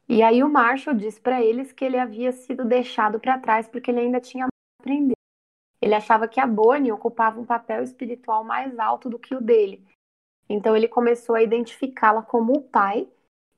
E 0.08 0.24
aí 0.24 0.44
o 0.44 0.50
Marshall 0.50 0.96
disse 0.96 1.20
para 1.20 1.44
eles 1.44 1.72
que 1.72 1.84
ele 1.84 1.98
havia 1.98 2.32
sido 2.32 2.64
deixado 2.64 3.20
para 3.20 3.40
trás 3.40 3.68
porque 3.68 3.92
ele 3.92 4.00
ainda 4.00 4.22
tinha 4.22 4.48
aprender. 4.80 5.15
Ele 5.86 5.94
achava 5.94 6.28
que 6.28 6.40
a 6.40 6.48
Bonnie 6.48 6.92
ocupava 6.92 7.40
um 7.40 7.46
papel 7.46 7.84
espiritual 7.84 8.44
mais 8.44 8.80
alto 8.80 9.08
do 9.08 9.20
que 9.20 9.36
o 9.36 9.40
dele. 9.40 9.86
Então 10.50 10.76
ele 10.76 10.88
começou 10.88 11.36
a 11.36 11.44
identificá-la 11.44 12.24
como 12.24 12.54
o 12.54 12.64
pai 12.64 13.08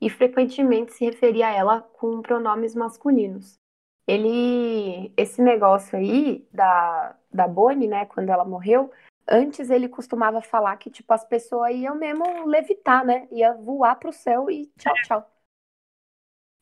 e 0.01 0.09
frequentemente 0.09 0.91
se 0.91 1.05
referia 1.05 1.47
a 1.47 1.53
ela 1.53 1.81
com 1.81 2.21
pronomes 2.21 2.75
masculinos. 2.75 3.57
Ele, 4.05 5.13
esse 5.15 5.41
negócio 5.41 5.97
aí 5.97 6.45
da, 6.51 7.15
da 7.31 7.47
Bonnie, 7.47 7.87
né, 7.87 8.05
quando 8.07 8.27
ela 8.27 8.43
morreu, 8.43 8.91
antes 9.25 9.69
ele 9.69 9.87
costumava 9.87 10.41
falar 10.41 10.75
que 10.75 10.89
tipo 10.89 11.13
as 11.13 11.23
pessoas 11.23 11.73
iam 11.73 11.95
mesmo 11.95 12.45
levitar, 12.45 13.05
né, 13.05 13.25
ia 13.31 13.53
voar 13.53 13.95
pro 13.95 14.11
céu 14.11 14.51
e 14.51 14.69
tchau, 14.77 14.93
tchau. 15.05 15.31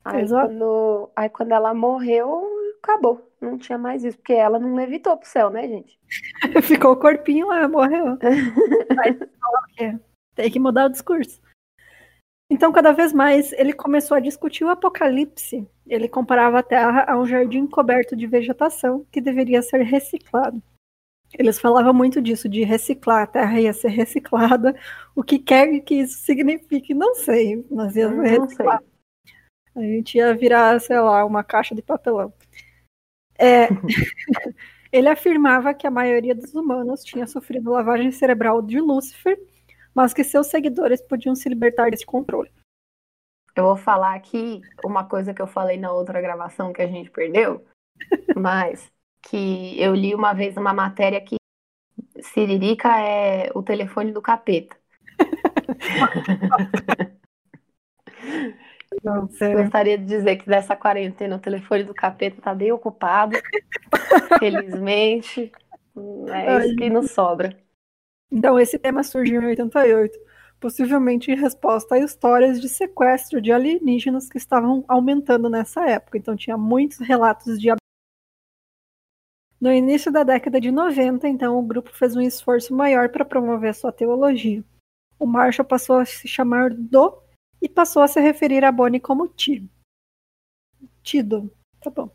Aí 0.03 0.29
quando, 0.29 1.09
aí 1.15 1.29
quando 1.29 1.51
ela 1.53 1.73
morreu, 1.73 2.47
acabou. 2.85 3.31
Não 3.41 3.57
tinha 3.57 3.77
mais 3.77 4.03
isso, 4.03 4.17
porque 4.17 4.33
ela 4.33 4.59
não 4.59 4.75
levitou 4.75 5.17
pro 5.17 5.27
céu, 5.27 5.49
né, 5.49 5.67
gente? 5.67 5.99
Ficou 6.63 6.93
o 6.93 6.99
corpinho 6.99 7.47
lá, 7.47 7.67
morreu. 7.67 8.17
Tem 10.35 10.51
que 10.51 10.59
mudar 10.59 10.85
o 10.85 10.89
discurso. 10.89 11.41
Então, 12.49 12.71
cada 12.71 12.91
vez 12.91 13.11
mais, 13.11 13.51
ele 13.53 13.73
começou 13.73 14.15
a 14.15 14.19
discutir 14.19 14.63
o 14.63 14.69
apocalipse. 14.69 15.67
Ele 15.87 16.07
comparava 16.07 16.59
a 16.59 16.63
Terra 16.63 17.05
a 17.07 17.17
um 17.17 17.25
jardim 17.25 17.65
coberto 17.65 18.15
de 18.15 18.27
vegetação 18.27 19.05
que 19.11 19.19
deveria 19.19 19.61
ser 19.61 19.81
reciclado. 19.81 20.61
Eles 21.33 21.59
falavam 21.59 21.93
muito 21.93 22.21
disso, 22.21 22.47
de 22.47 22.63
reciclar, 22.63 23.23
a 23.23 23.27
Terra 23.27 23.59
ia 23.59 23.73
ser 23.73 23.89
reciclada. 23.89 24.75
O 25.15 25.23
que 25.23 25.39
quer 25.39 25.79
que 25.79 25.95
isso 25.95 26.19
signifique, 26.19 26.93
não 26.93 27.15
sei, 27.15 27.65
mas 27.69 27.95
ia 27.95 28.09
ser 28.09 28.39
reciclado. 28.39 28.85
A 29.75 29.81
gente 29.81 30.17
ia 30.17 30.33
virar, 30.33 30.79
sei 30.79 30.99
lá, 30.99 31.25
uma 31.25 31.43
caixa 31.43 31.75
de 31.75 31.81
papelão. 31.81 32.31
É, 33.37 33.67
ele 34.91 35.09
afirmava 35.09 35.73
que 35.73 35.85
a 35.85 35.91
maioria 35.91 36.33
dos 36.33 36.53
humanos 36.53 37.03
tinha 37.03 37.27
sofrido 37.27 37.71
lavagem 37.71 38.11
cerebral 38.11 38.61
de 38.61 38.79
Lúcifer, 38.79 39.37
mas 39.93 40.13
que 40.13 40.23
seus 40.23 40.47
seguidores 40.47 41.01
podiam 41.01 41.35
se 41.35 41.49
libertar 41.49 41.91
desse 41.91 42.05
controle. 42.05 42.51
Eu 43.55 43.65
vou 43.65 43.77
falar 43.77 44.15
aqui 44.15 44.61
uma 44.83 45.05
coisa 45.05 45.33
que 45.33 45.41
eu 45.41 45.47
falei 45.47 45.77
na 45.77 45.91
outra 45.91 46.21
gravação 46.21 46.73
que 46.73 46.81
a 46.81 46.87
gente 46.87 47.09
perdeu, 47.09 47.65
mas 48.35 48.91
que 49.21 49.81
eu 49.81 49.95
li 49.95 50.13
uma 50.13 50.33
vez 50.33 50.57
uma 50.57 50.73
matéria 50.73 51.21
que 51.21 51.35
Siririca 52.21 52.99
é 52.99 53.49
o 53.53 53.63
telefone 53.63 54.11
do 54.11 54.21
capeta. 54.21 54.75
Não, 59.05 59.27
Gostaria 59.27 59.99
de 59.99 60.05
dizer 60.05 60.37
que 60.37 60.49
nessa 60.49 60.75
quarentena 60.75 61.35
o 61.35 61.39
telefone 61.39 61.83
do 61.83 61.93
capeta 61.93 62.41
tá 62.41 62.55
bem 62.55 62.71
ocupado. 62.71 63.37
Felizmente. 64.39 65.51
É 66.33 66.65
isso 66.65 66.75
que 66.75 66.89
nos 66.89 67.11
sobra. 67.11 67.55
Então, 68.31 68.59
esse 68.59 68.79
tema 68.79 69.03
surgiu 69.03 69.43
em 69.43 69.45
88, 69.45 70.17
possivelmente 70.59 71.31
em 71.31 71.35
resposta 71.35 71.93
a 71.93 71.99
histórias 71.99 72.59
de 72.59 72.67
sequestro 72.67 73.39
de 73.39 73.51
alienígenas 73.51 74.27
que 74.27 74.39
estavam 74.39 74.83
aumentando 74.87 75.51
nessa 75.51 75.87
época. 75.87 76.17
Então, 76.17 76.35
tinha 76.35 76.57
muitos 76.57 76.97
relatos 76.97 77.61
de. 77.61 77.69
No 79.61 79.71
início 79.71 80.11
da 80.11 80.23
década 80.23 80.59
de 80.59 80.71
90, 80.71 81.27
então, 81.27 81.59
o 81.59 81.61
grupo 81.61 81.91
fez 81.93 82.15
um 82.15 82.21
esforço 82.21 82.75
maior 82.75 83.09
para 83.09 83.23
promover 83.23 83.75
sua 83.75 83.91
teologia. 83.91 84.63
O 85.19 85.27
Marshall 85.27 85.65
passou 85.65 85.97
a 85.97 86.05
se 86.05 86.27
chamar 86.27 86.71
Do 86.71 87.23
e 87.65 87.69
passou 87.69 88.03
a 88.03 88.07
se 88.07 88.21
referir 88.21 88.63
a 88.63 88.71
Bonnie 88.71 88.99
como 88.99 89.27
Ti. 89.27 89.67
Tido. 91.01 91.51
Tá 91.81 91.89
bom. 91.89 92.11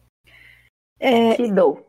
É, 0.97 1.35
Tido. 1.35 1.85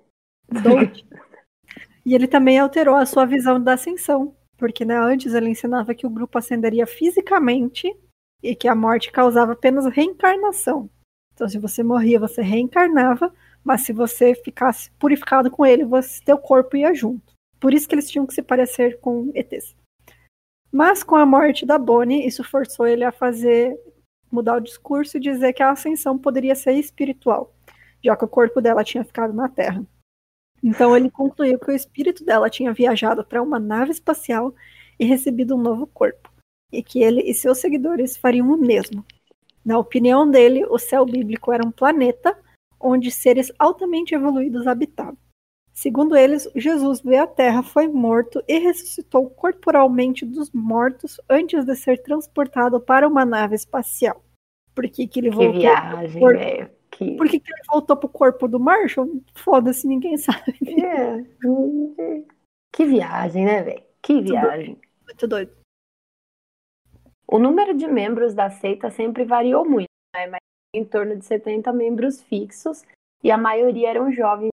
E 2.03 2.15
ele 2.15 2.27
também 2.27 2.57
alterou 2.57 2.95
a 2.95 3.05
sua 3.05 3.23
visão 3.23 3.61
da 3.61 3.73
ascensão, 3.73 4.35
porque 4.57 4.83
né, 4.83 4.97
antes 4.97 5.35
ele 5.35 5.49
ensinava 5.49 5.93
que 5.93 6.07
o 6.07 6.09
grupo 6.09 6.39
ascenderia 6.39 6.87
fisicamente 6.87 7.95
e 8.41 8.55
que 8.55 8.67
a 8.67 8.73
morte 8.73 9.11
causava 9.11 9.51
apenas 9.51 9.85
reencarnação. 9.85 10.89
Então, 11.31 11.47
se 11.47 11.59
você 11.59 11.83
morria, 11.83 12.19
você 12.19 12.41
reencarnava, 12.41 13.31
mas 13.63 13.81
se 13.81 13.93
você 13.93 14.33
ficasse 14.33 14.89
purificado 14.97 15.51
com 15.51 15.63
ele, 15.63 15.85
você, 15.85 16.19
teu 16.23 16.39
corpo 16.39 16.75
ia 16.75 16.95
junto. 16.95 17.31
Por 17.59 17.75
isso 17.75 17.87
que 17.87 17.93
eles 17.93 18.09
tinham 18.09 18.25
que 18.25 18.33
se 18.33 18.41
parecer 18.41 18.99
com 18.99 19.31
ETs. 19.35 19.75
Mas 20.71 21.03
com 21.03 21.15
a 21.15 21.25
morte 21.25 21.65
da 21.65 21.77
Bonnie, 21.77 22.25
isso 22.25 22.43
forçou 22.43 22.87
ele 22.87 23.03
a 23.03 23.11
fazer 23.11 23.77
mudar 24.31 24.55
o 24.57 24.61
discurso 24.61 25.17
e 25.17 25.19
dizer 25.19 25.51
que 25.51 25.61
a 25.61 25.71
ascensão 25.71 26.17
poderia 26.17 26.55
ser 26.55 26.73
espiritual, 26.73 27.53
já 28.03 28.15
que 28.15 28.23
o 28.23 28.29
corpo 28.29 28.61
dela 28.61 28.83
tinha 28.83 29.03
ficado 29.03 29.33
na 29.33 29.49
Terra. 29.49 29.85
Então 30.63 30.95
ele 30.95 31.09
concluiu 31.09 31.59
que 31.59 31.71
o 31.71 31.75
espírito 31.75 32.23
dela 32.23 32.49
tinha 32.49 32.71
viajado 32.71 33.25
para 33.25 33.41
uma 33.41 33.59
nave 33.59 33.91
espacial 33.91 34.55
e 34.97 35.05
recebido 35.05 35.55
um 35.55 35.61
novo 35.61 35.87
corpo, 35.87 36.31
e 36.71 36.81
que 36.81 37.01
ele 37.01 37.21
e 37.21 37.33
seus 37.33 37.57
seguidores 37.57 38.15
fariam 38.15 38.49
o 38.51 38.57
mesmo. 38.57 39.03
Na 39.65 39.77
opinião 39.77 40.29
dele, 40.29 40.65
o 40.65 40.77
céu 40.77 41.05
bíblico 41.05 41.51
era 41.51 41.65
um 41.65 41.71
planeta 41.71 42.37
onde 42.79 43.11
seres 43.11 43.51
altamente 43.59 44.15
evoluídos 44.15 44.65
habitavam. 44.65 45.17
Segundo 45.73 46.15
eles, 46.15 46.49
Jesus 46.55 47.01
veio 47.01 47.23
à 47.23 47.27
Terra, 47.27 47.63
foi 47.63 47.87
morto 47.87 48.43
e 48.47 48.59
ressuscitou 48.59 49.29
corporalmente 49.29 50.25
dos 50.25 50.51
mortos 50.51 51.19
antes 51.29 51.65
de 51.65 51.75
ser 51.75 52.01
transportado 52.03 52.79
para 52.79 53.07
uma 53.07 53.25
nave 53.25 53.55
espacial. 53.55 54.23
Por 54.75 54.87
que, 54.89 55.07
que 55.07 55.19
ele 55.19 55.29
que 55.29 55.35
voltou? 55.35 55.61
Viagem, 55.61 56.27
velho. 56.27 56.69
Que... 56.91 57.15
Por 57.15 57.27
que, 57.27 57.39
que 57.39 57.51
ele 57.51 57.63
voltou 57.69 57.95
pro 57.95 58.09
corpo 58.09 58.47
do 58.47 58.59
Marshall? 58.59 59.21
Foda-se, 59.33 59.87
ninguém 59.87 60.17
sabe. 60.17 60.55
É. 60.83 61.23
Que 62.71 62.85
viagem, 62.85 63.45
né, 63.45 63.63
velho? 63.63 63.83
Que 64.01 64.21
viagem. 64.21 64.79
Muito 65.05 65.27
doido. 65.27 65.51
O 67.27 67.39
número 67.39 67.73
de 67.73 67.87
membros 67.87 68.33
da 68.33 68.49
seita 68.49 68.91
sempre 68.91 69.23
variou 69.23 69.67
muito, 69.67 69.87
né? 70.13 70.27
mas 70.27 70.41
em 70.73 70.83
torno 70.83 71.17
de 71.17 71.25
70 71.25 71.71
membros 71.73 72.21
fixos, 72.21 72.83
e 73.23 73.29
a 73.31 73.37
maioria 73.37 73.89
eram 73.89 74.11
jovens. 74.11 74.50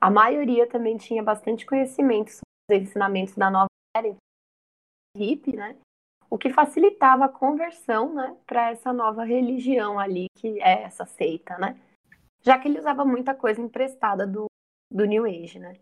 A 0.00 0.10
maioria 0.10 0.66
também 0.66 0.96
tinha 0.96 1.22
bastante 1.22 1.64
conhecimento 1.64 2.30
sobre 2.30 2.82
os 2.82 2.88
ensinamentos 2.88 3.34
da 3.34 3.50
nova 3.50 3.68
era 3.96 4.14
hippie, 5.16 5.56
né? 5.56 5.76
O 6.28 6.36
que 6.36 6.50
facilitava 6.50 7.26
a 7.26 7.28
conversão, 7.28 8.12
né, 8.12 8.36
para 8.46 8.70
essa 8.70 8.92
nova 8.92 9.24
religião 9.24 9.98
ali 9.98 10.26
que 10.36 10.60
é 10.60 10.82
essa 10.82 11.06
seita, 11.06 11.56
né? 11.58 11.80
Já 12.42 12.58
que 12.58 12.68
ele 12.68 12.78
usava 12.78 13.04
muita 13.04 13.34
coisa 13.34 13.60
emprestada 13.60 14.26
do, 14.26 14.46
do 14.90 15.04
New 15.04 15.24
Age, 15.24 15.58
né? 15.58 15.74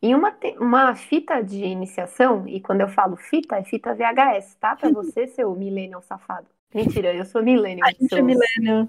Em 0.00 0.14
uma, 0.14 0.36
uma 0.60 0.94
fita 0.94 1.42
de 1.42 1.64
iniciação, 1.64 2.46
e 2.46 2.60
quando 2.60 2.82
eu 2.82 2.88
falo 2.88 3.16
fita, 3.16 3.56
é 3.56 3.64
fita 3.64 3.94
VHS, 3.94 4.56
tá? 4.56 4.76
Para 4.76 4.90
você, 4.92 5.26
seu 5.26 5.54
millennial 5.54 6.02
safado. 6.02 6.48
Mentira, 6.74 7.14
eu 7.14 7.24
sou 7.24 7.42
millennial. 7.42 7.88
A 7.88 7.92
gente 7.92 8.14
é 8.14 8.22
millennial. 8.22 8.88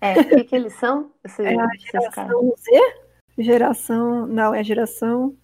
É, 0.00 0.20
o 0.20 0.28
que, 0.28 0.44
que 0.44 0.56
eles 0.56 0.74
são? 0.74 1.10
Você, 1.24 1.42
é 1.42 1.60
a 1.60 1.68
geração 1.76 2.54
Z? 2.56 2.94
Geração. 3.38 4.26
Não, 4.26 4.54
é 4.54 4.62
geração 4.62 5.36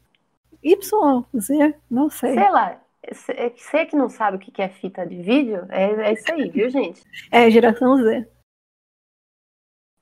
Y, 0.62 1.24
Z? 1.38 1.74
Não 1.90 2.08
sei. 2.08 2.34
Sei 2.34 2.50
lá. 2.50 2.80
Você 3.10 3.84
que 3.86 3.96
não 3.96 4.08
sabe 4.08 4.36
o 4.36 4.40
que 4.40 4.62
é 4.62 4.68
fita 4.68 5.04
de 5.04 5.20
vídeo, 5.20 5.66
é, 5.70 5.90
é 5.90 6.12
isso 6.12 6.32
aí, 6.32 6.48
viu, 6.48 6.70
gente? 6.70 7.02
É, 7.32 7.50
geração 7.50 7.96
Z. 7.96 8.28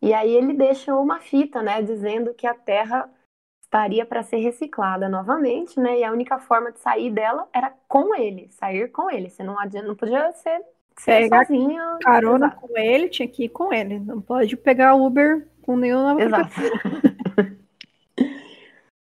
E 0.02 0.12
aí 0.12 0.34
ele 0.34 0.52
deixa 0.52 0.94
uma 0.94 1.18
fita, 1.18 1.62
né, 1.62 1.80
dizendo 1.82 2.34
que 2.34 2.46
a 2.46 2.54
Terra 2.54 3.10
estaria 3.62 4.04
para 4.04 4.22
ser 4.22 4.38
reciclada 4.38 5.08
novamente, 5.08 5.78
né? 5.78 6.00
E 6.00 6.04
a 6.04 6.12
única 6.12 6.38
forma 6.38 6.72
de 6.72 6.80
sair 6.80 7.10
dela 7.10 7.48
era 7.54 7.70
com 7.88 8.14
ele, 8.14 8.50
sair 8.50 8.90
com 8.90 9.10
ele. 9.10 9.30
Você 9.30 9.42
não 9.42 9.58
adianta, 9.58 9.86
não 9.86 9.96
podia 9.96 10.30
ser 10.32 10.62
pegar 11.04 11.46
sozinho. 11.46 11.98
Carona 12.00 12.46
Exato. 12.46 12.60
com 12.60 12.78
ele, 12.78 13.08
tinha 13.08 13.28
que 13.28 13.44
ir 13.44 13.48
com 13.48 13.72
ele. 13.72 13.98
Não 13.98 14.20
pode 14.20 14.56
pegar 14.56 14.94
Uber 14.94 15.46
com 15.62 15.76
nenhum 15.76 16.18
Exato. 16.18 16.50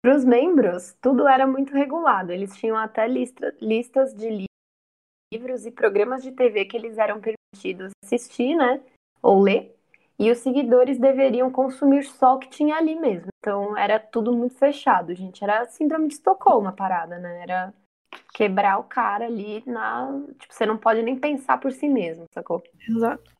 Para 0.02 0.16
os 0.16 0.26
membros, 0.26 0.96
tudo 1.02 1.28
era 1.28 1.46
muito 1.46 1.74
regulado. 1.74 2.32
Eles 2.32 2.56
tinham 2.56 2.78
até 2.78 3.08
lista, 3.08 3.56
listas 3.62 4.14
de 4.14 4.48
livros 5.34 5.66
e 5.66 5.72
programas 5.72 6.24
de 6.24 6.32
TV 6.32 6.66
que 6.66 6.78
eles 6.78 6.98
eram 6.98 7.20
permitidos 7.20 7.92
assistir, 8.04 8.56
né? 8.56 8.82
Ou 9.22 9.42
ler. 9.42 9.76
E 10.20 10.32
os 10.32 10.40
seguidores 10.40 10.98
deveriam 10.98 11.52
consumir 11.52 12.04
só 12.04 12.36
o 12.36 12.40
que 12.40 12.50
tinha 12.50 12.76
ali 12.76 12.96
mesmo. 12.96 13.28
Então 13.40 13.78
era 13.78 14.00
tudo 14.00 14.34
muito 14.34 14.56
fechado, 14.56 15.14
gente. 15.14 15.44
Era 15.44 15.66
síndrome 15.66 16.08
de 16.08 16.16
Estocolmo 16.16 16.70
a 16.70 16.72
parada, 16.72 17.20
né? 17.20 17.44
Era 17.44 17.74
quebrar 18.34 18.80
o 18.80 18.84
cara 18.84 19.26
ali 19.26 19.64
na. 19.66 20.08
Tipo, 20.40 20.54
você 20.54 20.66
não 20.66 20.78
pode 20.78 21.02
nem 21.02 21.18
pensar 21.18 21.60
por 21.60 21.72
si 21.72 21.88
mesmo, 21.88 22.26
sacou? 22.34 22.64
Exato. 22.88 23.36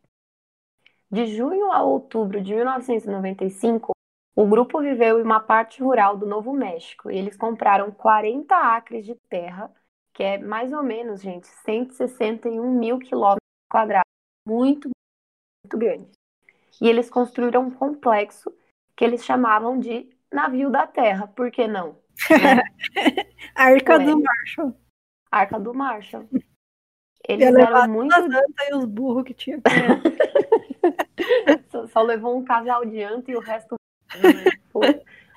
De 1.10 1.26
junho 1.28 1.72
a 1.72 1.82
outubro 1.82 2.42
de 2.42 2.54
1995, 2.54 3.92
o 4.36 4.46
grupo 4.46 4.82
viveu 4.82 5.20
em 5.20 5.24
uma 5.24 5.40
parte 5.40 5.82
rural 5.82 6.18
do 6.18 6.26
Novo 6.26 6.54
México 6.54 7.10
e 7.10 7.18
eles 7.18 7.38
compraram 7.38 7.92
40 7.92 8.56
acres 8.56 9.06
de 9.06 9.16
terra, 9.30 9.72
que 10.14 10.22
é 10.22 10.38
mais 10.38 10.74
ou 10.74 10.84
menos, 10.84 11.22
gente, 11.22 11.48
161 11.48 12.72
mil 12.72 13.00
quilômetros 13.00 13.48
quadrados. 13.70 14.12
Muito, 14.46 14.90
muito 15.64 15.78
grande. 15.78 16.12
E 16.82 16.88
eles 16.88 17.10
construíram 17.10 17.64
um 17.64 17.72
complexo 17.72 18.54
que 18.96 19.04
eles 19.04 19.24
chamavam 19.24 19.80
de 19.80 20.10
navio 20.32 20.70
da 20.70 20.86
terra, 20.86 21.28
por 21.28 21.50
que 21.50 21.68
não? 21.68 21.98
Arca 23.58 24.00
do 24.00 24.22
Marshall. 24.22 24.74
Arca 25.32 25.60
do 25.60 25.74
Marshall. 25.74 26.30
Eles 27.28 27.54
eram 27.54 27.90
muito. 27.90 28.16
e 28.16 28.76
os 28.76 28.86
burros 28.86 29.24
que 29.24 29.34
tinha. 29.34 29.60
só, 31.70 31.88
só 31.88 32.02
levou 32.04 32.38
um 32.38 32.46
casal 32.46 32.86
de 32.86 33.04
anta 33.04 33.32
e 33.32 33.36
o 33.36 33.40
resto. 33.40 33.76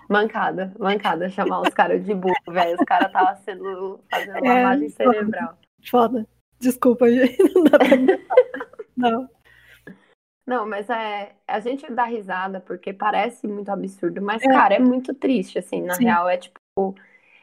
mancada, 0.08 0.72
mancada, 0.78 1.30
chamar 1.30 1.62
os 1.62 1.70
caras 1.70 2.04
de 2.04 2.14
burro, 2.14 2.34
velho. 2.48 2.76
Os 2.78 2.84
caras 2.84 3.06
estavam 3.06 3.36
sendo 3.42 4.00
fazendo 4.10 4.44
é, 4.44 4.48
lavagem 4.48 4.90
cerebral. 4.90 5.58
Foda. 5.84 6.28
Desculpa, 6.60 7.10
gente. 7.10 7.38
Não 7.54 7.64
dá 7.64 7.78
pra... 7.78 7.88
Não. 8.96 9.28
Não, 10.46 10.68
mas 10.68 10.90
é, 10.90 11.36
a 11.46 11.60
gente 11.60 11.90
dá 11.90 12.04
risada 12.04 12.60
porque 12.60 12.92
parece 12.92 13.46
muito 13.46 13.70
absurdo, 13.70 14.20
mas, 14.20 14.42
é. 14.42 14.48
cara, 14.48 14.74
é 14.74 14.78
muito 14.78 15.14
triste, 15.14 15.58
assim, 15.58 15.80
na 15.80 15.94
Sim. 15.94 16.04
real. 16.04 16.28
É 16.28 16.36
tipo. 16.36 16.94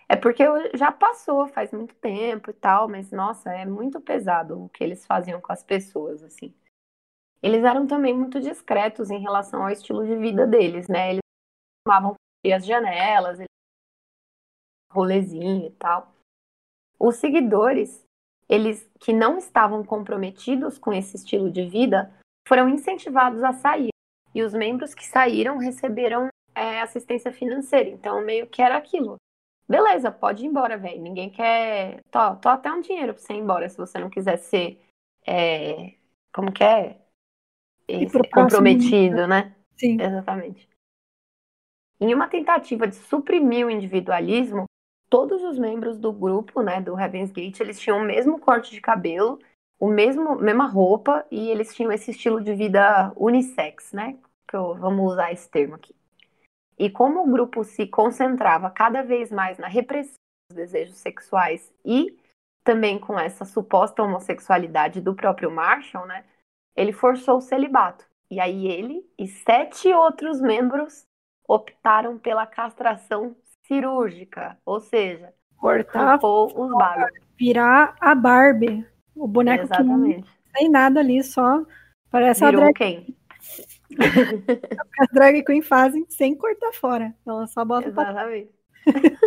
É 0.10 0.16
porque 0.16 0.43
já 0.74 0.91
passou 0.91 1.47
faz 1.47 1.72
muito 1.72 1.93
tempo 1.95 2.49
e 2.49 2.53
tal, 2.53 2.88
mas, 2.88 3.12
nossa, 3.12 3.51
é 3.51 3.66
muito 3.66 3.99
pesado 3.99 4.64
o 4.64 4.70
que 4.70 4.84
eles 4.84 5.05
faziam 5.05 5.41
com 5.41 5.51
as 5.51 5.64
pessoas, 5.64 6.24
assim. 6.24 6.53
Eles 7.41 7.64
eram 7.64 7.86
também 7.86 8.14
muito 8.14 8.39
discretos 8.39 9.10
em 9.10 9.20
relação 9.20 9.64
ao 9.64 9.70
estilo 9.70 10.05
de 10.05 10.16
vida 10.16 10.47
deles, 10.47 10.88
né? 10.88 11.12
Eles 11.12 11.22
tomavam 11.86 12.16
as 12.45 12.66
janelas, 12.66 13.39
rolezinho 14.91 15.68
e 15.68 15.72
tal. 15.72 16.14
Os 16.97 17.18
seguidores, 17.18 18.03
eles 18.49 18.89
que 18.99 19.12
não 19.12 19.38
estavam 19.38 19.84
comprometidos 19.84 20.78
com 20.80 20.93
esse 20.93 21.18
estilo 21.18 21.51
de 21.51 21.68
vida, 21.68 22.12
foram 22.47 22.70
incentivados 22.70 23.43
a 23.43 23.51
sair. 23.51 23.89
E 24.34 24.41
os 24.41 24.53
membros 24.53 24.95
que 24.95 25.05
saíram 25.05 25.58
receberam 25.58 26.30
é, 26.55 26.82
assistência 26.82 27.32
financeira. 27.32 27.89
Então, 27.89 28.24
meio 28.24 28.47
que 28.47 28.62
era 28.62 28.78
aquilo. 28.78 29.18
Beleza, 29.68 30.11
pode 30.11 30.43
ir 30.43 30.47
embora, 30.47 30.78
velho. 30.78 31.01
Ninguém 31.01 31.30
quer. 31.30 32.03
Tô, 32.09 32.36
tô 32.38 32.49
até 32.49 32.72
um 32.72 32.82
dinheiro 32.82 33.13
pra 33.13 33.22
você 33.22 33.34
ir 33.34 33.38
embora 33.38 33.68
se 33.68 33.78
você 33.78 33.99
não 33.99 34.09
quiser 34.09 34.38
ser. 34.38 34.82
É... 35.26 35.95
Como 36.34 36.51
que 36.51 36.63
é? 36.63 37.01
Comprometido, 38.32 39.28
né? 39.28 39.55
Sim. 39.76 40.01
Exatamente. 40.01 40.70
Em 41.99 42.13
uma 42.13 42.28
tentativa 42.28 42.88
de 42.88 42.95
suprimir 42.95 43.65
o 43.65 43.72
individualismo, 43.72 44.65
todos 45.09 45.43
os 45.43 45.57
membros 45.57 45.97
do 45.97 46.13
grupo, 46.13 46.61
né, 46.61 46.80
do 46.80 46.97
Heaven's 46.99 47.32
Gate, 47.32 47.59
eles 47.59 47.80
tinham 47.80 47.99
o 47.99 48.05
mesmo 48.05 48.39
corte 48.39 48.72
de 48.72 48.80
cabelo 48.80 49.39
o 49.80 49.88
mesmo 49.88 50.36
mesma 50.36 50.65
roupa 50.68 51.26
e 51.30 51.49
eles 51.49 51.74
tinham 51.76 51.91
esse 51.91 52.11
estilo 52.11 52.41
de 52.41 52.53
vida 52.53 53.13
unissex, 53.15 53.91
né? 53.93 54.18
Que 54.47 54.55
eu, 54.55 54.76
vamos 54.76 55.13
usar 55.13 55.32
esse 55.32 55.49
termo 55.49 55.76
aqui. 55.76 55.95
E 56.78 56.89
como 56.89 57.23
o 57.23 57.32
grupo 57.32 57.63
se 57.63 57.88
concentrava 57.88 58.69
cada 58.69 59.01
vez 59.01 59.32
mais 59.32 59.57
na 59.57 59.67
repressão 59.67 60.13
dos 60.49 60.57
desejos 60.57 60.97
sexuais 60.97 61.73
e 61.84 62.17
também 62.63 62.99
com 62.99 63.17
essa 63.17 63.45
suposta 63.45 64.03
homossexualidade 64.03 65.01
do 65.01 65.15
próprio 65.15 65.49
Marshall, 65.49 66.05
né? 66.05 66.23
Ele 66.75 66.91
forçou 66.91 67.38
o 67.38 67.41
celibato. 67.41 68.05
E 68.30 68.39
aí 68.39 68.67
ele 68.67 69.09
e 69.17 69.28
sete 69.28 69.91
outros 69.93 70.41
membros 70.41 71.05
optaram 71.47 72.19
pela 72.19 72.45
castração 72.45 73.36
cirúrgica, 73.65 74.57
ou 74.65 74.82
seja, 74.82 75.34
cortar 75.55 76.19
os 76.21 76.53
bagos. 76.53 77.19
Virar 77.38 77.95
a 78.01 78.13
Barbie. 78.13 78.86
O 79.15 79.28
boneco 79.28 79.63
Exatamente. 79.63 80.23
que 80.23 80.28
não 80.28 80.53
tem 80.53 80.69
nada 80.69 80.99
ali, 80.99 81.23
só 81.23 81.65
parece 82.11 82.45
Virou 82.45 82.61
a 82.61 82.63
drag 82.65 82.73
quem? 82.73 83.17
as 85.00 85.08
drag 85.14 85.44
queen 85.44 85.62
fazem 85.62 86.06
sem 86.10 86.36
cortar 86.36 86.74
fora. 86.74 87.16
Ela 87.26 87.48
só 87.48 87.64
bota 87.64 87.88
Exatamente. 87.88 88.52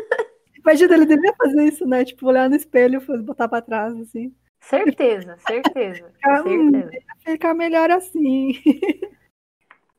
Pra... 0.62 0.72
Imagina, 0.72 0.94
ele 0.94 1.06
deveria 1.06 1.34
fazer 1.36 1.64
isso, 1.64 1.86
né? 1.86 2.04
Tipo, 2.04 2.26
olhar 2.26 2.48
no 2.48 2.56
espelho 2.56 3.02
e 3.02 3.22
botar 3.22 3.48
pra 3.48 3.62
trás, 3.62 3.98
assim. 3.98 4.34
Certeza, 4.60 5.36
certeza. 5.38 6.10
Ficar, 6.12 6.42
certeza. 6.42 6.90
Ficar 7.24 7.54
melhor 7.54 7.90
assim. 7.90 8.52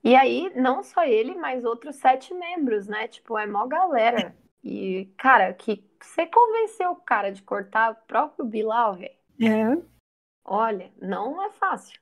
E 0.03 0.15
aí, 0.15 0.51
não 0.55 0.83
só 0.83 1.03
ele, 1.03 1.35
mas 1.35 1.63
outros 1.65 1.95
sete 1.95 2.33
membros, 2.33 2.87
né? 2.87 3.07
Tipo, 3.07 3.37
é 3.37 3.45
mó 3.45 3.67
galera. 3.67 4.35
E, 4.63 5.11
cara, 5.17 5.53
que 5.53 5.83
você 5.99 6.25
convenceu 6.27 6.91
o 6.91 6.95
cara 6.95 7.31
de 7.31 7.41
cortar 7.41 7.91
o 7.91 8.07
próprio 8.07 8.45
Bilal, 8.45 8.95
velho. 8.95 9.15
É. 9.41 9.81
Olha, 10.43 10.91
não 11.01 11.43
é 11.43 11.51
fácil. 11.51 11.99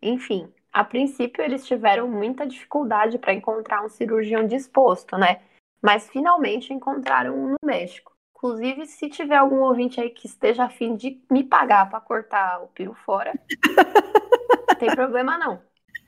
Enfim, 0.00 0.52
a 0.76 0.84
princípio 0.84 1.42
eles 1.42 1.66
tiveram 1.66 2.06
muita 2.06 2.46
dificuldade 2.46 3.16
para 3.18 3.32
encontrar 3.32 3.82
um 3.82 3.88
cirurgião 3.88 4.46
disposto, 4.46 5.16
né? 5.16 5.40
Mas 5.80 6.06
finalmente 6.10 6.70
encontraram 6.70 7.34
um 7.34 7.48
no 7.52 7.56
México. 7.64 8.12
Inclusive, 8.36 8.84
se 8.84 9.08
tiver 9.08 9.36
algum 9.36 9.60
ouvinte 9.62 9.98
aí 9.98 10.10
que 10.10 10.26
esteja 10.26 10.64
afim 10.64 10.94
de 10.94 11.18
me 11.30 11.42
pagar 11.42 11.88
para 11.88 11.98
cortar 11.98 12.62
o 12.62 12.66
piro 12.66 12.92
fora, 12.92 13.32
não 14.68 14.76
tem 14.78 14.94
problema 14.94 15.38
não. 15.38 15.62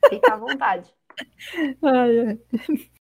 Fica 0.07 0.33
à 0.33 0.37
vontade. 0.37 0.93
Ai, 1.81 2.19
ai. 2.19 2.39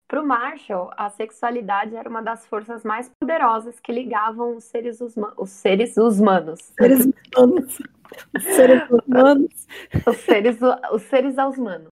Para 0.08 0.22
o 0.22 0.26
Marshall, 0.26 0.90
a 0.96 1.10
sexualidade 1.10 1.96
era 1.96 2.10
uma 2.10 2.22
das 2.22 2.46
forças 2.46 2.84
mais 2.84 3.12
poderosas 3.20 3.80
que 3.80 3.92
ligavam 3.92 4.56
os 4.56 4.64
seres, 4.64 5.02
usma 5.02 5.34
os 5.38 5.50
seres 5.50 5.98
humanos. 5.98 6.72
Seres 6.80 7.10
humanos. 7.36 7.78
Os 8.36 8.44
seres 8.44 8.84
humanos. 8.90 9.68
os, 10.06 10.18
seres, 10.18 10.58
os 10.94 11.02
seres 11.04 11.38
aos 11.38 11.58
humanos. 11.58 11.90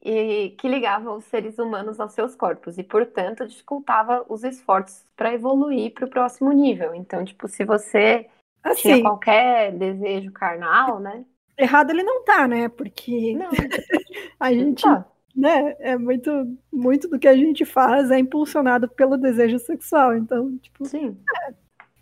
E 0.00 0.50
que 0.58 0.68
ligavam 0.68 1.16
os 1.16 1.24
seres 1.24 1.58
humanos 1.58 1.98
aos 1.98 2.12
seus 2.12 2.36
corpos 2.36 2.78
e, 2.78 2.84
portanto, 2.84 3.46
dificultava 3.46 4.24
os 4.28 4.44
esforços 4.44 5.04
para 5.16 5.34
evoluir 5.34 5.92
para 5.92 6.06
o 6.06 6.10
próximo 6.10 6.52
nível. 6.52 6.94
Então, 6.94 7.24
tipo, 7.24 7.48
se 7.48 7.64
você 7.64 8.28
Assim, 8.62 8.82
tinha 8.82 9.02
qualquer 9.02 9.72
desejo 9.72 10.30
carnal, 10.30 11.00
né? 11.00 11.24
errado 11.58 11.90
ele 11.90 12.04
não 12.04 12.22
tá, 12.24 12.46
né? 12.46 12.68
Porque 12.68 13.34
Não, 13.34 13.50
a 14.38 14.52
gente, 14.52 14.82
tá. 14.82 15.04
Né, 15.34 15.76
é 15.78 15.96
muito, 15.96 16.30
muito 16.72 17.08
do 17.08 17.18
que 17.18 17.28
a 17.28 17.36
gente 17.36 17.64
faz 17.64 18.10
é 18.10 18.18
impulsionado 18.18 18.88
pelo 18.88 19.16
desejo 19.16 19.58
sexual. 19.58 20.16
Então, 20.16 20.56
tipo, 20.58 20.84
Sim. 20.84 21.16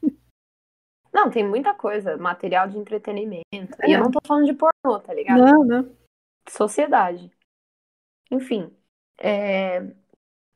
Não, 1.13 1.31
tem 1.31 1.47
muita 1.49 1.73
coisa, 1.73 2.17
material 2.19 2.69
de 2.69 2.77
entretenimento. 2.77 3.47
E 3.87 3.93
É. 3.93 3.97
eu 3.97 4.01
não 4.01 4.11
tô 4.11 4.19
falando 4.27 4.45
de 4.45 4.53
pornô, 4.53 5.01
tá 5.01 5.15
ligado? 5.15 5.39
não, 5.39 5.65
não. 5.65 5.97
Sociedade. 6.47 7.31
Enfim, 8.31 8.71
é, 9.19 9.79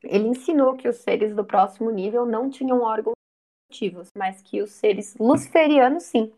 ele 0.03 0.27
ensinou 0.27 0.75
que 0.77 0.87
os 0.87 0.97
seres 0.97 1.35
do 1.35 1.43
próximo 1.43 1.89
nível 1.89 2.27
não 2.27 2.47
tinham 2.47 2.81
órgãos 2.81 3.15
ativos, 3.71 4.09
mas 4.15 4.41
que 4.43 4.61
os 4.61 4.69
seres 4.69 5.15
luciferianos 5.17 6.03
sim. 6.03 6.31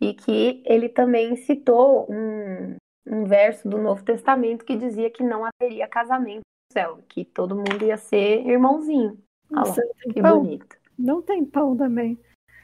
E 0.00 0.14
que 0.14 0.62
ele 0.64 0.88
também 0.88 1.36
citou 1.36 2.10
um, 2.10 2.76
um 3.06 3.24
verso 3.24 3.68
do 3.68 3.78
Novo 3.78 4.02
Testamento 4.04 4.64
que 4.64 4.76
dizia 4.76 5.10
que 5.10 5.22
não 5.22 5.44
haveria 5.44 5.86
casamento 5.86 6.40
no 6.40 6.72
céu, 6.72 6.98
que 7.08 7.24
todo 7.24 7.54
mundo 7.54 7.84
ia 7.84 7.96
ser 7.96 8.46
irmãozinho. 8.46 9.18
Olha 9.50 9.62
lá, 9.62 9.76
não 9.76 9.94
tem 9.94 10.12
que 10.12 10.22
pão. 10.22 10.42
bonito. 10.42 10.76
Não 10.98 11.22
tem 11.22 11.44
pão 11.44 11.76
também. 11.76 12.18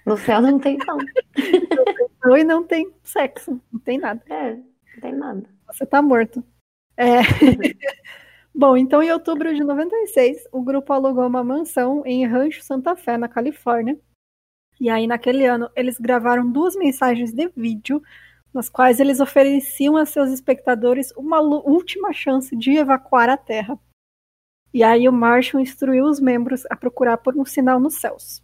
No 0.05 0.17
céu 0.17 0.41
não 0.41 0.59
tem 0.59 0.79
pão. 0.79 0.99
Pão 2.21 2.37
E 2.37 2.45
não 2.45 2.63
tem 2.63 2.93
sexo. 3.03 3.61
Não 3.73 3.81
tem 3.81 3.99
nada. 3.99 4.23
É, 4.29 4.55
não 4.55 5.01
tem 5.01 5.13
nada. 5.13 5.45
Você 5.67 5.85
tá 5.85 6.01
morto. 6.01 6.45
É. 6.97 7.19
Bom, 8.55 8.77
então 8.77 9.03
em 9.03 9.11
outubro 9.11 9.55
de 9.55 9.65
96, 9.65 10.47
o 10.53 10.63
grupo 10.63 10.93
alugou 10.93 11.27
uma 11.27 11.43
mansão 11.43 12.03
em 12.05 12.27
Rancho 12.27 12.63
Santa 12.63 12.95
Fé, 12.95 13.17
na 13.17 13.29
Califórnia. 13.29 13.99
E 14.81 14.91
aí, 14.91 15.07
naquele 15.07 15.47
ano, 15.47 15.71
eles 15.75 15.99
gravaram 15.99 16.51
duas 16.51 16.75
mensagens 16.77 17.33
de 17.33 17.49
vídeo, 17.57 18.03
nas 18.53 18.69
quais 18.69 19.01
eles 19.01 19.21
ofereciam 19.21 19.97
a 19.97 20.05
seus 20.05 20.31
espectadores 20.31 21.13
uma 21.17 21.41
última 21.41 22.13
chance 22.13 22.55
de 22.57 22.73
evacuar 22.73 23.29
a 23.29 23.37
Terra. 23.37 23.79
E 24.73 24.83
aí 24.83 25.09
o 25.09 25.13
Marshall 25.13 25.63
instruiu 25.63 26.05
os 26.07 26.21
membros 26.21 26.65
a 26.71 26.77
procurar 26.77 27.19
por 27.19 27.37
um 27.37 27.45
sinal 27.45 27.79
nos 27.79 28.01
céus. 28.01 28.43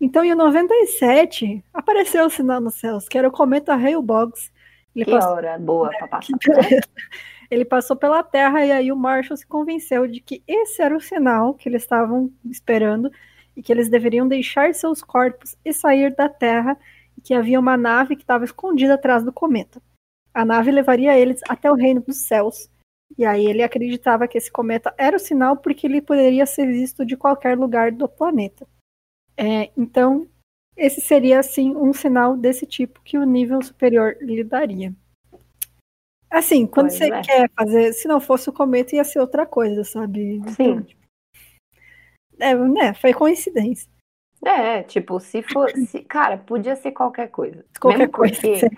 Então, 0.00 0.24
em 0.24 0.34
97, 0.34 1.64
apareceu 1.72 2.26
o 2.26 2.30
sinal 2.30 2.60
nos 2.60 2.74
céus, 2.74 3.08
que 3.08 3.16
era 3.16 3.28
o 3.28 3.32
cometa 3.32 3.74
Hale-Box. 3.74 4.52
Que 4.92 5.04
passou 5.04 5.34
hora 5.34 5.58
boa 5.58 5.90
pra 5.90 6.08
passar. 6.08 6.36
beleza. 6.38 6.88
Ele 7.48 7.64
passou 7.64 7.94
pela 7.94 8.22
Terra 8.22 8.64
e 8.64 8.72
aí 8.72 8.90
o 8.90 8.96
Marshall 8.96 9.36
se 9.36 9.46
convenceu 9.46 10.08
de 10.08 10.20
que 10.20 10.42
esse 10.48 10.80
era 10.80 10.96
o 10.96 11.00
sinal 11.00 11.52
que 11.52 11.68
eles 11.68 11.82
estavam 11.82 12.32
esperando 12.46 13.12
e 13.54 13.62
que 13.62 13.70
eles 13.70 13.90
deveriam 13.90 14.26
deixar 14.26 14.74
seus 14.74 15.02
corpos 15.02 15.54
e 15.62 15.70
sair 15.70 16.16
da 16.16 16.30
Terra 16.30 16.78
que 17.22 17.34
havia 17.34 17.58
uma 17.58 17.76
nave 17.76 18.16
que 18.16 18.22
estava 18.22 18.44
escondida 18.44 18.94
atrás 18.94 19.24
do 19.24 19.32
cometa. 19.32 19.80
A 20.34 20.44
nave 20.44 20.70
levaria 20.70 21.18
eles 21.18 21.40
até 21.48 21.70
o 21.70 21.74
reino 21.74 22.00
dos 22.00 22.18
céus. 22.18 22.70
E 23.18 23.24
aí 23.24 23.44
ele 23.44 23.62
acreditava 23.62 24.26
que 24.26 24.38
esse 24.38 24.50
cometa 24.50 24.94
era 24.96 25.16
o 25.16 25.20
sinal 25.20 25.56
porque 25.56 25.86
ele 25.86 26.00
poderia 26.00 26.46
ser 26.46 26.66
visto 26.66 27.04
de 27.04 27.16
qualquer 27.16 27.58
lugar 27.58 27.92
do 27.92 28.08
planeta. 28.08 28.66
É, 29.36 29.70
então, 29.76 30.28
esse 30.76 31.00
seria 31.00 31.40
assim 31.40 31.76
um 31.76 31.92
sinal 31.92 32.36
desse 32.36 32.66
tipo 32.66 33.02
que 33.02 33.18
o 33.18 33.24
nível 33.24 33.60
superior 33.62 34.16
lhe 34.20 34.42
daria. 34.42 34.94
Assim, 36.30 36.66
quando 36.66 36.88
Pois 36.88 36.98
você 36.98 37.12
é. 37.12 37.20
quer 37.22 37.50
fazer, 37.54 37.92
se 37.92 38.08
não 38.08 38.18
fosse 38.18 38.48
o 38.48 38.52
cometa, 38.52 38.96
ia 38.96 39.04
ser 39.04 39.20
outra 39.20 39.44
coisa, 39.44 39.84
sabe? 39.84 40.40
Sim. 40.56 40.80
tipo, 40.82 41.02
é, 42.38 42.54
né? 42.54 42.94
Foi 42.94 43.12
coincidência. 43.12 43.90
É, 44.44 44.82
tipo, 44.82 45.20
se 45.20 45.42
fosse. 45.42 46.00
Cara, 46.04 46.36
podia 46.36 46.74
ser 46.76 46.92
qualquer 46.92 47.28
coisa. 47.28 47.64
Qualquer 47.80 47.98
Mesmo 47.98 48.12
coisa. 48.12 48.34
porque 48.40 48.68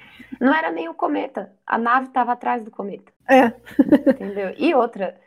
não 0.41 0.55
era 0.55 0.71
nem 0.71 0.89
o 0.89 0.95
cometa. 0.95 1.53
A 1.67 1.79
nave 1.79 2.09
tava 2.09 2.33
atrás 2.33 2.63
do 2.63 2.71
cometa. 2.71 3.13
É, 3.29 3.47
Entendeu? 4.11 4.55
E 4.59 4.75
outra. 4.75 5.19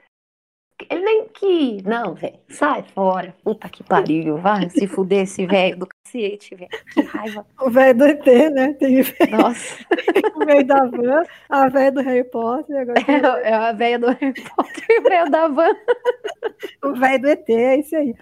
Ele 0.91 1.01
nem 1.03 1.27
que. 1.29 1.81
Não, 1.83 2.13
velho. 2.13 2.37
Sai 2.49 2.83
fora. 2.93 3.33
Puta 3.43 3.67
que 3.67 3.83
pariu. 3.83 4.37
Vai 4.37 4.69
se 4.69 4.85
fuder 4.85 5.23
esse 5.23 5.43
velho 5.47 5.75
do 5.79 5.87
cacete, 5.87 6.53
velho. 6.53 6.69
Que 6.93 7.01
raiva. 7.01 7.43
o 7.59 7.71
velho 7.71 7.97
do 7.97 8.05
ET, 8.05 8.25
né? 8.53 8.73
Tem 8.73 8.97
Nossa. 9.31 9.75
o 10.35 10.45
velho 10.45 10.67
da 10.67 10.85
van, 10.85 11.23
a 11.49 11.67
velha 11.67 11.91
do 11.91 12.01
Harry 12.01 12.23
Potter, 12.25 12.77
agora 12.77 13.03
tem 13.03 13.15
É 13.15 13.53
a 13.55 13.71
velha 13.71 13.97
do 13.97 14.05
Harry 14.11 14.33
Potter 14.55 14.85
e 14.87 14.99
o 14.99 15.03
velho 15.03 15.31
da 15.31 15.47
van. 15.47 15.75
o 16.83 16.93
velho 16.93 17.21
do 17.23 17.27
ET, 17.29 17.49
é 17.49 17.77
isso 17.77 17.95
aí. 17.95 18.13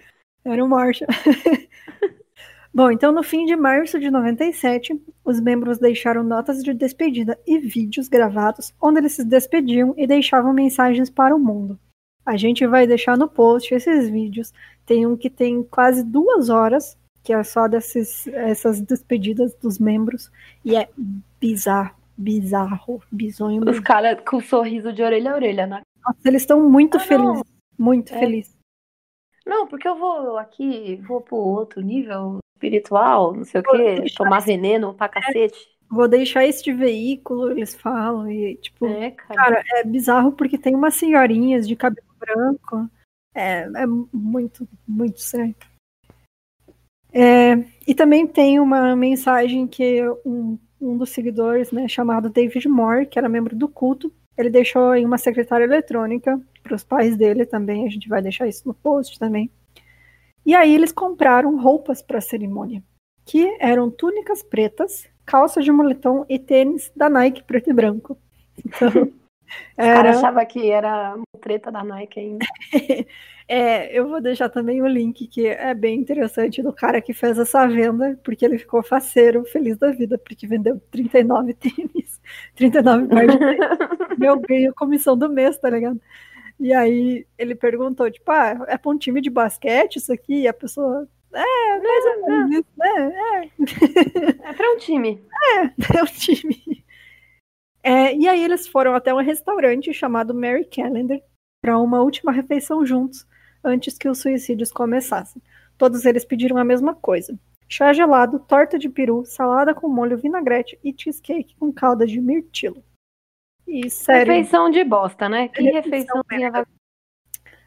Era 0.46 0.64
o 0.64 0.68
Marshall. 0.68 1.08
Bom, 2.72 2.90
então 2.90 3.10
no 3.10 3.22
fim 3.22 3.46
de 3.46 3.56
março 3.56 3.98
de 3.98 4.10
97, 4.10 5.00
os 5.24 5.40
membros 5.40 5.78
deixaram 5.78 6.22
notas 6.22 6.62
de 6.62 6.74
despedida 6.74 7.38
e 7.46 7.58
vídeos 7.58 8.06
gravados 8.06 8.72
onde 8.80 8.98
eles 9.00 9.12
se 9.12 9.24
despediam 9.24 9.94
e 9.96 10.06
deixavam 10.06 10.52
mensagens 10.52 11.08
para 11.08 11.34
o 11.34 11.38
mundo. 11.38 11.78
A 12.24 12.36
gente 12.36 12.66
vai 12.66 12.86
deixar 12.86 13.16
no 13.16 13.28
post 13.28 13.72
esses 13.74 14.10
vídeos. 14.10 14.52
Tem 14.84 15.06
um 15.06 15.16
que 15.16 15.30
tem 15.30 15.62
quase 15.62 16.04
duas 16.04 16.50
horas, 16.50 16.98
que 17.22 17.32
é 17.32 17.42
só 17.42 17.66
dessas 17.66 18.26
essas 18.28 18.80
despedidas 18.80 19.54
dos 19.54 19.78
membros, 19.78 20.30
e 20.64 20.76
é 20.76 20.88
bizarro, 21.40 21.94
bizarro, 22.16 23.02
bizonho. 23.10 23.68
Os 23.68 23.80
caras 23.80 24.18
com 24.28 24.40
sorriso 24.40 24.92
de 24.92 25.02
orelha 25.02 25.32
a 25.32 25.34
orelha, 25.34 25.66
né? 25.66 25.80
Nossa, 26.04 26.18
eles 26.26 26.42
estão 26.42 26.68
muito 26.68 26.96
Ah, 26.98 27.00
não. 27.00 27.06
felizes, 27.06 27.42
muito 27.78 28.14
É. 28.14 28.18
felizes. 28.18 28.55
Não, 29.46 29.66
porque 29.66 29.86
eu 29.86 29.96
vou 29.96 30.36
aqui, 30.38 30.96
vou 31.06 31.20
pro 31.20 31.36
outro 31.36 31.80
nível 31.80 32.38
espiritual, 32.56 33.32
não 33.32 33.44
sei 33.44 33.60
o 33.60 33.64
Vou 33.64 33.76
quê, 33.76 34.00
deixar 34.00 34.24
tomar 34.24 34.40
veneno 34.40 34.92
pra 34.92 35.08
cacete. 35.08 35.68
Vou 35.88 36.08
deixar 36.08 36.44
este 36.44 36.72
veículo, 36.72 37.52
eles 37.52 37.74
falam, 37.74 38.28
e 38.28 38.56
tipo, 38.56 38.86
É, 38.86 39.12
cara. 39.12 39.34
cara, 39.34 39.64
é 39.76 39.84
bizarro 39.84 40.32
porque 40.32 40.58
tem 40.58 40.74
umas 40.74 40.94
senhorinhas 40.96 41.68
de 41.68 41.76
cabelo 41.76 42.08
branco. 42.18 42.90
É, 43.32 43.60
é 43.60 43.86
muito, 44.12 44.68
muito 44.86 45.18
estranho. 45.18 45.54
É, 47.12 47.54
e 47.86 47.94
também 47.94 48.26
tem 48.26 48.58
uma 48.58 48.96
mensagem 48.96 49.66
que 49.66 50.02
um, 50.24 50.58
um 50.80 50.98
dos 50.98 51.10
seguidores, 51.10 51.70
né, 51.70 51.86
chamado 51.86 52.28
David 52.28 52.68
Moore, 52.68 53.06
que 53.06 53.18
era 53.18 53.28
membro 53.28 53.54
do 53.54 53.68
culto, 53.68 54.12
ele 54.36 54.50
deixou 54.50 54.94
em 54.94 55.04
uma 55.04 55.18
secretária 55.18 55.64
eletrônica 55.64 56.40
para 56.66 56.76
os 56.76 56.84
pais 56.84 57.16
dele 57.16 57.46
também. 57.46 57.86
A 57.86 57.90
gente 57.90 58.08
vai 58.08 58.20
deixar 58.20 58.48
isso 58.48 58.66
no 58.66 58.74
post 58.74 59.18
também. 59.18 59.50
E 60.44 60.54
aí 60.54 60.74
eles 60.74 60.92
compraram 60.92 61.60
roupas 61.60 62.02
para 62.02 62.18
a 62.18 62.20
cerimônia, 62.20 62.82
que 63.24 63.56
eram 63.58 63.90
túnicas 63.90 64.42
pretas, 64.42 65.08
calças 65.24 65.64
de 65.64 65.72
moletom 65.72 66.24
e 66.28 66.38
tênis 66.38 66.90
da 66.94 67.08
Nike 67.08 67.42
preto 67.42 67.70
e 67.70 67.72
branco. 67.72 68.18
Então, 68.64 68.90
era, 69.76 70.10
achavam 70.10 70.44
que 70.46 70.70
era 70.70 71.16
treta 71.40 71.70
da 71.70 71.82
Nike 71.82 72.20
ainda. 72.20 72.46
é, 73.48 73.98
eu 73.98 74.08
vou 74.08 74.20
deixar 74.20 74.48
também 74.48 74.82
o 74.82 74.86
link 74.86 75.26
que 75.26 75.46
é 75.46 75.74
bem 75.74 75.98
interessante 75.98 76.62
do 76.62 76.72
cara 76.72 77.00
que 77.00 77.12
fez 77.12 77.38
essa 77.38 77.66
venda, 77.66 78.18
porque 78.24 78.44
ele 78.44 78.58
ficou 78.58 78.82
faceiro, 78.82 79.44
feliz 79.44 79.76
da 79.76 79.90
vida, 79.90 80.18
porque 80.18 80.46
vendeu 80.46 80.80
39 80.90 81.54
tênis, 81.54 82.20
39 82.54 83.08
pares 83.08 83.32
de 83.32 83.38
tênis. 83.38 84.18
Meu 84.18 84.38
ganho 84.40 84.74
comissão 84.74 85.16
do 85.16 85.28
mês, 85.28 85.58
tá 85.58 85.70
ligado? 85.70 86.00
E 86.58 86.72
aí 86.72 87.26
ele 87.38 87.54
perguntou, 87.54 88.10
tipo, 88.10 88.30
ah, 88.30 88.64
é 88.68 88.78
pra 88.78 88.90
um 88.90 88.98
time 88.98 89.20
de 89.20 89.28
basquete 89.30 89.96
isso 89.96 90.12
aqui? 90.12 90.42
E 90.42 90.48
a 90.48 90.54
pessoa, 90.54 91.06
é, 91.32 91.78
mais 91.78 92.04
ou 92.06 92.26
menos 92.26 92.50
isso, 92.58 92.68
né? 92.76 93.12
É, 94.44 94.48
É 94.50 94.52
pra 94.52 94.72
um 94.72 94.76
time. 94.78 95.22
é 95.52 95.66
o 96.02 96.06
time. 96.06 96.84
É, 97.82 98.14
e 98.14 98.26
aí 98.26 98.42
eles 98.42 98.66
foram 98.66 98.94
até 98.94 99.14
um 99.14 99.20
restaurante 99.22 99.92
chamado 99.92 100.34
Mary 100.34 100.64
Calendar 100.64 101.20
para 101.62 101.78
uma 101.78 102.00
última 102.00 102.32
refeição 102.32 102.84
juntos, 102.84 103.26
antes 103.62 103.96
que 103.98 104.08
os 104.08 104.18
suicídios 104.18 104.72
começassem. 104.72 105.40
Todos 105.78 106.04
eles 106.04 106.24
pediram 106.24 106.56
a 106.56 106.64
mesma 106.64 106.94
coisa. 106.94 107.38
Chá 107.68 107.92
gelado, 107.92 108.38
torta 108.38 108.78
de 108.78 108.88
peru, 108.88 109.24
salada 109.24 109.74
com 109.74 109.88
molho 109.88 110.16
vinagrete 110.16 110.78
e 110.82 110.94
cheesecake 110.96 111.54
com 111.58 111.72
calda 111.72 112.06
de 112.06 112.20
mirtilo. 112.20 112.82
E 113.66 113.90
sério, 113.90 114.32
Refeição 114.32 114.70
de 114.70 114.84
bosta, 114.84 115.28
né? 115.28 115.48
Que 115.48 115.62
Refeição 115.62 116.22
refeiçãozinha 116.22 116.50
vai... 116.50 116.64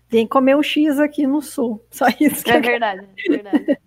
vem 0.08 0.28
comer 0.28 0.56
um 0.56 0.64
X 0.64 1.00
aqui 1.00 1.28
no 1.28 1.42
sul. 1.42 1.86
Só 1.92 2.08
isso 2.20 2.44
que 2.44 2.52
É 2.52 2.58
eu 2.58 2.62
verdade, 2.62 3.08
é 3.28 3.32
verdade. 3.32 3.80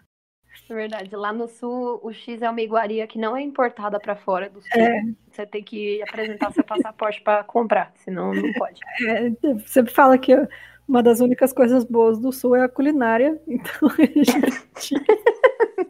É 0.70 0.74
verdade. 0.74 1.14
Lá 1.14 1.32
no 1.32 1.48
sul, 1.48 2.00
o 2.02 2.12
X 2.12 2.40
é 2.40 2.48
uma 2.48 2.62
iguaria 2.62 3.06
que 3.06 3.18
não 3.18 3.36
é 3.36 3.42
importada 3.42 4.00
pra 4.00 4.16
fora 4.16 4.48
do 4.48 4.62
sul. 4.62 4.80
É. 4.80 5.02
Você 5.30 5.46
tem 5.46 5.62
que 5.62 6.02
apresentar 6.02 6.50
seu 6.52 6.64
passaporte 6.64 7.20
pra 7.20 7.44
comprar, 7.44 7.92
senão 7.96 8.32
não 8.32 8.52
pode. 8.54 8.80
É, 9.06 9.30
sempre 9.66 9.92
fala 9.92 10.16
que 10.16 10.32
uma 10.92 11.02
das 11.02 11.20
únicas 11.20 11.54
coisas 11.54 11.84
boas 11.84 12.18
do 12.18 12.30
sul 12.30 12.54
é 12.54 12.62
a 12.62 12.68
culinária, 12.68 13.40
então 13.48 13.88
a 13.88 14.04
gente 14.04 14.94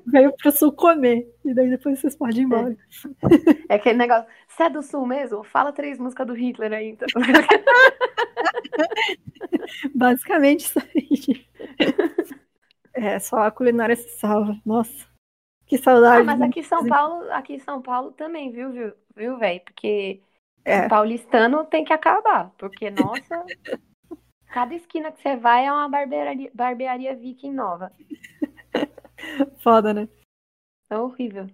veio 0.07 0.33
pro 0.37 0.53
sul 0.53 0.71
comer, 0.71 1.29
e 1.45 1.53
daí 1.53 1.69
depois 1.69 1.99
vocês 1.99 2.15
podem 2.15 2.43
ir 2.43 2.45
embora. 2.45 2.77
É 3.69 3.75
aquele 3.75 3.99
negócio. 3.99 4.25
Você 4.47 4.63
é 4.63 4.71
do 4.71 4.81
sul 4.81 5.05
mesmo? 5.05 5.43
Fala 5.43 5.73
três 5.73 5.99
músicas 5.99 6.25
do 6.25 6.35
Hitler 6.35 6.73
aí, 6.73 6.91
então. 6.91 7.09
Basicamente 9.93 10.67
isso 10.67 10.79
aí. 10.79 11.45
É, 12.95 13.19
só 13.19 13.39
a 13.39 13.51
culinária 13.51 13.97
se 13.97 14.09
salva. 14.21 14.57
Nossa, 14.65 15.09
Que 15.67 15.79
saudade. 15.79 16.21
Ah, 16.21 16.25
mas 16.25 16.41
aqui 16.41 16.61
em 16.61 16.63
São 16.63 16.87
Paulo, 16.87 17.29
aqui 17.33 17.55
em 17.55 17.59
São 17.59 17.83
Paulo 17.83 18.13
também, 18.13 18.53
viu, 18.53 18.71
viu, 18.71 18.93
viu, 19.17 19.37
velho? 19.37 19.61
Porque 19.65 20.21
É. 20.65 20.89
paulistano 20.89 21.65
tem 21.65 21.85
que 21.85 21.93
acabar, 21.93 22.53
porque 22.57 22.89
nossa, 22.89 23.45
cada 24.53 24.75
esquina 24.75 25.11
que 25.11 25.21
você 25.21 25.35
vai 25.35 25.65
é 25.67 25.73
uma 25.73 25.89
barbearia, 25.89 26.51
barbearia 26.55 27.17
viking 27.17 27.53
nova. 27.53 27.91
Foda, 29.59 29.95
né? 29.95 30.09
É 30.91 30.99
horrível. 30.99 31.49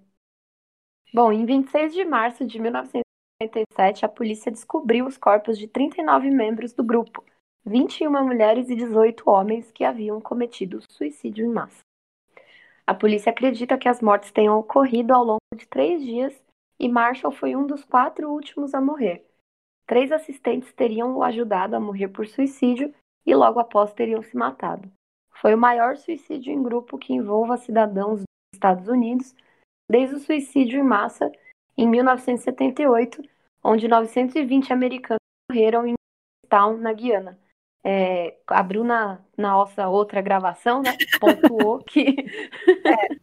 Bom, 1.15 1.33
em 1.33 1.47
26 1.47 1.95
de 1.95 2.05
março 2.05 2.45
de 2.45 2.59
1957, 2.59 4.05
a 4.05 4.09
polícia 4.09 4.51
descobriu 4.51 5.07
os 5.07 5.17
corpos 5.17 5.57
de 5.57 5.69
39 5.69 6.29
membros 6.31 6.73
do 6.73 6.83
grupo, 6.83 7.25
21 7.65 8.11
mulheres 8.27 8.69
e 8.69 8.75
18 8.75 9.31
homens 9.31 9.71
que 9.71 9.85
haviam 9.85 10.21
cometido 10.21 10.83
suicídio 10.91 11.47
em 11.47 11.53
massa. 11.53 11.81
A 12.85 12.95
polícia 12.95 13.31
acredita 13.31 13.79
que 13.79 13.89
as 13.89 14.03
mortes 14.03 14.33
tenham 14.33 14.59
ocorrido 14.59 15.15
ao 15.15 15.23
longo 15.23 15.57
de 15.57 15.67
três 15.67 16.03
dias 16.03 16.35
e 16.81 16.89
Marshall 16.89 17.33
foi 17.33 17.55
um 17.55 17.67
dos 17.67 17.85
quatro 17.85 18.29
últimos 18.31 18.75
a 18.75 18.81
morrer. 18.81 19.28
Três 19.89 20.13
assistentes 20.13 20.71
teriam 20.75 21.17
o 21.17 21.23
ajudado 21.23 21.75
a 21.75 21.81
morrer 21.81 22.09
por 22.09 22.27
suicídio 22.27 22.95
e 23.27 23.35
logo 23.35 23.59
após 23.59 23.93
teriam 23.95 24.23
se 24.23 24.37
matado. 24.37 24.89
Foi 25.41 25.55
o 25.55 25.59
maior 25.59 25.97
suicídio 25.97 26.53
em 26.53 26.63
grupo 26.63 26.99
que 26.99 27.15
envolva 27.15 27.57
cidadãos 27.57 28.21
dos 28.21 28.27
Estados 28.55 28.87
Unidos 28.87 29.35
desde 29.91 30.17
o 30.17 30.21
suicídio 30.21 30.79
em 30.79 30.83
massa 30.83 31.33
em 31.77 31.89
1978, 31.89 33.23
onde 33.65 33.89
920 33.89 34.73
americanos 34.73 35.19
morreram 35.51 35.87
em 35.87 35.95
Town, 36.51 36.77
na 36.77 36.93
Guiana. 36.93 37.39
É, 37.83 38.37
a 38.49 38.63
na 38.85 39.21
nossa 39.37 39.89
outra 39.89 40.21
gravação, 40.21 40.83
né, 40.83 40.91
pontuou 41.19 41.79
que 41.79 42.05
É, 42.85 43.17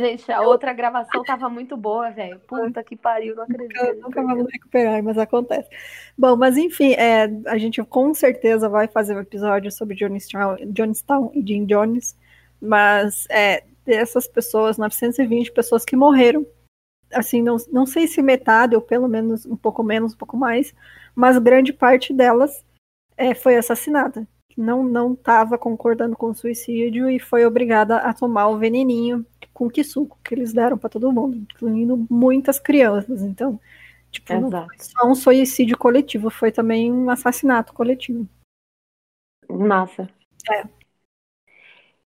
Gente, 0.00 0.32
a 0.32 0.40
outra 0.42 0.72
gravação 0.72 1.22
tava 1.22 1.48
muito 1.48 1.76
boa, 1.76 2.10
velho. 2.10 2.40
Puta 2.40 2.82
que 2.82 2.96
pariu, 2.96 3.36
não 3.36 3.44
acredito. 3.44 3.78
Nunca, 3.78 3.94
nunca 3.94 4.22
vamos 4.22 4.52
recuperar, 4.52 5.02
mas 5.02 5.16
acontece. 5.18 5.68
Bom, 6.16 6.36
mas 6.36 6.56
enfim, 6.56 6.92
é, 6.94 7.30
a 7.46 7.56
gente 7.56 7.82
com 7.84 8.12
certeza 8.12 8.68
vai 8.68 8.88
fazer 8.88 9.16
um 9.16 9.20
episódio 9.20 9.70
sobre 9.70 9.96
Jonestown, 9.96 10.56
Jonestown 10.74 11.30
e 11.34 11.46
Jim 11.46 11.66
Jones, 11.66 12.16
mas 12.60 13.26
é, 13.30 13.64
dessas 13.84 14.26
pessoas, 14.26 14.76
920 14.76 15.52
pessoas 15.52 15.84
que 15.84 15.96
morreram, 15.96 16.46
assim, 17.12 17.42
não, 17.42 17.56
não 17.72 17.86
sei 17.86 18.06
se 18.06 18.20
metade, 18.20 18.74
ou 18.74 18.82
pelo 18.82 19.08
menos 19.08 19.46
um 19.46 19.56
pouco 19.56 19.82
menos, 19.82 20.14
um 20.14 20.16
pouco 20.16 20.36
mais, 20.36 20.74
mas 21.14 21.38
grande 21.38 21.72
parte 21.72 22.12
delas 22.12 22.64
é, 23.16 23.34
foi 23.34 23.56
assassinada. 23.56 24.26
Não 24.58 24.82
não 24.82 25.12
estava 25.12 25.56
concordando 25.56 26.16
com 26.16 26.30
o 26.30 26.34
suicídio 26.34 27.08
e 27.08 27.20
foi 27.20 27.46
obrigada 27.46 27.98
a 27.98 28.12
tomar 28.12 28.48
o 28.48 28.58
veneninho 28.58 29.24
com 29.54 29.70
que 29.70 29.84
suco 29.84 30.18
que 30.24 30.34
eles 30.34 30.52
deram 30.52 30.76
para 30.76 30.90
todo 30.90 31.12
mundo, 31.12 31.36
incluindo 31.36 32.06
muitas 32.10 32.58
crianças. 32.58 33.22
Então, 33.22 33.60
tipo, 34.10 34.32
não 34.34 34.48
Exato. 34.48 34.66
foi 34.66 34.78
só 34.78 35.06
um 35.06 35.14
suicídio 35.14 35.78
coletivo, 35.78 36.28
foi 36.28 36.50
também 36.50 36.92
um 36.92 37.08
assassinato 37.08 37.72
coletivo. 37.72 38.28
Massa. 39.48 40.08
É. 40.50 40.64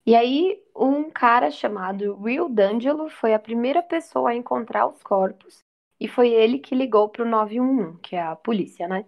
E 0.06 0.16
aí, 0.16 0.60
um 0.76 1.10
cara 1.10 1.52
chamado 1.52 2.18
Will 2.20 2.50
D'Angelo 2.50 3.10
foi 3.10 3.34
a 3.34 3.40
primeira 3.40 3.84
pessoa 3.84 4.32
a 4.32 4.36
encontrar 4.36 4.88
os 4.88 5.04
corpos 5.04 5.60
e 6.00 6.08
foi 6.08 6.30
ele 6.30 6.58
que 6.58 6.74
ligou 6.74 7.10
pro 7.10 7.26
911, 7.28 8.00
que 8.00 8.16
é 8.16 8.22
a 8.22 8.36
polícia, 8.36 8.88
né? 8.88 9.06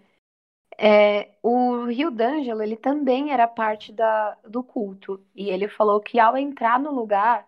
É, 0.78 1.30
o 1.42 1.84
Rio 1.86 2.10
D'Angelo, 2.10 2.62
ele 2.62 2.76
também 2.76 3.32
era 3.32 3.46
parte 3.46 3.92
da, 3.92 4.36
do 4.48 4.62
culto 4.62 5.24
e 5.34 5.48
ele 5.50 5.68
falou 5.68 6.00
que 6.00 6.18
ao 6.18 6.36
entrar 6.36 6.78
no 6.80 6.90
lugar, 6.92 7.46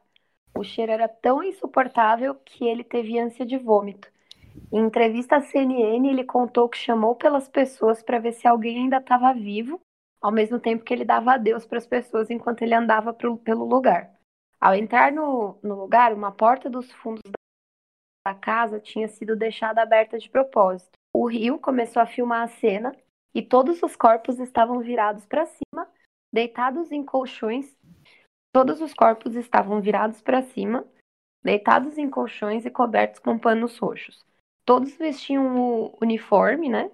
o 0.56 0.64
cheiro 0.64 0.92
era 0.92 1.08
tão 1.08 1.42
insuportável 1.42 2.34
que 2.36 2.64
ele 2.66 2.84
teve 2.84 3.18
ânsia 3.18 3.44
de 3.46 3.58
vômito. 3.58 4.08
Em 4.72 4.80
entrevista 4.80 5.36
à 5.36 5.42
CNN, 5.42 6.08
ele 6.10 6.24
contou 6.24 6.68
que 6.68 6.78
chamou 6.78 7.14
pelas 7.16 7.48
pessoas 7.48 8.02
para 8.02 8.18
ver 8.20 8.32
se 8.32 8.48
alguém 8.48 8.78
ainda 8.78 8.98
estava 8.98 9.34
vivo, 9.34 9.80
ao 10.22 10.32
mesmo 10.32 10.60
tempo 10.60 10.84
que 10.84 10.94
ele 10.94 11.04
dava 11.04 11.34
adeus 11.34 11.66
para 11.66 11.78
as 11.78 11.86
pessoas 11.86 12.30
enquanto 12.30 12.62
ele 12.62 12.74
andava 12.74 13.12
pro- 13.14 13.38
pelo 13.38 13.64
lugar. 13.66 14.10
Ao 14.60 14.74
entrar 14.74 15.12
no, 15.12 15.58
no 15.62 15.74
lugar, 15.76 16.12
uma 16.14 16.32
porta 16.32 16.70
dos 16.70 16.92
fundos 16.94 17.22
da 18.26 18.34
casa 18.34 18.80
tinha 18.80 19.08
sido 19.08 19.36
deixada 19.36 19.82
aberta 19.82 20.18
de 20.18 20.28
propósito. 20.28 20.92
O 21.14 21.26
Rio 21.28 21.58
começou 21.58 22.02
a 22.02 22.06
filmar 22.06 22.42
a 22.42 22.48
cena 22.48 22.94
e 23.34 23.42
todos 23.42 23.82
os 23.82 23.96
corpos 23.96 24.38
estavam 24.38 24.80
virados 24.80 25.26
para 25.26 25.46
cima, 25.46 25.88
deitados 26.32 26.92
em 26.92 27.04
colchões. 27.04 27.76
Todos 28.52 28.80
os 28.80 28.94
corpos 28.94 29.34
estavam 29.34 29.80
virados 29.80 30.22
para 30.22 30.42
cima, 30.42 30.86
deitados 31.42 31.98
em 31.98 32.08
colchões 32.08 32.64
e 32.64 32.70
cobertos 32.70 33.18
com 33.18 33.38
panos 33.38 33.76
roxos. 33.78 34.24
Todos 34.64 34.96
vestiam 34.96 35.58
o 35.58 35.98
uniforme, 36.00 36.68
né? 36.68 36.90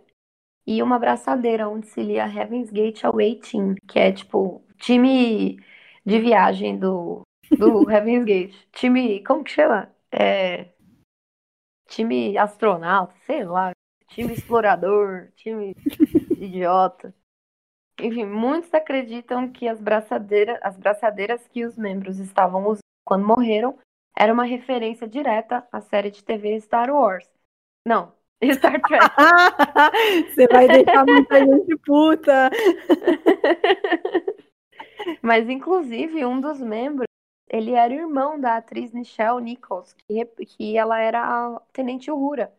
E 0.67 0.83
uma 0.83 0.99
braçadeira 0.99 1.69
onde 1.69 1.87
se 1.87 2.03
lia 2.03 2.27
Heaven's 2.27 2.71
Gate 2.71 3.05
Away 3.05 3.37
Team, 3.37 3.75
que 3.87 3.99
é 3.99 4.13
tipo 4.13 4.65
time 4.79 5.59
de 6.05 6.19
viagem 6.19 6.79
do, 6.79 7.23
do 7.51 7.89
Heaven's 7.91 8.25
Gate. 8.25 8.57
Time, 8.73 9.23
como 9.25 9.45
que 9.45 9.51
chama? 9.51 9.95
É, 10.11 10.71
time 11.87 12.39
astronauta, 12.39 13.15
sei 13.27 13.45
lá. 13.45 13.73
Time 14.09 14.33
explorador, 14.33 15.31
time 15.37 15.75
idiota. 16.45 17.15
Enfim, 18.01 18.25
muitos 18.25 18.73
acreditam 18.73 19.51
que 19.51 19.69
as 19.69 19.81
braçadeiras, 19.81 20.59
as 20.63 20.77
braçadeiras 20.77 21.47
que 21.49 21.65
os 21.65 21.77
membros 21.77 22.19
estavam 22.19 22.65
usando 22.67 22.81
quando 23.05 23.27
morreram 23.27 23.79
era 24.17 24.33
uma 24.33 24.45
referência 24.45 25.07
direta 25.07 25.67
à 25.71 25.81
série 25.81 26.11
de 26.11 26.25
TV 26.25 26.61
Star 26.61 26.91
Wars. 26.91 27.29
Não, 27.87 28.13
Star 28.53 28.81
Trek. 28.81 29.05
Você 30.35 30.47
vai 30.49 30.67
deixar 30.67 31.05
muita 31.05 31.39
gente 31.39 31.77
puta. 31.79 32.51
Mas, 35.23 35.49
inclusive, 35.49 36.25
um 36.25 36.41
dos 36.41 36.61
membros, 36.61 37.07
ele 37.49 37.73
era 37.73 37.93
irmão 37.93 38.39
da 38.39 38.57
atriz 38.57 38.93
Nichelle 38.93 39.43
Nichols, 39.43 39.93
que, 39.95 40.25
que 40.47 40.77
ela 40.77 40.99
era 41.01 41.23
a 41.23 41.61
Tenente 41.73 42.11
Uhura. 42.11 42.53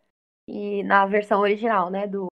E 0.47 0.83
na 0.83 1.05
versão 1.05 1.39
original, 1.39 1.89
né, 1.89 2.07
do, 2.07 2.30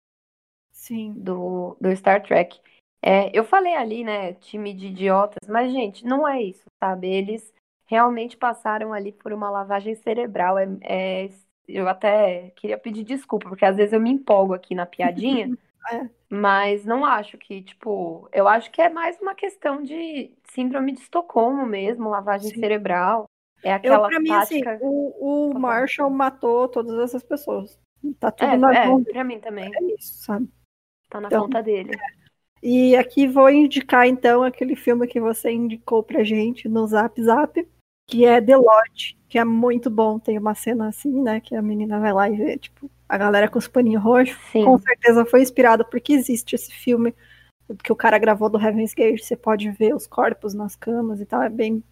Sim. 0.85 1.13
do, 1.15 1.75
do 1.81 1.95
Star 1.95 2.21
Trek. 2.21 2.59
É, 3.01 3.29
eu 3.37 3.43
falei 3.43 3.75
ali, 3.75 4.03
né, 4.03 4.33
time 4.33 4.73
de 4.73 4.87
idiotas, 4.87 5.47
mas, 5.49 5.71
gente, 5.71 6.05
não 6.05 6.27
é 6.27 6.41
isso, 6.41 6.65
sabe? 6.83 7.07
Eles 7.07 7.51
realmente 7.87 8.37
passaram 8.37 8.93
ali 8.93 9.11
por 9.11 9.33
uma 9.33 9.49
lavagem 9.49 9.95
cerebral. 9.95 10.57
É, 10.57 10.67
é- 10.83 11.29
eu 11.67 11.87
até 11.87 12.51
queria 12.55 12.77
pedir 12.77 13.03
desculpa, 13.03 13.49
porque 13.49 13.65
às 13.65 13.75
vezes 13.75 13.93
eu 13.93 13.99
me 13.99 14.11
empolgo 14.11 14.53
aqui 14.53 14.75
na 14.75 14.85
piadinha, 14.85 15.47
É. 15.91 16.09
mas 16.29 16.83
não 16.85 17.05
acho 17.05 17.37
que, 17.37 17.61
tipo, 17.61 18.27
eu 18.31 18.47
acho 18.47 18.71
que 18.71 18.81
é 18.81 18.89
mais 18.89 19.19
uma 19.19 19.35
questão 19.35 19.81
de 19.83 20.31
síndrome 20.49 20.91
de 20.91 20.99
Estocolmo 21.01 21.65
mesmo, 21.65 22.09
lavagem 22.09 22.49
Sim. 22.49 22.59
cerebral. 22.59 23.25
É 23.63 23.71
Eu, 23.71 23.77
aquela 23.93 24.09
pra 24.09 24.19
mim, 24.19 24.29
assim, 24.31 24.61
tática. 24.61 24.79
o, 24.81 25.49
o 25.49 25.53
bom. 25.53 25.59
Marshall 25.59 26.09
matou 26.09 26.67
todas 26.67 26.97
essas 26.99 27.23
pessoas. 27.23 27.79
Tá 28.19 28.31
tudo 28.31 28.51
É, 28.51 28.57
na 28.57 28.73
é, 28.73 28.87
mão 28.87 29.03
pra 29.03 29.23
mim 29.23 29.39
também. 29.39 29.71
é 29.73 29.83
isso, 29.95 30.23
sabe? 30.23 30.47
Tá 31.09 31.21
na 31.21 31.27
Então, 31.27 31.43
conta 31.43 31.61
dele. 31.61 31.91
E 32.61 32.95
aqui 32.95 33.27
vou 33.27 33.49
indicar, 33.49 34.07
então, 34.07 34.43
aquele 34.43 34.75
filme 34.75 35.07
que 35.07 35.19
você 35.19 35.51
indicou 35.51 36.01
pra 36.01 36.23
gente 36.23 36.67
no 36.67 36.85
Zap 36.87 37.21
Zap, 37.21 37.67
que 38.07 38.25
é 38.25 38.41
The 38.41 38.57
Lodge, 38.57 39.17
que 39.29 39.37
é 39.37 39.43
muito 39.45 39.89
bom. 39.89 40.17
Tem 40.19 40.37
uma 40.37 40.55
cena 40.55 40.87
assim, 40.87 41.21
né, 41.21 41.39
que 41.39 41.55
a 41.55 41.61
menina 41.61 41.99
vai 41.99 42.11
lá 42.13 42.29
e 42.29 42.35
vê, 42.35 42.57
tipo, 42.57 42.89
a 43.07 43.17
galera 43.17 43.47
com 43.49 43.59
os 43.59 43.67
paninhos 43.67 44.03
roxos. 44.03 44.37
Sim. 44.51 44.65
Com 44.65 44.77
certeza 44.79 45.25
foi 45.25 45.41
inspirado, 45.41 45.85
porque 45.85 46.13
existe 46.13 46.55
esse 46.55 46.71
filme 46.71 47.13
que 47.83 47.91
o 47.91 47.95
cara 47.95 48.17
gravou 48.17 48.49
do 48.49 48.59
Heaven's 48.59 48.93
Gate, 48.93 49.21
você 49.21 49.35
pode 49.35 49.69
ver 49.71 49.95
os 49.95 50.05
corpos 50.07 50.53
nas 50.53 50.75
camas 50.75 51.19
e 51.19 51.25
tal, 51.25 51.41
é 51.41 51.49
bem, 51.49 51.83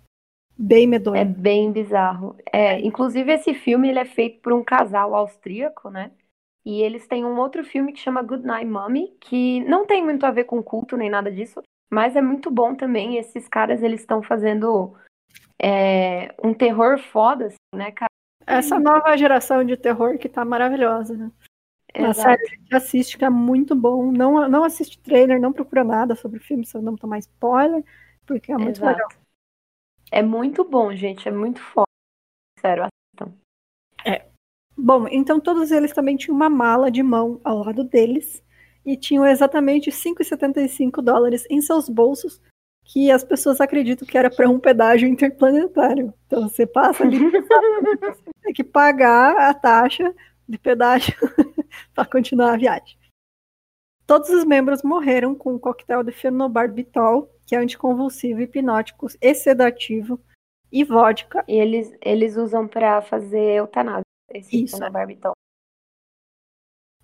bem 0.57 0.83
É 0.83 0.87
medonho. 0.87 1.25
bem 1.25 1.71
bizarro. 1.71 2.35
É, 2.51 2.79
inclusive 2.79 3.31
esse 3.31 3.53
filme 3.53 3.89
ele 3.89 3.99
é 3.99 4.05
feito 4.05 4.39
por 4.41 4.53
um 4.53 4.63
casal 4.63 5.15
austríaco, 5.15 5.89
né? 5.89 6.11
E 6.65 6.81
eles 6.81 7.07
têm 7.07 7.25
um 7.25 7.37
outro 7.37 7.63
filme 7.63 7.91
que 7.91 7.99
chama 7.99 8.21
Good 8.21 8.45
Night 8.45 8.65
Mommy, 8.65 9.15
que 9.19 9.59
não 9.61 9.85
tem 9.85 10.03
muito 10.03 10.25
a 10.25 10.31
ver 10.31 10.45
com 10.45 10.63
culto 10.63 10.95
nem 10.95 11.09
nada 11.09 11.31
disso, 11.31 11.61
mas 11.91 12.15
é 12.15 12.21
muito 12.21 12.49
bom 12.49 12.73
também. 12.73 13.17
Esses 13.17 13.47
caras 13.47 13.83
eles 13.83 14.01
estão 14.01 14.23
fazendo 14.23 14.95
é, 15.61 16.33
um 16.43 16.53
terror 16.53 16.97
foda, 16.97 17.47
assim, 17.47 17.57
né, 17.75 17.91
cara? 17.91 18.09
Essa 18.45 18.79
nova 18.79 19.15
geração 19.17 19.63
de 19.63 19.77
terror 19.77 20.17
que 20.17 20.27
tá 20.27 20.43
maravilhosa, 20.43 21.15
né? 21.15 21.31
Exato. 21.93 22.21
série 22.21 22.41
a 22.41 22.55
gente 22.55 22.75
assiste, 22.75 23.17
que 23.17 23.25
é 23.25 23.29
muito 23.29 23.75
bom. 23.75 24.11
Não, 24.11 24.49
não 24.49 24.63
assiste 24.63 24.99
trailer, 24.99 25.39
não 25.39 25.53
procura 25.53 25.83
nada 25.83 26.15
sobre 26.15 26.39
o 26.39 26.43
filme, 26.43 26.65
se 26.65 26.75
eu 26.75 26.81
não 26.81 26.95
tomar 26.95 27.19
spoiler, 27.19 27.83
porque 28.25 28.51
é 28.51 28.57
muito 28.57 28.77
Exato. 28.77 28.91
legal. 28.91 29.09
É 30.11 30.21
muito 30.21 30.63
bom, 30.63 30.93
gente. 30.95 31.27
É 31.27 31.31
muito 31.31 31.61
foda. 31.61 31.87
Sério, 32.59 32.85
assistam. 32.85 33.37
Bom, 34.75 35.07
então 35.09 35.39
todos 35.39 35.71
eles 35.71 35.93
também 35.93 36.15
tinham 36.15 36.35
uma 36.35 36.49
mala 36.49 36.89
de 36.89 37.03
mão 37.03 37.39
ao 37.43 37.59
lado 37.59 37.83
deles 37.83 38.43
e 38.85 38.97
tinham 38.97 39.25
exatamente 39.25 39.91
5,75 39.91 41.01
dólares 41.01 41.45
em 41.49 41.61
seus 41.61 41.87
bolsos, 41.87 42.41
que 42.83 43.09
as 43.11 43.23
pessoas 43.23 43.61
acreditam 43.61 44.07
que 44.07 44.17
era 44.17 44.29
para 44.29 44.49
um 44.49 44.59
pedágio 44.59 45.07
interplanetário. 45.07 46.13
Então 46.27 46.49
você 46.49 46.65
passa 46.65 47.03
ali, 47.03 47.17
você 47.19 48.31
tem 48.43 48.53
que 48.53 48.63
pagar 48.63 49.37
a 49.49 49.53
taxa 49.53 50.13
de 50.47 50.57
pedágio 50.57 51.15
para 51.93 52.05
continuar 52.05 52.53
a 52.53 52.57
viagem. 52.57 52.97
Todos 54.05 54.29
os 54.29 54.43
membros 54.43 54.83
morreram 54.83 55.33
com 55.33 55.53
um 55.53 55.59
coquetel 55.59 56.03
de 56.03 56.11
fenobarbital, 56.11 57.29
que 57.47 57.55
é 57.55 57.59
anticonvulsivo, 57.59 58.41
hipnótico 58.41 59.07
e 59.21 59.33
sedativo, 59.33 60.19
e 60.69 60.83
vodka. 60.83 61.43
E 61.47 61.57
eles, 61.57 61.95
eles 62.01 62.35
usam 62.35 62.67
para 62.67 63.01
fazer 63.01 63.55
eutanásia, 63.55 64.03
esse 64.33 64.63
Isso. 64.63 64.77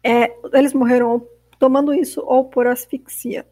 É, 0.04 0.36
eles 0.58 0.74
morreram 0.74 1.28
tomando 1.58 1.94
isso 1.94 2.22
ou 2.22 2.46
por 2.46 2.68
asfixia. 2.68 3.46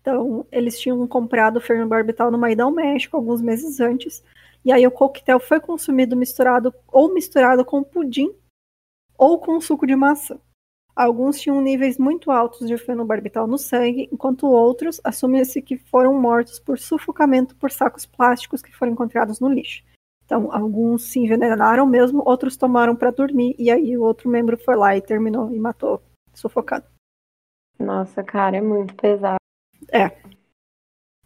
Então, 0.00 0.44
eles 0.50 0.78
tinham 0.80 1.06
comprado 1.06 1.58
o 1.58 1.60
fenobarbital 1.60 2.30
no 2.30 2.38
Maidão, 2.38 2.72
México, 2.72 3.16
alguns 3.16 3.40
meses 3.40 3.78
antes. 3.78 4.22
E 4.64 4.72
aí 4.72 4.84
o 4.86 4.90
coquetel 4.90 5.38
foi 5.38 5.60
consumido 5.60 6.16
misturado 6.16 6.74
ou 6.88 7.14
misturado 7.14 7.64
com 7.64 7.82
pudim 7.84 8.34
ou 9.16 9.38
com 9.38 9.60
suco 9.60 9.86
de 9.86 9.94
maçã. 9.94 10.40
Alguns 10.94 11.40
tinham 11.40 11.60
níveis 11.60 11.96
muito 11.96 12.30
altos 12.30 12.66
de 12.66 12.76
fenobarbital 12.76 13.46
no 13.46 13.56
sangue, 13.56 14.08
enquanto 14.12 14.46
outros 14.46 15.00
assumia-se 15.02 15.62
que 15.62 15.78
foram 15.78 16.20
mortos 16.20 16.58
por 16.58 16.78
sufocamento 16.78 17.56
por 17.56 17.70
sacos 17.70 18.04
plásticos 18.04 18.60
que 18.60 18.74
foram 18.76 18.92
encontrados 18.92 19.40
no 19.40 19.48
lixo. 19.48 19.82
Então, 20.32 20.50
alguns 20.50 21.10
se 21.10 21.18
envenenaram 21.18 21.86
mesmo, 21.86 22.22
outros 22.24 22.56
tomaram 22.56 22.96
para 22.96 23.10
dormir, 23.10 23.54
e 23.58 23.70
aí 23.70 23.98
o 23.98 24.02
outro 24.02 24.30
membro 24.30 24.56
foi 24.56 24.74
lá 24.74 24.96
e 24.96 25.02
terminou 25.02 25.54
e 25.54 25.60
matou, 25.60 26.02
sufocado. 26.32 26.86
Nossa, 27.78 28.24
cara, 28.24 28.56
é 28.56 28.60
muito 28.62 28.94
pesado. 28.94 29.36
É. 29.92 30.10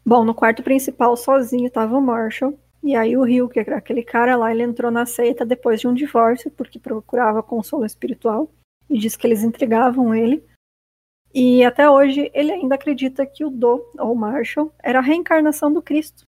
Bom, 0.05 0.25
no 0.25 0.35
quarto 0.35 0.61
principal, 0.61 1.17
sozinho, 1.17 1.69
estava 1.69 1.97
o 1.97 2.01
Marshall. 2.01 2.59
E 2.83 2.97
aí 2.97 3.17
o 3.17 3.23
Rio, 3.23 3.49
que 3.49 3.61
era 3.61 3.77
aquele 3.77 4.03
cara 4.03 4.35
lá, 4.35 4.51
ele 4.51 4.65
entrou 4.65 4.91
na 4.91 5.07
seita 5.07 5.47
depois 5.47 5.81
de 5.81 5.87
um 5.87 5.95
divórcio, 5.95 6.51
porque 6.51 6.81
procurava 6.81 7.45
consolo 7.45 7.85
espiritual. 7.85 8.51
E 8.91 8.99
disse 8.99 9.17
que 9.17 9.25
eles 9.25 9.45
entregavam 9.45 10.13
ele. 10.13 10.45
E 11.33 11.65
até 11.65 11.89
hoje 11.89 12.29
ele 12.35 12.51
ainda 12.51 12.75
acredita 12.75 13.25
que 13.25 13.45
o 13.45 13.51
Do, 13.51 13.89
ou 14.01 14.17
Marshall, 14.17 14.73
era 14.83 14.99
a 14.99 15.03
reencarnação 15.03 15.73
do 15.73 15.81
Cristo. 15.81 16.26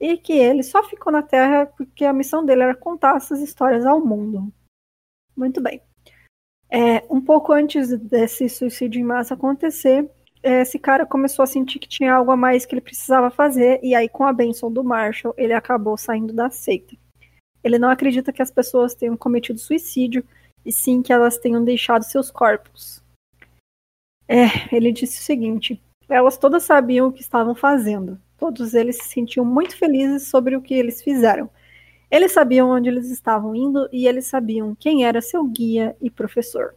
E 0.00 0.16
que 0.16 0.32
ele 0.32 0.62
só 0.62 0.82
ficou 0.84 1.12
na 1.12 1.22
Terra 1.22 1.66
porque 1.66 2.04
a 2.04 2.12
missão 2.12 2.44
dele 2.44 2.62
era 2.62 2.74
contar 2.74 3.16
essas 3.16 3.40
histórias 3.40 3.84
ao 3.84 4.00
mundo. 4.00 4.52
Muito 5.36 5.60
bem. 5.60 5.80
É, 6.70 7.04
um 7.10 7.20
pouco 7.20 7.52
antes 7.52 7.96
desse 7.98 8.48
suicídio 8.48 9.00
em 9.00 9.04
massa 9.04 9.34
acontecer, 9.34 10.08
esse 10.42 10.78
cara 10.78 11.06
começou 11.06 11.42
a 11.42 11.46
sentir 11.46 11.78
que 11.78 11.88
tinha 11.88 12.14
algo 12.14 12.30
a 12.30 12.36
mais 12.36 12.64
que 12.64 12.74
ele 12.74 12.80
precisava 12.80 13.30
fazer, 13.30 13.80
e 13.82 13.94
aí, 13.94 14.08
com 14.08 14.24
a 14.24 14.32
benção 14.32 14.70
do 14.70 14.84
Marshall, 14.84 15.34
ele 15.36 15.52
acabou 15.52 15.96
saindo 15.96 16.32
da 16.32 16.50
seita. 16.50 16.94
Ele 17.64 17.78
não 17.78 17.90
acredita 17.90 18.32
que 18.32 18.42
as 18.42 18.50
pessoas 18.50 18.94
tenham 18.94 19.16
cometido 19.16 19.58
suicídio, 19.58 20.24
e 20.64 20.72
sim 20.72 21.02
que 21.02 21.12
elas 21.12 21.38
tenham 21.38 21.64
deixado 21.64 22.02
seus 22.02 22.30
corpos. 22.30 23.02
É, 24.28 24.74
ele 24.74 24.92
disse 24.92 25.20
o 25.20 25.22
seguinte: 25.22 25.82
elas 26.08 26.36
todas 26.36 26.62
sabiam 26.62 27.08
o 27.08 27.12
que 27.12 27.20
estavam 27.20 27.54
fazendo. 27.54 28.20
Todos 28.38 28.72
eles 28.72 28.96
se 28.96 29.08
sentiam 29.08 29.44
muito 29.44 29.76
felizes 29.76 30.28
sobre 30.28 30.56
o 30.56 30.62
que 30.62 30.72
eles 30.72 31.02
fizeram. 31.02 31.50
Eles 32.10 32.32
sabiam 32.32 32.70
onde 32.70 32.88
eles 32.88 33.10
estavam 33.10 33.54
indo 33.54 33.88
e 33.92 34.06
eles 34.06 34.26
sabiam 34.26 34.74
quem 34.74 35.04
era 35.04 35.20
seu 35.20 35.44
guia 35.44 35.96
e 36.00 36.08
professor. 36.08 36.74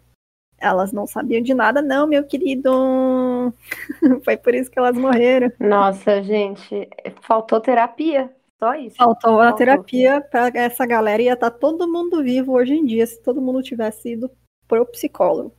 Elas 0.58 0.92
não 0.92 1.08
sabiam 1.08 1.42
de 1.42 1.54
nada, 1.54 1.82
não, 1.82 2.06
meu 2.06 2.24
querido. 2.24 3.54
Foi 4.26 4.38
por 4.38 4.54
isso 4.54 4.70
que 4.70 4.78
elas 4.78 4.98
morreram. 4.98 5.52
Nossa, 5.60 6.22
gente, 6.22 6.90
faltou 7.22 7.62
terapia. 7.62 8.30
Só 8.60 8.76
isso. 8.76 8.96
Faltou 8.96 9.40
a 9.40 9.54
terapia 9.54 10.22
para 10.22 10.52
essa 10.54 10.86
galera. 10.86 11.22
Ia 11.22 11.34
estar 11.34 11.50
todo 11.50 11.92
mundo 11.92 12.22
vivo 12.22 12.54
hoje 12.54 12.74
em 12.74 12.86
dia 12.86 13.08
se 13.08 13.22
todo 13.24 13.42
mundo 13.42 13.64
tivesse 13.64 14.14
ido 14.14 14.30
pro 14.68 14.86
psicólogo. 14.86 15.56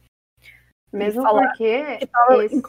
Mesmo 0.92 1.24
porque 1.24 1.64
esse... 2.44 2.62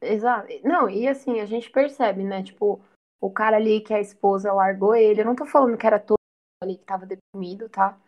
Exato. 0.00 0.48
Não, 0.62 0.88
e 0.88 1.08
assim, 1.08 1.40
a 1.40 1.46
gente 1.46 1.70
percebe, 1.70 2.22
né? 2.22 2.42
Tipo, 2.42 2.80
o 3.20 3.30
cara 3.30 3.56
ali 3.56 3.80
que 3.80 3.94
a 3.94 4.00
esposa 4.00 4.52
largou 4.52 4.94
ele. 4.94 5.20
Eu 5.20 5.24
não 5.24 5.36
tô 5.36 5.46
falando 5.46 5.76
que 5.76 5.86
era 5.86 5.98
todo 5.98 6.18
ali 6.62 6.76
que 6.76 6.84
tava 6.84 7.06
deprimido, 7.06 7.68
tá? 7.68 7.98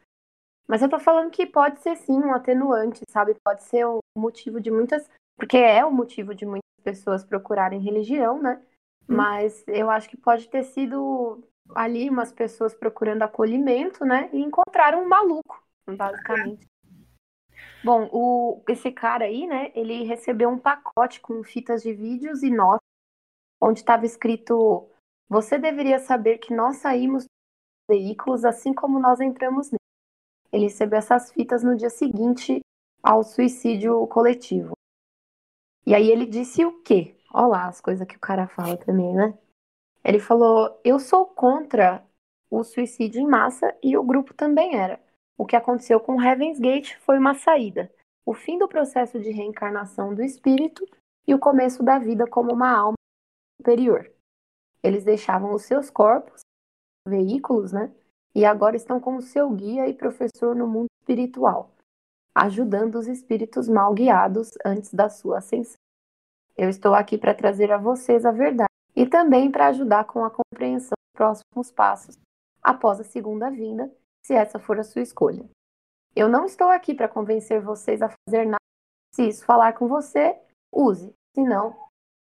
Mas 0.68 0.82
eu 0.82 0.88
tô 0.88 0.98
falando 0.98 1.30
que 1.30 1.46
pode 1.46 1.80
ser 1.80 1.96
sim 1.96 2.18
um 2.18 2.34
atenuante, 2.34 3.00
sabe? 3.08 3.34
Pode 3.44 3.62
ser 3.62 3.86
um 3.86 4.00
motivo 4.16 4.60
de 4.60 4.70
muitas. 4.70 5.08
Porque 5.36 5.56
é 5.56 5.84
o 5.84 5.92
motivo 5.92 6.34
de 6.34 6.44
muitas 6.44 6.64
pessoas 6.82 7.24
procurarem 7.24 7.80
religião, 7.80 8.42
né? 8.42 8.60
Hum. 9.08 9.16
Mas 9.16 9.64
eu 9.68 9.90
acho 9.90 10.08
que 10.08 10.16
pode 10.16 10.48
ter 10.48 10.64
sido 10.64 11.42
ali 11.74 12.08
umas 12.08 12.32
pessoas 12.32 12.74
procurando 12.74 13.22
acolhimento, 13.22 14.04
né? 14.04 14.28
E 14.32 14.40
encontraram 14.40 15.02
um 15.02 15.08
maluco, 15.08 15.62
basicamente. 15.86 16.66
Bom, 17.86 18.08
o, 18.12 18.64
esse 18.68 18.90
cara 18.90 19.26
aí, 19.26 19.46
né? 19.46 19.70
Ele 19.72 20.02
recebeu 20.02 20.48
um 20.48 20.58
pacote 20.58 21.20
com 21.20 21.44
fitas 21.44 21.84
de 21.84 21.92
vídeos 21.92 22.42
e 22.42 22.50
notas, 22.50 22.80
onde 23.60 23.78
estava 23.78 24.04
escrito: 24.04 24.90
Você 25.28 25.56
deveria 25.56 26.00
saber 26.00 26.38
que 26.38 26.52
nós 26.52 26.78
saímos 26.78 27.22
dos 27.22 27.96
veículos 27.96 28.44
assim 28.44 28.74
como 28.74 28.98
nós 28.98 29.20
entramos 29.20 29.70
neles. 29.70 29.78
Ele 30.50 30.64
recebeu 30.64 30.98
essas 30.98 31.30
fitas 31.30 31.62
no 31.62 31.76
dia 31.76 31.88
seguinte 31.88 32.58
ao 33.00 33.22
suicídio 33.22 34.04
coletivo. 34.08 34.72
E 35.86 35.94
aí 35.94 36.10
ele 36.10 36.26
disse 36.26 36.64
o 36.64 36.82
quê? 36.82 37.16
Olha 37.32 37.46
lá 37.46 37.68
as 37.68 37.80
coisas 37.80 38.04
que 38.04 38.16
o 38.16 38.20
cara 38.20 38.48
fala 38.48 38.76
também, 38.76 39.14
né? 39.14 39.38
Ele 40.02 40.18
falou: 40.18 40.80
Eu 40.82 40.98
sou 40.98 41.24
contra 41.24 42.04
o 42.50 42.64
suicídio 42.64 43.20
em 43.20 43.28
massa 43.28 43.72
e 43.80 43.96
o 43.96 44.02
grupo 44.02 44.34
também 44.34 44.74
era. 44.74 45.05
O 45.38 45.44
que 45.44 45.56
aconteceu 45.56 46.00
com 46.00 46.20
Heaven's 46.20 46.58
Gate 46.58 46.96
foi 47.00 47.18
uma 47.18 47.34
saída, 47.34 47.92
o 48.24 48.32
fim 48.32 48.58
do 48.58 48.66
processo 48.66 49.20
de 49.20 49.30
reencarnação 49.30 50.14
do 50.14 50.22
espírito 50.22 50.86
e 51.26 51.34
o 51.34 51.38
começo 51.38 51.82
da 51.82 51.98
vida 51.98 52.26
como 52.26 52.52
uma 52.52 52.70
alma 52.70 52.96
superior. 53.60 54.10
Eles 54.82 55.04
deixavam 55.04 55.52
os 55.52 55.62
seus 55.62 55.90
corpos, 55.90 56.40
veículos, 57.06 57.72
né? 57.72 57.92
E 58.34 58.44
agora 58.44 58.76
estão 58.76 59.00
como 59.00 59.22
seu 59.22 59.50
guia 59.50 59.88
e 59.88 59.94
professor 59.94 60.54
no 60.54 60.66
mundo 60.66 60.86
espiritual, 61.00 61.70
ajudando 62.34 62.96
os 62.96 63.06
espíritos 63.06 63.68
mal 63.68 63.94
guiados 63.94 64.50
antes 64.64 64.92
da 64.92 65.08
sua 65.08 65.38
ascensão. 65.38 65.78
Eu 66.56 66.68
estou 66.68 66.94
aqui 66.94 67.18
para 67.18 67.34
trazer 67.34 67.70
a 67.70 67.78
vocês 67.78 68.24
a 68.24 68.30
verdade 68.30 68.70
e 68.94 69.06
também 69.06 69.50
para 69.50 69.68
ajudar 69.68 70.04
com 70.04 70.24
a 70.24 70.30
compreensão 70.30 70.96
dos 70.96 71.12
próximos 71.14 71.70
passos 71.70 72.18
após 72.62 72.98
a 72.98 73.04
segunda 73.04 73.50
vinda, 73.50 73.92
se 74.26 74.34
essa 74.34 74.58
for 74.58 74.78
a 74.78 74.84
sua 74.84 75.02
escolha. 75.02 75.48
Eu 76.14 76.28
não 76.28 76.46
estou 76.46 76.68
aqui 76.68 76.92
para 76.94 77.08
convencer 77.08 77.60
vocês 77.60 78.02
a 78.02 78.08
fazer 78.08 78.44
nada. 78.44 78.56
Se 79.14 79.28
isso 79.28 79.44
falar 79.44 79.72
com 79.74 79.86
você, 79.86 80.36
use. 80.72 81.14
Se 81.34 81.42
não, 81.42 81.76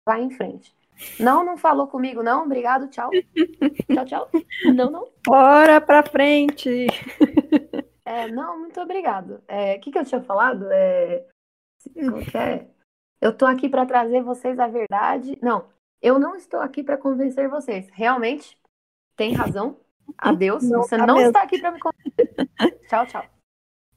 vá 0.07 0.19
em 0.19 0.31
frente. 0.31 0.77
Não, 1.19 1.45
não 1.45 1.57
falou 1.57 1.89
comigo, 1.89 2.23
não. 2.23 2.45
Obrigado, 2.45 2.89
tchau. 2.89 3.11
tchau, 3.91 4.05
tchau. 4.05 4.31
Não, 4.75 4.91
não. 4.91 5.09
Bora 5.27 5.81
pra 5.81 6.03
frente! 6.03 6.87
É, 8.07 8.29
não, 8.29 8.59
muito 8.59 8.79
obrigado. 8.83 9.43
É, 9.49 9.77
O 9.77 9.81
que, 9.81 9.91
que 9.91 9.99
eu 9.99 10.05
tinha 10.05 10.21
falado? 10.21 10.71
É, 10.71 11.25
é? 12.35 12.67
Eu 13.19 13.35
tô 13.35 13.47
aqui 13.47 13.67
para 13.67 13.87
trazer 13.87 14.23
vocês 14.23 14.59
a 14.61 14.67
verdade. 14.67 15.39
Não, 15.41 15.71
eu 16.03 16.19
não 16.19 16.37
estou 16.37 16.61
aqui 16.61 16.83
para 16.83 16.99
convencer 16.99 17.49
vocês. 17.49 17.89
Realmente, 17.95 18.59
tem 19.17 19.33
razão. 19.33 19.79
Adeus. 20.19 20.69
Não 20.69 20.83
Você 20.83 20.99
tá 20.99 21.07
não 21.07 21.19
está 21.19 21.43
aqui 21.43 21.59
para 21.59 21.71
me 21.71 21.81
convencer. 21.81 21.94
tchau, 22.89 23.07
tchau. 23.07 23.25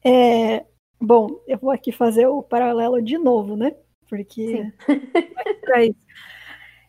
É, 0.04 0.64
bom, 1.00 1.40
eu 1.46 1.58
vou 1.58 1.70
aqui 1.70 1.92
fazer 1.92 2.26
o 2.26 2.42
paralelo 2.42 3.02
de 3.02 3.18
novo, 3.18 3.56
né? 3.56 3.74
Porque 4.08 4.46
Sim. 4.46 4.72
é 5.74 5.86
isso. 5.86 6.06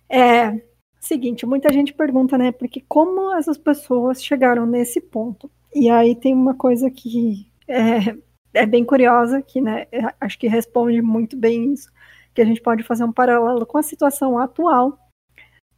É, 0.09 0.61
seguinte, 0.99 1.45
muita 1.45 1.71
gente 1.71 1.93
pergunta, 1.93 2.37
né? 2.37 2.51
Porque 2.51 2.83
como 2.87 3.35
essas 3.35 3.57
pessoas 3.57 4.23
chegaram 4.23 4.65
nesse 4.65 4.99
ponto? 5.01 5.51
E 5.73 5.89
aí 5.89 6.15
tem 6.15 6.33
uma 6.33 6.55
coisa 6.55 6.89
que 6.89 7.51
é, 7.67 8.15
é 8.53 8.65
bem 8.65 8.83
curiosa, 8.83 9.41
que 9.41 9.61
né, 9.61 9.85
é, 9.91 10.01
acho 10.19 10.37
que 10.37 10.47
responde 10.47 11.01
muito 11.01 11.37
bem 11.37 11.73
isso, 11.73 11.91
que 12.33 12.41
a 12.41 12.45
gente 12.45 12.61
pode 12.61 12.83
fazer 12.83 13.03
um 13.03 13.11
paralelo 13.11 13.65
com 13.65 13.77
a 13.77 13.83
situação 13.83 14.37
atual 14.37 14.97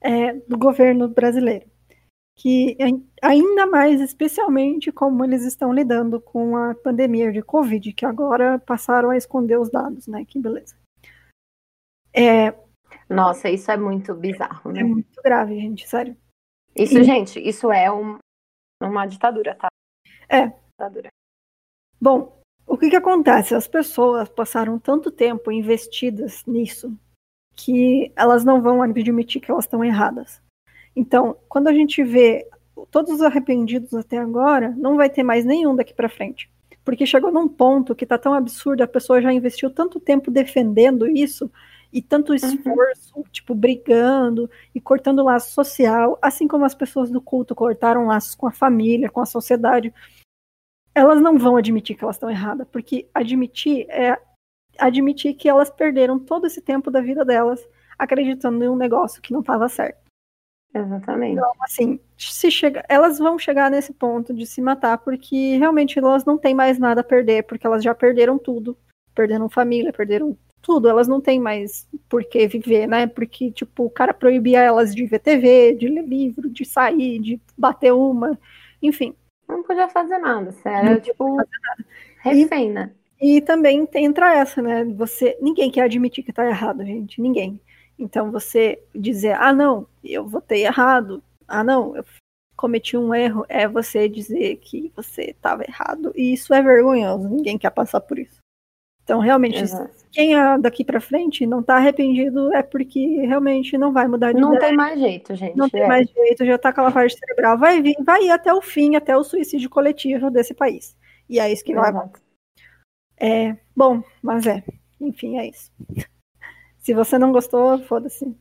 é, 0.02 0.34
do 0.48 0.58
governo 0.58 1.08
brasileiro. 1.10 1.66
Que 2.38 2.76
ai- 2.82 3.04
ainda 3.22 3.68
mais, 3.68 4.02
especialmente, 4.02 4.92
como 4.92 5.24
eles 5.24 5.44
estão 5.46 5.72
lidando 5.74 6.20
com 6.20 6.56
a 6.56 6.74
pandemia 6.76 7.32
de 7.32 7.42
Covid, 7.42 7.94
que 7.94 8.06
agora 8.06 8.58
passaram 8.60 9.10
a 9.12 9.18
esconder 9.18 9.60
os 9.60 9.70
dados, 9.70 10.08
né? 10.08 10.26
Que 10.26 10.40
beleza. 10.40 10.76
É, 12.14 12.54
Nossa, 13.10 13.50
isso 13.50 13.70
é 13.72 13.78
muito 13.78 14.14
bizarro, 14.14 14.72
é 14.72 14.74
né? 14.76 14.84
muito 14.84 15.22
grave, 15.24 15.56
gente, 15.60 15.88
sério. 15.88 16.16
Isso, 16.76 16.98
E- 16.98 17.04
gente, 17.04 17.40
isso 17.40 17.72
é 17.72 17.92
um- 17.92 18.18
uma 18.82 19.06
ditadura, 19.06 19.56
tá? 19.56 19.68
É. 20.28 20.48
Ditadura. 20.80 21.10
Bom, 22.02 22.42
o 22.66 22.78
que 22.78 22.90
que 22.90 22.96
acontece? 22.96 23.54
As 23.54 23.68
pessoas 23.68 24.28
passaram 24.30 24.80
tanto 24.80 25.12
tempo 25.12 25.52
investidas 25.52 26.44
nisso 26.46 26.98
que 27.56 28.12
elas 28.16 28.44
não 28.44 28.62
vão 28.62 28.82
admitir 28.82 29.42
que 29.42 29.52
elas 29.52 29.66
estão 29.66 29.84
erradas. 29.84 30.42
Então, 30.96 31.38
quando 31.48 31.68
a 31.68 31.74
gente 31.74 32.04
vê 32.04 32.48
todos 32.90 33.12
os 33.12 33.22
arrependidos 33.22 33.94
até 33.94 34.18
agora, 34.18 34.74
não 34.78 34.98
vai 34.98 35.10
ter 35.10 35.24
mais 35.24 35.46
nenhum 35.46 35.76
daqui 35.76 35.94
para 35.94 36.10
frente. 36.10 36.50
Porque 36.84 37.06
chegou 37.06 37.32
num 37.32 37.48
ponto 37.48 37.96
que 37.96 38.06
tá 38.06 38.18
tão 38.18 38.34
absurdo, 38.34 38.82
a 38.82 38.88
pessoa 38.88 39.22
já 39.22 39.32
investiu 39.32 39.70
tanto 39.70 40.00
tempo 40.00 40.32
defendendo 40.32 41.08
isso, 41.08 41.50
e 41.92 42.02
tanto 42.02 42.30
uhum. 42.30 42.36
esforço, 42.36 43.18
uhum. 43.18 43.24
tipo, 43.32 43.54
brigando 43.54 44.50
e 44.74 44.80
cortando 44.80 45.24
laço 45.24 45.52
social, 45.54 46.18
assim 46.22 46.48
como 46.48 46.64
as 46.64 46.74
pessoas 46.74 47.10
do 47.10 47.22
culto 47.22 47.54
cortaram 47.54 48.08
laços 48.08 48.34
com 48.34 48.48
a 48.48 48.52
família, 48.52 49.10
com 49.10 49.20
a 49.20 49.26
sociedade. 49.26 49.94
Elas 50.96 51.22
não 51.22 51.38
vão 51.38 51.58
admitir 51.58 51.96
que 51.96 52.04
elas 52.04 52.16
estão 52.16 52.30
erradas, 52.30 52.68
porque 52.72 53.10
admitir 53.14 53.86
é 53.90 54.18
admitir 54.80 55.34
que 55.34 55.50
elas 55.50 55.70
perderam 55.70 56.18
todo 56.18 56.48
esse 56.48 56.62
tempo 56.62 56.90
da 56.90 57.02
vida 57.02 57.26
delas 57.26 57.62
acreditando 58.00 58.64
em 58.64 58.70
um 58.70 58.76
negócio 58.76 59.22
que 59.22 59.34
não 59.34 59.42
estava 59.42 59.68
certo. 59.70 60.01
Exatamente. 60.74 61.34
Então, 61.34 61.52
assim, 61.62 62.00
se 62.18 62.50
chega, 62.50 62.84
elas 62.88 63.20
vão 63.20 63.38
chegar 63.38 63.70
nesse 63.70 63.94
ponto 63.94 64.34
de 64.34 64.46
se 64.46 64.62
matar 64.62 64.98
porque 64.98 65.58
realmente 65.58 66.00
elas 66.00 66.24
não 66.24 66.38
têm 66.38 66.56
mais 66.56 66.80
nada 66.80 67.02
a 67.02 67.04
perder, 67.04 67.44
porque 67.44 67.68
elas 67.68 67.84
já 67.84 67.94
perderam 67.94 68.38
tudo. 68.38 68.78
Perderam 69.14 69.50
família, 69.50 69.92
perderam 69.92 70.38
tudo. 70.62 70.88
Elas 70.88 71.08
não 71.08 71.20
têm 71.20 71.40
mais 71.40 71.88
por 72.08 72.24
que 72.24 72.48
viver, 72.48 72.88
né? 72.88 73.06
Porque, 73.06 73.52
tipo, 73.52 73.86
o 73.86 73.90
cara 73.90 74.14
proibia 74.14 74.62
elas 74.62 74.96
de 74.96 75.06
ver 75.06 75.20
TV, 75.20 75.74
de 75.74 75.90
ler 75.90 76.06
livro, 76.06 76.50
de 76.50 76.64
sair, 76.64 77.20
de 77.20 77.42
bater 77.58 77.92
uma, 77.92 78.40
enfim. 78.82 79.14
Não 79.48 79.64
podia 79.64 79.90
fazer 79.90 80.18
nada, 80.20 80.54
sério. 80.54 80.92
Não 80.92 81.00
tipo, 81.02 81.38
refém, 82.20 82.72
né? 82.72 82.92
E 83.20 83.42
também 83.42 83.88
entra 83.96 84.34
essa, 84.34 84.62
né? 84.62 84.86
Você, 84.96 85.38
ninguém 85.42 85.70
quer 85.70 85.82
admitir 85.82 86.24
que 86.24 86.32
tá 86.32 86.48
errado, 86.48 86.84
gente, 86.86 87.22
ninguém. 87.22 87.60
Então 87.98 88.32
você 88.32 88.82
dizer, 88.94 89.34
ah, 89.34 89.54
não, 89.54 89.88
eu 90.04 90.28
votei 90.28 90.66
errado, 90.66 91.24
ah, 91.48 91.64
não, 91.64 91.96
eu 91.96 92.04
cometi 92.56 92.96
um 92.96 93.14
erro, 93.14 93.46
é 93.50 93.68
você 93.68 94.08
dizer 94.08 94.58
que 94.58 94.92
você 94.96 95.32
estava 95.32 95.64
errado. 95.64 96.12
E 96.16 96.34
isso 96.34 96.54
é 96.54 96.62
vergonhoso, 96.62 97.28
ninguém 97.28 97.58
quer 97.58 97.72
passar 97.72 98.02
por 98.02 98.20
isso. 98.20 98.40
Então, 99.04 99.20
realmente, 99.20 99.64
uhum. 99.64 99.88
quem 100.12 100.36
é 100.36 100.58
daqui 100.60 100.86
para 100.86 101.02
frente 101.02 101.46
não 101.46 101.60
está 101.60 101.76
arrependido 101.76 102.54
é 102.54 102.62
porque 102.62 103.26
realmente 103.26 103.78
não 103.78 103.92
vai 103.92 104.08
mudar 104.08 104.32
de 104.32 104.40
Não 104.40 104.54
ideia. 104.54 104.70
tem 104.70 104.78
mais 104.78 105.00
jeito, 105.00 105.36
gente. 105.36 105.58
Não 105.58 105.66
é. 105.66 105.70
tem 105.70 105.88
mais 105.88 106.08
jeito, 106.08 106.46
já 106.46 106.56
está 106.56 106.72
com 106.72 106.82
a 106.82 106.86
lavagem 106.86 107.18
cerebral. 107.18 107.58
Vai 107.58 107.82
vir, 107.82 107.96
vai 108.04 108.24
ir 108.26 108.32
até 108.32 108.54
o 108.54 108.62
fim, 108.62 108.96
até 108.96 109.18
o 109.18 109.24
suicídio 109.24 109.70
coletivo 109.70 110.30
desse 110.30 110.54
país. 110.54 110.96
E 111.28 111.40
é 111.40 111.52
isso 111.52 111.64
que 111.64 111.74
vai 111.74 111.90
acontecer. 111.90 112.24
É, 113.18 113.58
bom, 113.76 114.04
mas 114.22 114.48
é. 114.48 114.64
Enfim, 115.00 115.38
é 115.38 115.48
isso. 115.48 115.72
Se 116.82 116.94
você 116.94 117.18
não 117.18 117.32
gostou, 117.32 117.80
foda-se. 117.84 118.36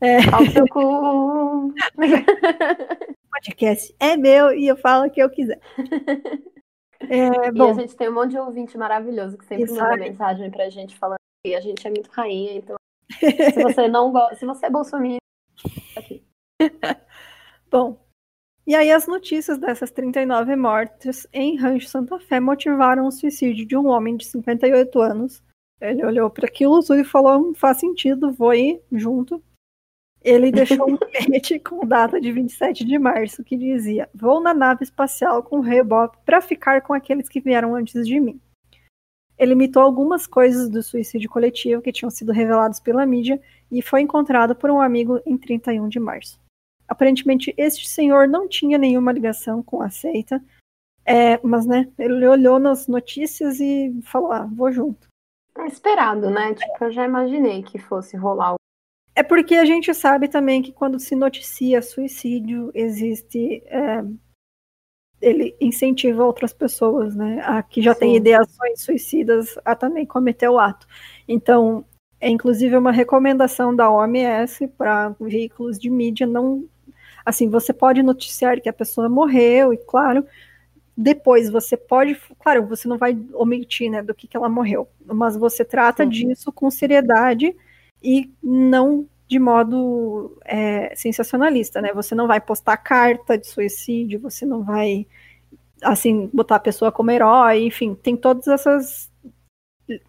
É... 0.00 0.16
Ao 0.32 0.46
seu 0.46 0.66
cu. 0.68 1.74
podcast 3.30 3.94
é 3.98 4.16
meu 4.16 4.52
e 4.52 4.66
eu 4.66 4.76
falo 4.76 5.06
o 5.06 5.10
que 5.10 5.22
eu 5.22 5.30
quiser. 5.30 5.60
É, 7.08 7.50
bom, 7.50 7.68
e 7.68 7.70
a 7.70 7.74
gente 7.74 7.96
tem 7.96 8.08
um 8.08 8.14
monte 8.14 8.32
de 8.32 8.38
ouvinte 8.38 8.76
maravilhoso 8.76 9.38
que 9.38 9.46
sempre 9.46 9.72
manda 9.72 9.96
mensagem 9.96 10.50
pra 10.50 10.68
gente 10.68 10.96
falando 10.96 11.18
que 11.44 11.54
a 11.54 11.60
gente 11.60 11.86
é 11.86 11.90
muito 11.90 12.10
rainha, 12.10 12.56
então 12.56 12.76
se 13.54 13.62
você 13.62 13.88
não 13.88 14.12
gosta, 14.12 14.36
se 14.36 14.44
você 14.44 14.66
é 14.66 14.70
bolsominion, 14.70 15.18
aqui. 15.96 16.22
bom, 17.70 17.98
e 18.66 18.74
aí 18.74 18.92
as 18.92 19.06
notícias 19.06 19.58
dessas 19.58 19.90
39 19.90 20.54
mortes 20.56 21.26
em 21.32 21.56
Rancho 21.56 21.88
Santa 21.88 22.18
Fé 22.20 22.38
motivaram 22.38 23.06
o 23.06 23.10
suicídio 23.10 23.66
de 23.66 23.76
um 23.76 23.88
homem 23.88 24.16
de 24.16 24.26
58 24.26 25.00
anos 25.00 25.42
ele 25.80 26.04
olhou 26.04 26.28
para 26.28 26.46
aquilo 26.46 26.80
e 26.94 27.04
falou: 27.04 27.54
faz 27.54 27.78
sentido, 27.78 28.32
vou 28.32 28.54
ir 28.54 28.80
junto. 28.92 29.42
Ele 30.22 30.52
deixou 30.52 30.90
um 30.90 30.96
bilhete 30.96 31.58
com 31.58 31.86
data 31.86 32.20
de 32.20 32.30
27 32.30 32.84
de 32.84 32.98
março 32.98 33.42
que 33.42 33.56
dizia: 33.56 34.08
Vou 34.14 34.40
na 34.40 34.52
nave 34.52 34.84
espacial 34.84 35.42
com 35.42 35.58
o 35.58 35.62
rei 35.62 35.82
Bob 35.82 36.16
para 36.24 36.40
ficar 36.40 36.82
com 36.82 36.92
aqueles 36.92 37.28
que 37.28 37.40
vieram 37.40 37.74
antes 37.74 38.06
de 38.06 38.20
mim. 38.20 38.40
Ele 39.38 39.52
imitou 39.52 39.82
algumas 39.82 40.26
coisas 40.26 40.68
do 40.68 40.82
suicídio 40.82 41.30
coletivo 41.30 41.80
que 41.80 41.92
tinham 41.92 42.10
sido 42.10 42.30
revelados 42.30 42.78
pela 42.78 43.06
mídia 43.06 43.40
e 43.72 43.80
foi 43.80 44.02
encontrado 44.02 44.54
por 44.54 44.70
um 44.70 44.82
amigo 44.82 45.18
em 45.24 45.38
31 45.38 45.88
de 45.88 45.98
março. 45.98 46.38
Aparentemente, 46.86 47.54
este 47.56 47.88
senhor 47.88 48.28
não 48.28 48.46
tinha 48.46 48.76
nenhuma 48.76 49.12
ligação 49.12 49.62
com 49.62 49.80
a 49.80 49.88
seita, 49.88 50.44
é, 51.06 51.40
mas 51.42 51.64
né, 51.64 51.88
ele 51.98 52.26
olhou 52.26 52.58
nas 52.58 52.86
notícias 52.86 53.60
e 53.60 53.98
falou: 54.02 54.30
ah, 54.30 54.46
vou 54.52 54.70
junto. 54.70 55.09
É 55.58 55.66
esperado, 55.66 56.30
né? 56.30 56.54
Tipo, 56.54 56.84
eu 56.84 56.92
já 56.92 57.04
imaginei 57.04 57.62
que 57.62 57.78
fosse 57.78 58.16
rolar. 58.16 58.54
É 59.14 59.22
porque 59.22 59.56
a 59.56 59.64
gente 59.64 59.92
sabe 59.92 60.28
também 60.28 60.62
que 60.62 60.72
quando 60.72 60.98
se 60.98 61.14
noticia 61.14 61.82
suicídio, 61.82 62.70
existe. 62.74 63.62
É, 63.66 64.02
ele 65.20 65.54
incentiva 65.60 66.24
outras 66.24 66.52
pessoas, 66.52 67.14
né? 67.14 67.42
A 67.44 67.62
que 67.62 67.82
já 67.82 67.92
Sim. 67.92 68.00
tem 68.00 68.16
ideações 68.16 68.82
suicidas 68.82 69.58
a 69.64 69.74
também 69.74 70.06
cometer 70.06 70.48
o 70.48 70.58
ato. 70.58 70.86
Então, 71.28 71.84
é 72.20 72.28
inclusive 72.28 72.76
uma 72.76 72.92
recomendação 72.92 73.74
da 73.74 73.90
OMS 73.90 74.68
para 74.68 75.14
veículos 75.20 75.78
de 75.78 75.90
mídia 75.90 76.26
não. 76.26 76.64
Assim, 77.24 77.48
você 77.50 77.72
pode 77.72 78.02
noticiar 78.02 78.60
que 78.60 78.68
a 78.68 78.72
pessoa 78.72 79.08
morreu, 79.08 79.74
e 79.74 79.76
claro, 79.76 80.24
depois 81.00 81.48
você 81.48 81.76
pode, 81.76 82.14
claro, 82.38 82.66
você 82.66 82.86
não 82.86 82.98
vai 82.98 83.18
omitir, 83.32 83.90
né, 83.90 84.02
do 84.02 84.14
que, 84.14 84.28
que 84.28 84.36
ela 84.36 84.48
morreu, 84.48 84.86
mas 85.04 85.34
você 85.34 85.64
trata 85.64 86.04
Sim. 86.04 86.10
disso 86.10 86.52
com 86.52 86.70
seriedade 86.70 87.56
e 88.02 88.30
não 88.42 89.08
de 89.26 89.38
modo 89.38 90.36
é, 90.44 90.92
sensacionalista, 90.96 91.80
né? 91.80 91.92
Você 91.94 92.16
não 92.16 92.26
vai 92.26 92.40
postar 92.40 92.76
carta 92.76 93.38
de 93.38 93.46
suicídio, 93.46 94.18
você 94.18 94.44
não 94.44 94.64
vai, 94.64 95.06
assim, 95.82 96.28
botar 96.34 96.56
a 96.56 96.60
pessoa 96.60 96.90
como 96.90 97.12
herói, 97.12 97.64
enfim, 97.64 97.94
tem 97.94 98.16
todas 98.16 98.48
essas 98.48 99.08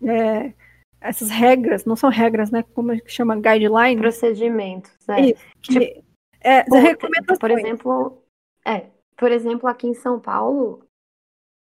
é, 0.03 0.53
essas 0.99 1.29
regras, 1.29 1.85
não 1.85 1.95
são 1.95 2.09
regras, 2.09 2.49
né? 2.49 2.63
Como 2.73 2.99
que 2.99 3.11
chama? 3.11 3.35
Guidelines? 3.35 4.01
Procedimentos, 4.01 4.91
é. 5.07 5.33
Que, 5.33 5.35
tipo, 5.61 6.03
é, 6.41 6.63
por, 6.63 7.37
por 7.39 7.51
exemplo, 7.51 8.23
é, 8.65 8.85
por 9.21 9.31
exemplo, 9.31 9.69
aqui 9.69 9.85
em 9.85 9.93
São 9.93 10.19
Paulo, 10.19 10.83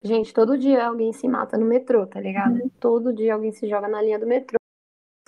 gente, 0.00 0.32
todo 0.32 0.56
dia 0.56 0.86
alguém 0.86 1.12
se 1.12 1.26
mata 1.26 1.58
no 1.58 1.66
metrô, 1.66 2.06
tá 2.06 2.20
ligado? 2.20 2.62
Uhum. 2.62 2.70
Todo 2.78 3.12
dia 3.12 3.34
alguém 3.34 3.50
se 3.50 3.68
joga 3.68 3.88
na 3.88 4.00
linha 4.00 4.20
do 4.20 4.26
metrô. 4.26 4.56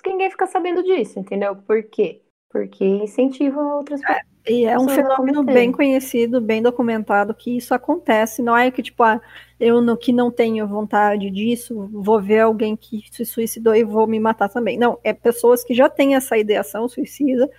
Ninguém 0.07 0.31
fica 0.31 0.47
sabendo 0.47 0.81
disso, 0.81 1.19
entendeu? 1.19 1.53
Por 1.53 1.83
quê? 1.83 2.21
Porque 2.49 2.85
incentiva 2.85 3.61
outras 3.75 3.99
pessoas. 3.99 4.19
É, 4.45 4.51
e 4.53 4.63
é 4.63 4.79
um 4.79 4.87
fenômeno 4.87 5.43
bem 5.43 5.69
conhecido, 5.69 6.39
bem 6.39 6.61
documentado, 6.61 7.35
que 7.35 7.57
isso 7.57 7.73
acontece. 7.73 8.41
Não 8.41 8.55
é 8.55 8.71
que, 8.71 8.81
tipo, 8.81 9.03
ah, 9.03 9.19
eu 9.59 9.81
no, 9.81 9.97
que 9.97 10.13
não 10.13 10.31
tenho 10.31 10.65
vontade 10.65 11.29
disso, 11.29 11.89
vou 11.91 12.21
ver 12.21 12.39
alguém 12.39 12.77
que 12.77 13.01
se 13.11 13.25
suicidou 13.25 13.75
e 13.75 13.83
vou 13.83 14.07
me 14.07 14.17
matar 14.17 14.47
também. 14.47 14.77
Não, 14.77 14.97
é 15.03 15.11
pessoas 15.11 15.61
que 15.61 15.73
já 15.73 15.89
têm 15.89 16.15
essa 16.15 16.37
ideação 16.37 16.87
suicida, 16.87 17.51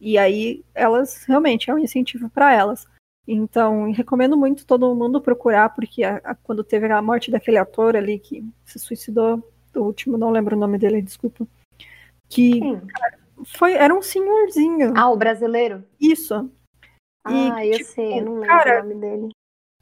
e 0.00 0.16
aí 0.16 0.64
elas 0.72 1.24
realmente 1.24 1.68
é 1.68 1.74
um 1.74 1.78
incentivo 1.80 2.30
para 2.30 2.54
elas. 2.54 2.86
Então, 3.26 3.90
recomendo 3.90 4.36
muito 4.36 4.66
todo 4.66 4.94
mundo 4.94 5.20
procurar, 5.20 5.70
porque 5.70 6.04
a, 6.04 6.16
a, 6.16 6.34
quando 6.34 6.62
teve 6.62 6.90
a 6.92 7.00
morte 7.00 7.30
daquele 7.30 7.56
ator 7.56 7.96
ali 7.96 8.18
que 8.18 8.44
se 8.64 8.78
suicidou, 8.78 9.42
o 9.74 9.80
último, 9.80 10.18
não 10.18 10.30
lembro 10.30 10.56
o 10.56 10.58
nome 10.58 10.78
dele, 10.78 11.00
desculpa. 11.00 11.46
Que 12.28 12.60
cara, 12.60 13.18
foi, 13.56 13.72
era 13.72 13.94
um 13.94 14.02
senhorzinho. 14.02 14.92
Ah, 14.96 15.10
o 15.10 15.16
brasileiro? 15.16 15.84
Isso. 15.98 16.50
Ah, 17.24 17.64
e, 17.64 17.70
eu 17.70 17.78
tipo, 17.78 17.90
sei, 17.90 18.20
eu 18.20 18.24
não 18.24 18.34
lembro 18.34 18.46
cara, 18.46 18.80
o 18.80 18.88
nome 18.88 19.00
dele. 19.00 19.28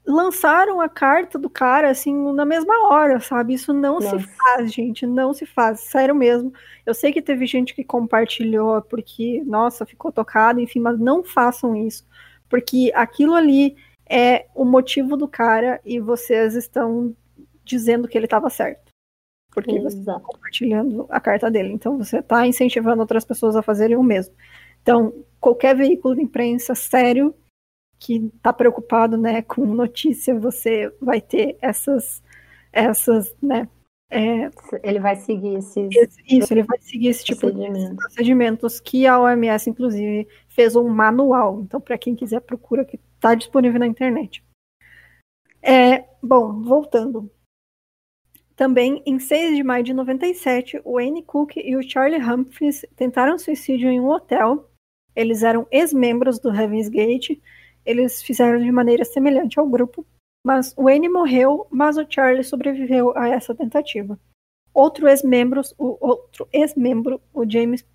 Lançaram 0.05 0.81
a 0.81 0.89
carta 0.89 1.37
do 1.37 1.49
cara 1.49 1.89
assim 1.89 2.33
na 2.33 2.45
mesma 2.45 2.89
hora, 2.89 3.19
sabe? 3.19 3.53
Isso 3.53 3.73
não 3.73 3.99
Nossa. 3.99 4.19
se 4.19 4.25
faz, 4.25 4.73
gente, 4.73 5.05
não 5.05 5.33
se 5.33 5.45
faz, 5.45 5.81
sério 5.81 6.15
mesmo. 6.15 6.53
Eu 6.85 6.93
sei 6.93 7.13
que 7.13 7.21
teve 7.21 7.45
gente 7.45 7.73
que 7.73 7.83
compartilhou 7.83 8.81
porque, 8.81 9.41
nossa, 9.45 9.85
ficou 9.85 10.11
tocado, 10.11 10.59
enfim, 10.59 10.79
mas 10.79 10.99
não 10.99 11.23
façam 11.23 11.75
isso 11.75 12.05
porque 12.49 12.91
aquilo 12.93 13.33
ali 13.33 13.75
é 14.09 14.47
o 14.53 14.65
motivo 14.65 15.17
do 15.17 15.27
cara 15.27 15.79
e 15.85 15.99
vocês 15.99 16.55
estão 16.55 17.15
dizendo 17.63 18.07
que 18.07 18.17
ele 18.17 18.25
estava 18.25 18.49
certo. 18.49 18.91
Porque 19.51 19.71
Exato. 19.71 19.91
você 19.91 19.99
está 19.99 20.19
compartilhando 20.19 21.05
a 21.09 21.19
carta 21.19 21.49
dele. 21.49 21.71
Então 21.73 21.97
você 21.97 22.19
está 22.19 22.45
incentivando 22.45 23.01
outras 23.01 23.23
pessoas 23.23 23.55
a 23.55 23.61
fazerem 23.61 23.95
o 23.95 24.03
mesmo. 24.03 24.35
Então, 24.81 25.13
qualquer 25.39 25.75
veículo 25.75 26.15
de 26.15 26.21
imprensa 26.21 26.75
sério 26.75 27.33
que 27.97 28.31
está 28.35 28.51
preocupado 28.51 29.17
né, 29.17 29.41
com 29.41 29.65
notícia, 29.65 30.37
você 30.37 30.93
vai 30.99 31.21
ter 31.21 31.57
essas, 31.61 32.21
essas 32.71 33.33
né, 33.41 33.69
é, 34.09 34.49
ele 34.83 34.99
vai 34.99 35.15
seguir 35.15 35.55
esses. 35.55 35.89
Isso, 36.27 36.53
ele 36.53 36.63
vai 36.63 36.77
seguir 36.79 37.07
esse 37.07 37.23
tipo 37.23 37.51
de 37.51 37.95
procedimentos 37.95 38.79
que 38.79 39.07
a 39.07 39.19
OMS, 39.19 39.69
inclusive, 39.69 40.27
fez 40.47 40.75
um 40.75 40.87
manual. 40.87 41.61
Então, 41.61 41.81
para 41.81 41.97
quem 41.97 42.15
quiser, 42.15 42.39
procura 42.41 42.85
que 42.85 42.99
está 43.15 43.33
disponível 43.33 43.79
na 43.79 43.87
internet. 43.87 44.43
É, 45.61 46.05
bom, 46.21 46.61
voltando. 46.61 47.31
Também, 48.55 49.01
em 49.05 49.17
6 49.17 49.55
de 49.55 49.63
maio 49.63 49.83
de 49.83 49.93
97, 49.93 50.79
o 50.83 50.93
Wayne 50.93 51.23
Cook 51.23 51.57
e 51.57 51.75
o 51.75 51.81
Charlie 51.81 52.21
Humphries 52.21 52.85
tentaram 52.95 53.39
suicídio 53.39 53.89
em 53.89 53.99
um 53.99 54.09
hotel. 54.09 54.69
Eles 55.15 55.41
eram 55.41 55.65
ex-membros 55.71 56.37
do 56.37 56.53
Heaven's 56.53 56.87
Gate. 56.87 57.39
Eles 57.83 58.21
fizeram 58.21 58.59
de 58.59 58.71
maneira 58.71 59.03
semelhante 59.03 59.59
ao 59.59 59.67
grupo, 59.67 60.05
mas 60.45 60.73
o 60.77 60.83
Wayne 60.83 61.09
morreu, 61.09 61.67
mas 61.71 61.97
o 61.97 62.05
Charlie 62.07 62.43
sobreviveu 62.43 63.17
a 63.17 63.29
essa 63.29 63.55
tentativa. 63.55 64.19
Outro 64.73 65.07
ex-membro, 65.07 65.61
o 65.77 65.97
outro 66.05 66.47
ex-membro, 66.51 67.21
o 67.33 67.49
James 67.49 67.85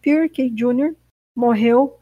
Pierke 0.00 0.50
Jr., 0.50 0.94
morreu. 1.36 1.98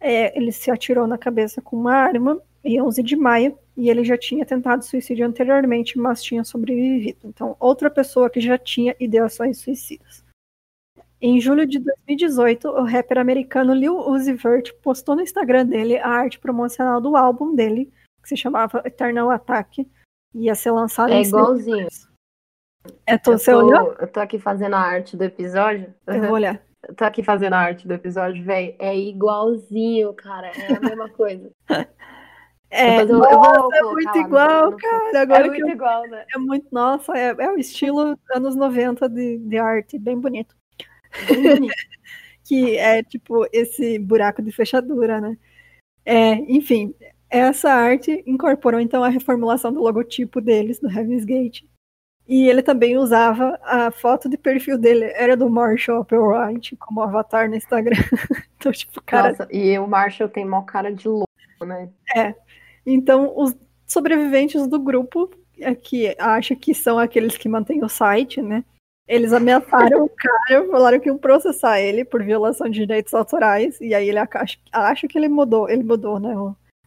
É, 0.00 0.36
ele 0.36 0.52
se 0.52 0.70
atirou 0.70 1.06
na 1.06 1.18
cabeça 1.18 1.60
com 1.60 1.76
uma 1.76 1.94
arma 1.94 2.40
em 2.64 2.80
11 2.80 3.02
de 3.02 3.16
maio 3.16 3.58
e 3.76 3.90
ele 3.90 4.04
já 4.04 4.16
tinha 4.16 4.44
tentado 4.44 4.84
suicídio 4.84 5.26
anteriormente, 5.26 5.98
mas 5.98 6.22
tinha 6.22 6.42
sobrevivido. 6.44 7.28
Então, 7.28 7.56
outra 7.60 7.90
pessoa 7.90 8.30
que 8.30 8.40
já 8.40 8.58
tinha 8.58 8.96
ideações 8.98 9.58
suicidas. 9.58 10.24
Em 11.20 11.40
julho 11.40 11.66
de 11.66 11.78
2018, 11.80 12.68
o 12.68 12.84
rapper 12.84 13.18
americano 13.18 13.74
Lil 13.74 13.98
Uzi 13.98 14.32
Vert 14.34 14.72
postou 14.82 15.16
no 15.16 15.22
Instagram 15.22 15.66
dele 15.66 15.98
a 15.98 16.08
arte 16.08 16.38
promocional 16.38 17.00
do 17.00 17.16
álbum 17.16 17.54
dele, 17.54 17.92
que 18.28 18.36
se 18.36 18.36
chamava 18.36 18.82
Eternal 18.84 19.30
Attack, 19.30 19.88
ia 20.34 20.54
ser 20.54 20.70
lançado 20.70 21.12
é 21.12 21.16
em 21.16 21.24
igualzinho. 21.24 21.88
É, 23.06 23.16
tô, 23.16 23.32
eu, 23.32 23.38
você 23.38 23.52
tô, 23.52 23.58
olhou? 23.58 23.94
eu 23.98 24.06
tô 24.06 24.20
aqui 24.20 24.38
fazendo 24.38 24.74
a 24.74 24.80
arte 24.80 25.16
do 25.16 25.24
episódio. 25.24 25.94
Eu 26.06 26.20
vou 26.22 26.32
olhar. 26.32 26.60
Eu 26.88 26.94
tô 26.94 27.04
aqui 27.04 27.24
fazendo 27.24 27.54
a 27.54 27.58
arte 27.58 27.88
do 27.88 27.94
episódio, 27.94 28.42
velho. 28.44 28.72
É 28.78 28.96
igualzinho, 28.96 30.14
cara. 30.14 30.46
É 30.46 30.76
a 30.76 30.80
mesma 30.80 31.08
coisa. 31.08 31.50
É, 32.70 33.00
eu, 33.00 33.06
nossa, 33.06 33.32
eu 33.32 33.40
vou 33.40 33.72
é 33.72 33.82
muito 33.82 34.18
igual, 34.18 34.76
cara. 34.76 35.22
Agora 35.22 35.46
é 35.46 35.48
muito 35.48 35.66
eu, 35.66 35.70
igual, 35.70 36.06
né? 36.06 36.26
É 36.34 36.38
muito, 36.38 36.66
nossa, 36.70 37.16
é, 37.16 37.34
é 37.38 37.50
o 37.50 37.56
estilo 37.56 38.14
anos 38.30 38.54
90 38.54 39.08
de, 39.08 39.38
de 39.38 39.56
arte, 39.56 39.98
bem 39.98 40.20
bonito. 40.20 40.54
que 42.44 42.76
é 42.76 43.02
tipo 43.02 43.48
esse 43.54 43.98
buraco 43.98 44.42
de 44.42 44.52
fechadura, 44.52 45.18
né? 45.18 45.38
É, 46.04 46.34
enfim, 46.34 46.94
essa 47.30 47.70
arte 47.70 48.22
incorporou 48.26 48.80
então 48.80 49.04
a 49.04 49.08
reformulação 49.08 49.72
do 49.72 49.82
logotipo 49.82 50.40
deles, 50.40 50.78
do 50.78 50.88
Heaven's 50.88 51.24
Gate. 51.24 51.62
E 52.26 52.46
ele 52.46 52.62
também 52.62 52.98
usava 52.98 53.58
a 53.62 53.90
foto 53.90 54.28
de 54.28 54.36
perfil 54.36 54.76
dele, 54.76 55.06
era 55.16 55.34
do 55.34 55.48
Marshall 55.48 56.02
Applewhite, 56.02 56.76
como 56.76 57.00
avatar 57.00 57.48
no 57.48 57.56
Instagram. 57.56 57.96
então, 58.56 58.70
tipo, 58.70 59.02
cara. 59.02 59.30
Nossa, 59.30 59.48
e 59.50 59.78
o 59.78 59.86
Marshall 59.86 60.28
tem 60.28 60.46
mó 60.46 60.60
cara 60.60 60.92
de 60.92 61.08
louco, 61.08 61.26
né? 61.64 61.88
É. 62.14 62.34
Então, 62.84 63.32
os 63.34 63.56
sobreviventes 63.86 64.66
do 64.66 64.78
grupo, 64.78 65.30
é, 65.58 65.74
que 65.74 66.14
acho 66.18 66.54
que 66.54 66.74
são 66.74 66.98
aqueles 66.98 67.38
que 67.38 67.48
mantêm 67.48 67.82
o 67.82 67.88
site, 67.88 68.42
né? 68.42 68.62
Eles 69.06 69.32
ameaçaram 69.32 70.04
o 70.04 70.10
cara, 70.10 70.68
falaram 70.70 71.00
que 71.00 71.08
iam 71.08 71.16
processar 71.16 71.80
ele 71.80 72.04
por 72.04 72.22
violação 72.22 72.68
de 72.68 72.80
direitos 72.80 73.14
autorais, 73.14 73.80
e 73.80 73.94
aí 73.94 74.06
ele 74.06 74.18
acha, 74.18 74.58
acho 74.70 75.08
que 75.08 75.16
ele 75.16 75.28
mudou, 75.28 75.66
ele 75.66 75.82
mudou, 75.82 76.20
né, 76.20 76.34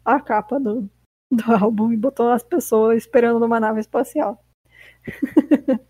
a 0.04 0.20
capa 0.20 0.60
do, 0.60 0.90
do 1.32 1.52
álbum 1.52 1.92
e 1.92 1.98
botou 1.98 2.30
as 2.30 2.44
pessoas 2.44 2.98
esperando 2.98 3.40
numa 3.40 3.60
nave 3.60 3.80
espacial. 3.80 4.44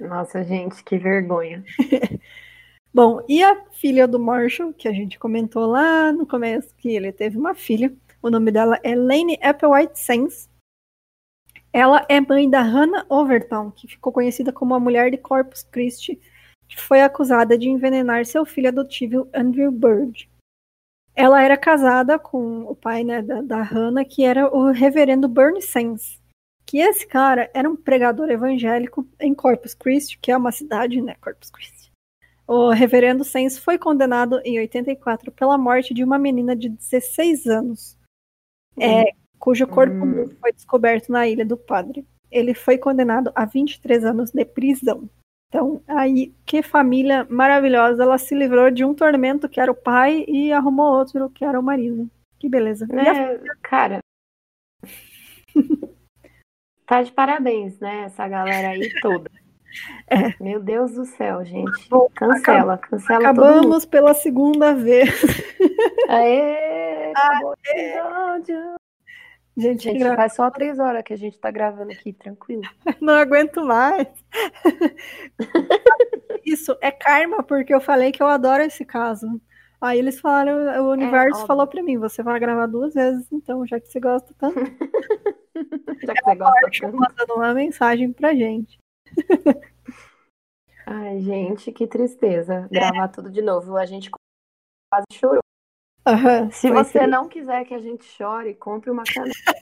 Nossa, 0.00 0.42
gente, 0.42 0.82
que 0.84 0.98
vergonha. 0.98 1.64
Bom, 2.92 3.24
e 3.28 3.42
a 3.42 3.64
filha 3.72 4.06
do 4.06 4.20
Marshall, 4.20 4.72
que 4.72 4.86
a 4.86 4.92
gente 4.92 5.18
comentou 5.18 5.66
lá 5.66 6.12
no 6.12 6.26
começo, 6.26 6.74
que 6.76 6.88
ele 6.90 7.10
teve 7.10 7.36
uma 7.36 7.54
filha, 7.54 7.92
o 8.22 8.30
nome 8.30 8.52
dela 8.52 8.78
é 8.84 8.94
Lane 8.94 9.38
Applewhite 9.42 9.98
Sands, 9.98 10.48
ela 11.72 12.06
é 12.08 12.20
mãe 12.20 12.48
da 12.48 12.62
Hannah 12.62 13.04
Overton, 13.08 13.72
que 13.72 13.88
ficou 13.88 14.12
conhecida 14.12 14.52
como 14.52 14.74
a 14.74 14.80
mulher 14.80 15.10
de 15.10 15.16
Corpus 15.16 15.64
Christi, 15.64 16.20
que 16.68 16.80
foi 16.80 17.02
acusada 17.02 17.58
de 17.58 17.68
envenenar 17.68 18.24
seu 18.26 18.46
filho 18.46 18.68
adotivo 18.68 19.28
Andrew 19.34 19.72
Bird. 19.72 20.30
Ela 21.14 21.42
era 21.42 21.56
casada 21.56 22.18
com 22.18 22.62
o 22.62 22.74
pai 22.74 23.04
né, 23.04 23.22
da, 23.22 23.40
da 23.40 23.62
Hannah, 23.62 24.04
que 24.04 24.24
era 24.24 24.48
o 24.48 24.70
reverendo 24.70 25.28
Bernie 25.28 25.62
Sands. 25.62 26.20
Que 26.66 26.78
esse 26.78 27.06
cara 27.06 27.50
era 27.54 27.68
um 27.68 27.76
pregador 27.76 28.30
evangélico 28.30 29.06
em 29.20 29.34
Corpus 29.34 29.74
Christi, 29.74 30.18
que 30.18 30.32
é 30.32 30.36
uma 30.36 30.50
cidade, 30.50 31.00
né? 31.00 31.14
Corpus 31.20 31.50
Christi. 31.50 31.92
O 32.46 32.70
reverendo 32.70 33.22
Sands 33.22 33.58
foi 33.58 33.78
condenado 33.78 34.40
em 34.44 34.58
84 34.58 35.30
pela 35.30 35.56
morte 35.56 35.94
de 35.94 36.02
uma 36.02 36.18
menina 36.18 36.56
de 36.56 36.68
16 36.68 37.46
anos. 37.46 37.98
É, 38.78 39.02
uhum 39.02 39.24
cujo 39.44 39.66
corpo 39.66 40.06
hum. 40.06 40.26
foi 40.40 40.52
descoberto 40.54 41.12
na 41.12 41.28
Ilha 41.28 41.44
do 41.44 41.58
Padre. 41.58 42.06
Ele 42.30 42.54
foi 42.54 42.78
condenado 42.78 43.30
a 43.34 43.44
23 43.44 44.02
anos 44.02 44.30
de 44.30 44.42
prisão. 44.42 45.06
Então, 45.54 45.80
aí, 45.86 46.34
que 46.44 46.64
família 46.64 47.24
maravilhosa. 47.30 48.02
Ela 48.02 48.18
se 48.18 48.34
livrou 48.34 48.72
de 48.72 48.84
um 48.84 48.92
tormento 48.92 49.48
que 49.48 49.60
era 49.60 49.70
o 49.70 49.74
pai 49.74 50.24
e 50.26 50.52
arrumou 50.52 50.92
outro 50.92 51.30
que 51.30 51.44
era 51.44 51.60
o 51.60 51.62
marido. 51.62 52.10
Que 52.40 52.48
beleza. 52.48 52.88
É, 52.90 53.38
cara. 53.62 54.00
tá 56.84 57.02
de 57.04 57.12
parabéns, 57.12 57.78
né? 57.78 58.02
Essa 58.06 58.26
galera 58.26 58.70
aí 58.70 58.92
toda. 59.00 59.30
É. 60.06 60.40
Meu 60.40 60.60
Deus 60.60 60.92
do 60.92 61.04
céu, 61.04 61.44
gente. 61.44 61.88
Bom, 61.90 62.08
cancela, 62.14 62.78
cancela 62.78 63.18
Acabamos 63.18 63.84
pela 63.84 64.14
segunda 64.14 64.72
vez. 64.72 65.10
Aê, 66.08 67.10
acabou 67.10 67.56
Gente, 69.56 69.84
gente 69.84 70.00
gra... 70.00 70.16
faz 70.16 70.34
só 70.34 70.50
três 70.50 70.80
horas 70.80 71.04
que 71.04 71.12
a 71.12 71.16
gente 71.16 71.38
tá 71.38 71.50
gravando 71.50 71.92
aqui, 71.92 72.12
tranquilo. 72.12 72.62
Não 73.00 73.14
aguento 73.14 73.64
mais. 73.64 74.08
Isso 76.44 76.76
é 76.80 76.90
karma, 76.90 77.42
porque 77.42 77.72
eu 77.72 77.80
falei 77.80 78.10
que 78.10 78.22
eu 78.22 78.26
adoro 78.26 78.62
esse 78.62 78.84
caso. 78.84 79.40
Aí 79.80 79.98
eles 79.98 80.18
falaram, 80.18 80.84
o 80.84 80.90
universo 80.90 81.44
é, 81.44 81.46
falou 81.46 81.66
pra 81.66 81.82
mim, 81.82 81.98
você 81.98 82.22
vai 82.22 82.40
gravar 82.40 82.66
duas 82.66 82.94
vezes, 82.94 83.30
então, 83.30 83.66
já 83.66 83.78
que 83.78 83.86
você 83.86 84.00
gosta 84.00 84.34
tanto. 84.38 84.58
já 86.04 86.14
que 86.14 86.24
você 86.24 86.34
gosta 86.34 86.70
tanto. 86.80 86.96
mandando 86.96 87.34
uma 87.34 87.54
mensagem 87.54 88.12
pra 88.12 88.34
gente. 88.34 88.78
Ai, 90.86 91.20
gente, 91.20 91.70
que 91.70 91.86
tristeza. 91.86 92.66
Gravar 92.70 93.04
é. 93.04 93.08
tudo 93.08 93.30
de 93.30 93.40
novo. 93.40 93.76
A 93.76 93.86
gente 93.86 94.10
quase 94.10 95.06
chorou. 95.12 95.43
Uhum, 96.06 96.50
Se 96.50 96.70
você 96.70 96.98
ser. 96.98 97.06
não 97.06 97.28
quiser 97.28 97.64
que 97.64 97.72
a 97.72 97.78
gente 97.78 98.04
chore, 98.04 98.52
compre 98.54 98.90
uma 98.90 99.04
caneca. 99.04 99.54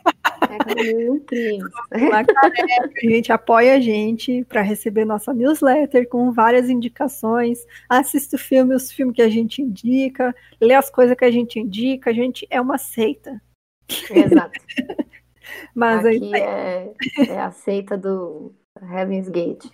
uma 1.93 2.25
caneca, 2.25 2.91
a 2.97 3.11
gente 3.11 3.33
apoia 3.33 3.75
a 3.77 3.81
gente 3.81 4.45
para 4.45 4.61
receber 4.61 5.05
nossa 5.05 5.33
newsletter 5.33 6.09
com 6.09 6.33
várias 6.33 6.69
indicações. 6.69 7.65
Assista 7.89 8.35
o 8.35 8.39
filme, 8.39 8.75
os 8.75 8.91
filmes 8.91 9.15
que 9.15 9.23
a 9.23 9.29
gente 9.29 9.63
indica, 9.63 10.35
lê 10.61 10.75
as 10.75 10.91
coisas 10.91 11.17
que 11.17 11.25
a 11.25 11.31
gente 11.31 11.61
indica. 11.61 12.11
A 12.11 12.15
gente 12.15 12.45
é 12.51 12.61
uma 12.61 12.77
seita. 12.77 13.41
Exato. 14.11 14.59
Mas 15.75 16.05
Aqui 16.05 16.35
é, 16.35 16.93
é 17.29 17.41
a 17.41 17.51
seita 17.53 17.97
do 17.97 18.53
Heaven's 18.81 19.29
Gate. 19.29 19.65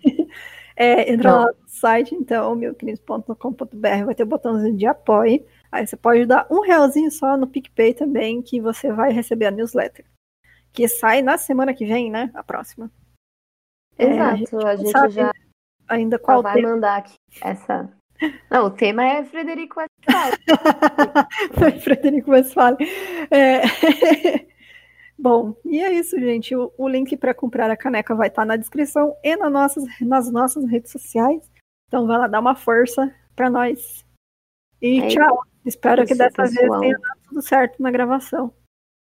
É, 0.80 1.12
entra 1.12 1.32
Não. 1.32 1.38
lá 1.40 1.46
no 1.46 1.68
site, 1.68 2.14
então, 2.14 2.54
milcrimes.com.br, 2.54 4.04
vai 4.04 4.14
ter 4.14 4.22
o 4.22 4.26
botãozinho 4.26 4.76
de 4.76 4.86
apoio. 4.86 5.44
Aí 5.70 5.86
você 5.86 5.96
pode 5.96 6.26
dar 6.26 6.46
um 6.50 6.60
realzinho 6.60 7.10
só 7.10 7.36
no 7.36 7.46
PicPay 7.46 7.94
também, 7.94 8.42
que 8.42 8.60
você 8.60 8.92
vai 8.92 9.12
receber 9.12 9.46
a 9.46 9.50
newsletter. 9.50 10.04
Que 10.72 10.88
sai 10.88 11.22
na 11.22 11.36
semana 11.36 11.74
que 11.74 11.86
vem, 11.86 12.10
né? 12.10 12.30
A 12.34 12.42
próxima. 12.42 12.90
Exato, 13.98 14.60
é, 14.60 14.64
a 14.64 14.76
gente, 14.76 14.96
a 14.96 15.02
gente 15.04 15.10
já 15.10 15.32
ainda 15.88 16.18
qual 16.18 16.42
vai 16.42 16.54
tema. 16.54 16.70
mandar 16.70 16.98
aqui 16.98 17.14
essa. 17.42 17.92
Não, 18.50 18.66
o 18.66 18.70
tema 18.70 19.04
é 19.04 19.24
Frederico 19.24 19.80
Westphal. 19.80 20.30
Frederico 21.82 22.30
Westphal. 22.30 22.76
É... 23.30 23.62
Bom, 25.18 25.56
e 25.64 25.80
é 25.80 25.92
isso, 25.92 26.18
gente. 26.18 26.54
O, 26.54 26.72
o 26.78 26.88
link 26.88 27.16
para 27.16 27.34
comprar 27.34 27.70
a 27.70 27.76
caneca 27.76 28.14
vai 28.14 28.28
estar 28.28 28.42
tá 28.42 28.46
na 28.46 28.56
descrição 28.56 29.16
e 29.22 29.36
nas 29.36 29.52
nossas, 29.52 29.84
nas 30.00 30.30
nossas 30.30 30.64
redes 30.64 30.92
sociais. 30.92 31.50
Então 31.88 32.06
vai 32.06 32.18
lá 32.18 32.28
dar 32.28 32.40
uma 32.40 32.54
força 32.54 33.12
para 33.34 33.50
nós. 33.50 34.04
E 34.80 35.00
é 35.00 35.08
tchau. 35.08 35.42
Espero 35.64 36.06
que 36.06 36.14
dessa 36.14 36.42
pessoal. 36.42 36.80
vez 36.80 36.80
tenha 36.80 36.98
dado 36.98 37.20
tudo 37.28 37.42
certo 37.42 37.82
na 37.82 37.90
gravação. 37.90 38.54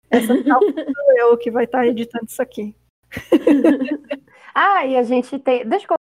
Essa 0.09 0.33
não 0.43 0.59
sou 0.59 1.17
eu 1.17 1.37
que 1.37 1.51
vai 1.51 1.65
estar 1.65 1.85
editando 1.85 2.25
isso 2.25 2.41
aqui. 2.41 2.75
ah, 4.53 4.85
e 4.85 4.97
a 4.97 5.03
gente 5.03 5.37
tem. 5.39 5.67
Deixa 5.67 5.85
eu 5.85 5.95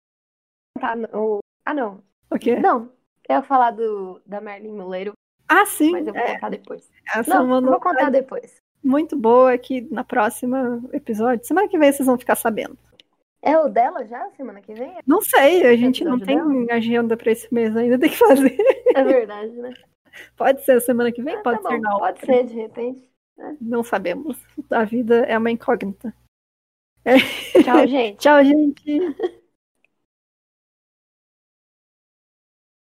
contar. 0.77 0.97
O... 1.15 1.39
Ah, 1.65 1.73
não. 1.73 2.03
O 2.31 2.39
quê? 2.39 2.55
Não. 2.55 2.91
Eu 3.27 3.37
ia 3.37 3.41
falar 3.41 3.71
do, 3.71 4.21
da 4.25 4.39
Merlin 4.39 4.71
Muleiro. 4.71 5.13
Ah, 5.47 5.65
sim. 5.65 5.91
Mas 5.91 6.07
eu 6.07 6.13
vou 6.13 6.21
é. 6.21 6.33
contar 6.33 6.49
depois. 6.49 6.89
Essa 7.13 7.43
não, 7.43 7.55
eu 7.55 7.61
vou 7.61 7.79
contar 7.79 8.09
depois. 8.09 8.57
Muito 8.83 9.17
boa 9.17 9.57
que 9.57 9.81
na 9.91 10.03
próxima 10.03 10.81
episódio. 10.93 11.45
Semana 11.45 11.67
que 11.67 11.77
vem 11.77 11.91
vocês 11.91 12.05
vão 12.05 12.17
ficar 12.17 12.35
sabendo. 12.35 12.77
É 13.45 13.59
o 13.59 13.69
dela 13.69 14.03
já, 14.07 14.27
semana 14.31 14.59
que 14.59 14.73
vem? 14.73 14.97
Não 15.05 15.21
sei, 15.21 15.67
a 15.67 15.75
gente 15.75 16.03
não 16.03 16.17
tem 16.19 16.35
dela? 16.35 16.73
agenda 16.73 17.15
para 17.15 17.31
esse 17.31 17.53
mês 17.53 17.77
ainda, 17.77 17.99
tem 17.99 18.09
que 18.09 18.17
fazer. 18.17 18.57
É 18.95 19.03
verdade, 19.03 19.51
né? 19.51 19.71
Pode 20.35 20.65
ser 20.65 20.81
semana 20.81 21.11
que 21.11 21.21
vem, 21.21 21.35
ah, 21.35 21.41
pode 21.41 21.61
tá 21.61 21.69
ser 21.69 21.79
não. 21.79 21.99
Pode 21.99 22.25
ser, 22.25 22.45
de 22.45 22.53
repente. 22.55 23.07
É. 23.37 23.53
Não 23.59 23.83
sabemos. 23.83 24.41
A 24.71 24.85
vida 24.85 25.25
é 25.25 25.37
uma 25.37 25.51
incógnita. 25.51 26.13
Tchau, 27.63 27.85
gente. 27.85 28.17
Tchau, 28.23 28.43
gente. 28.43 28.99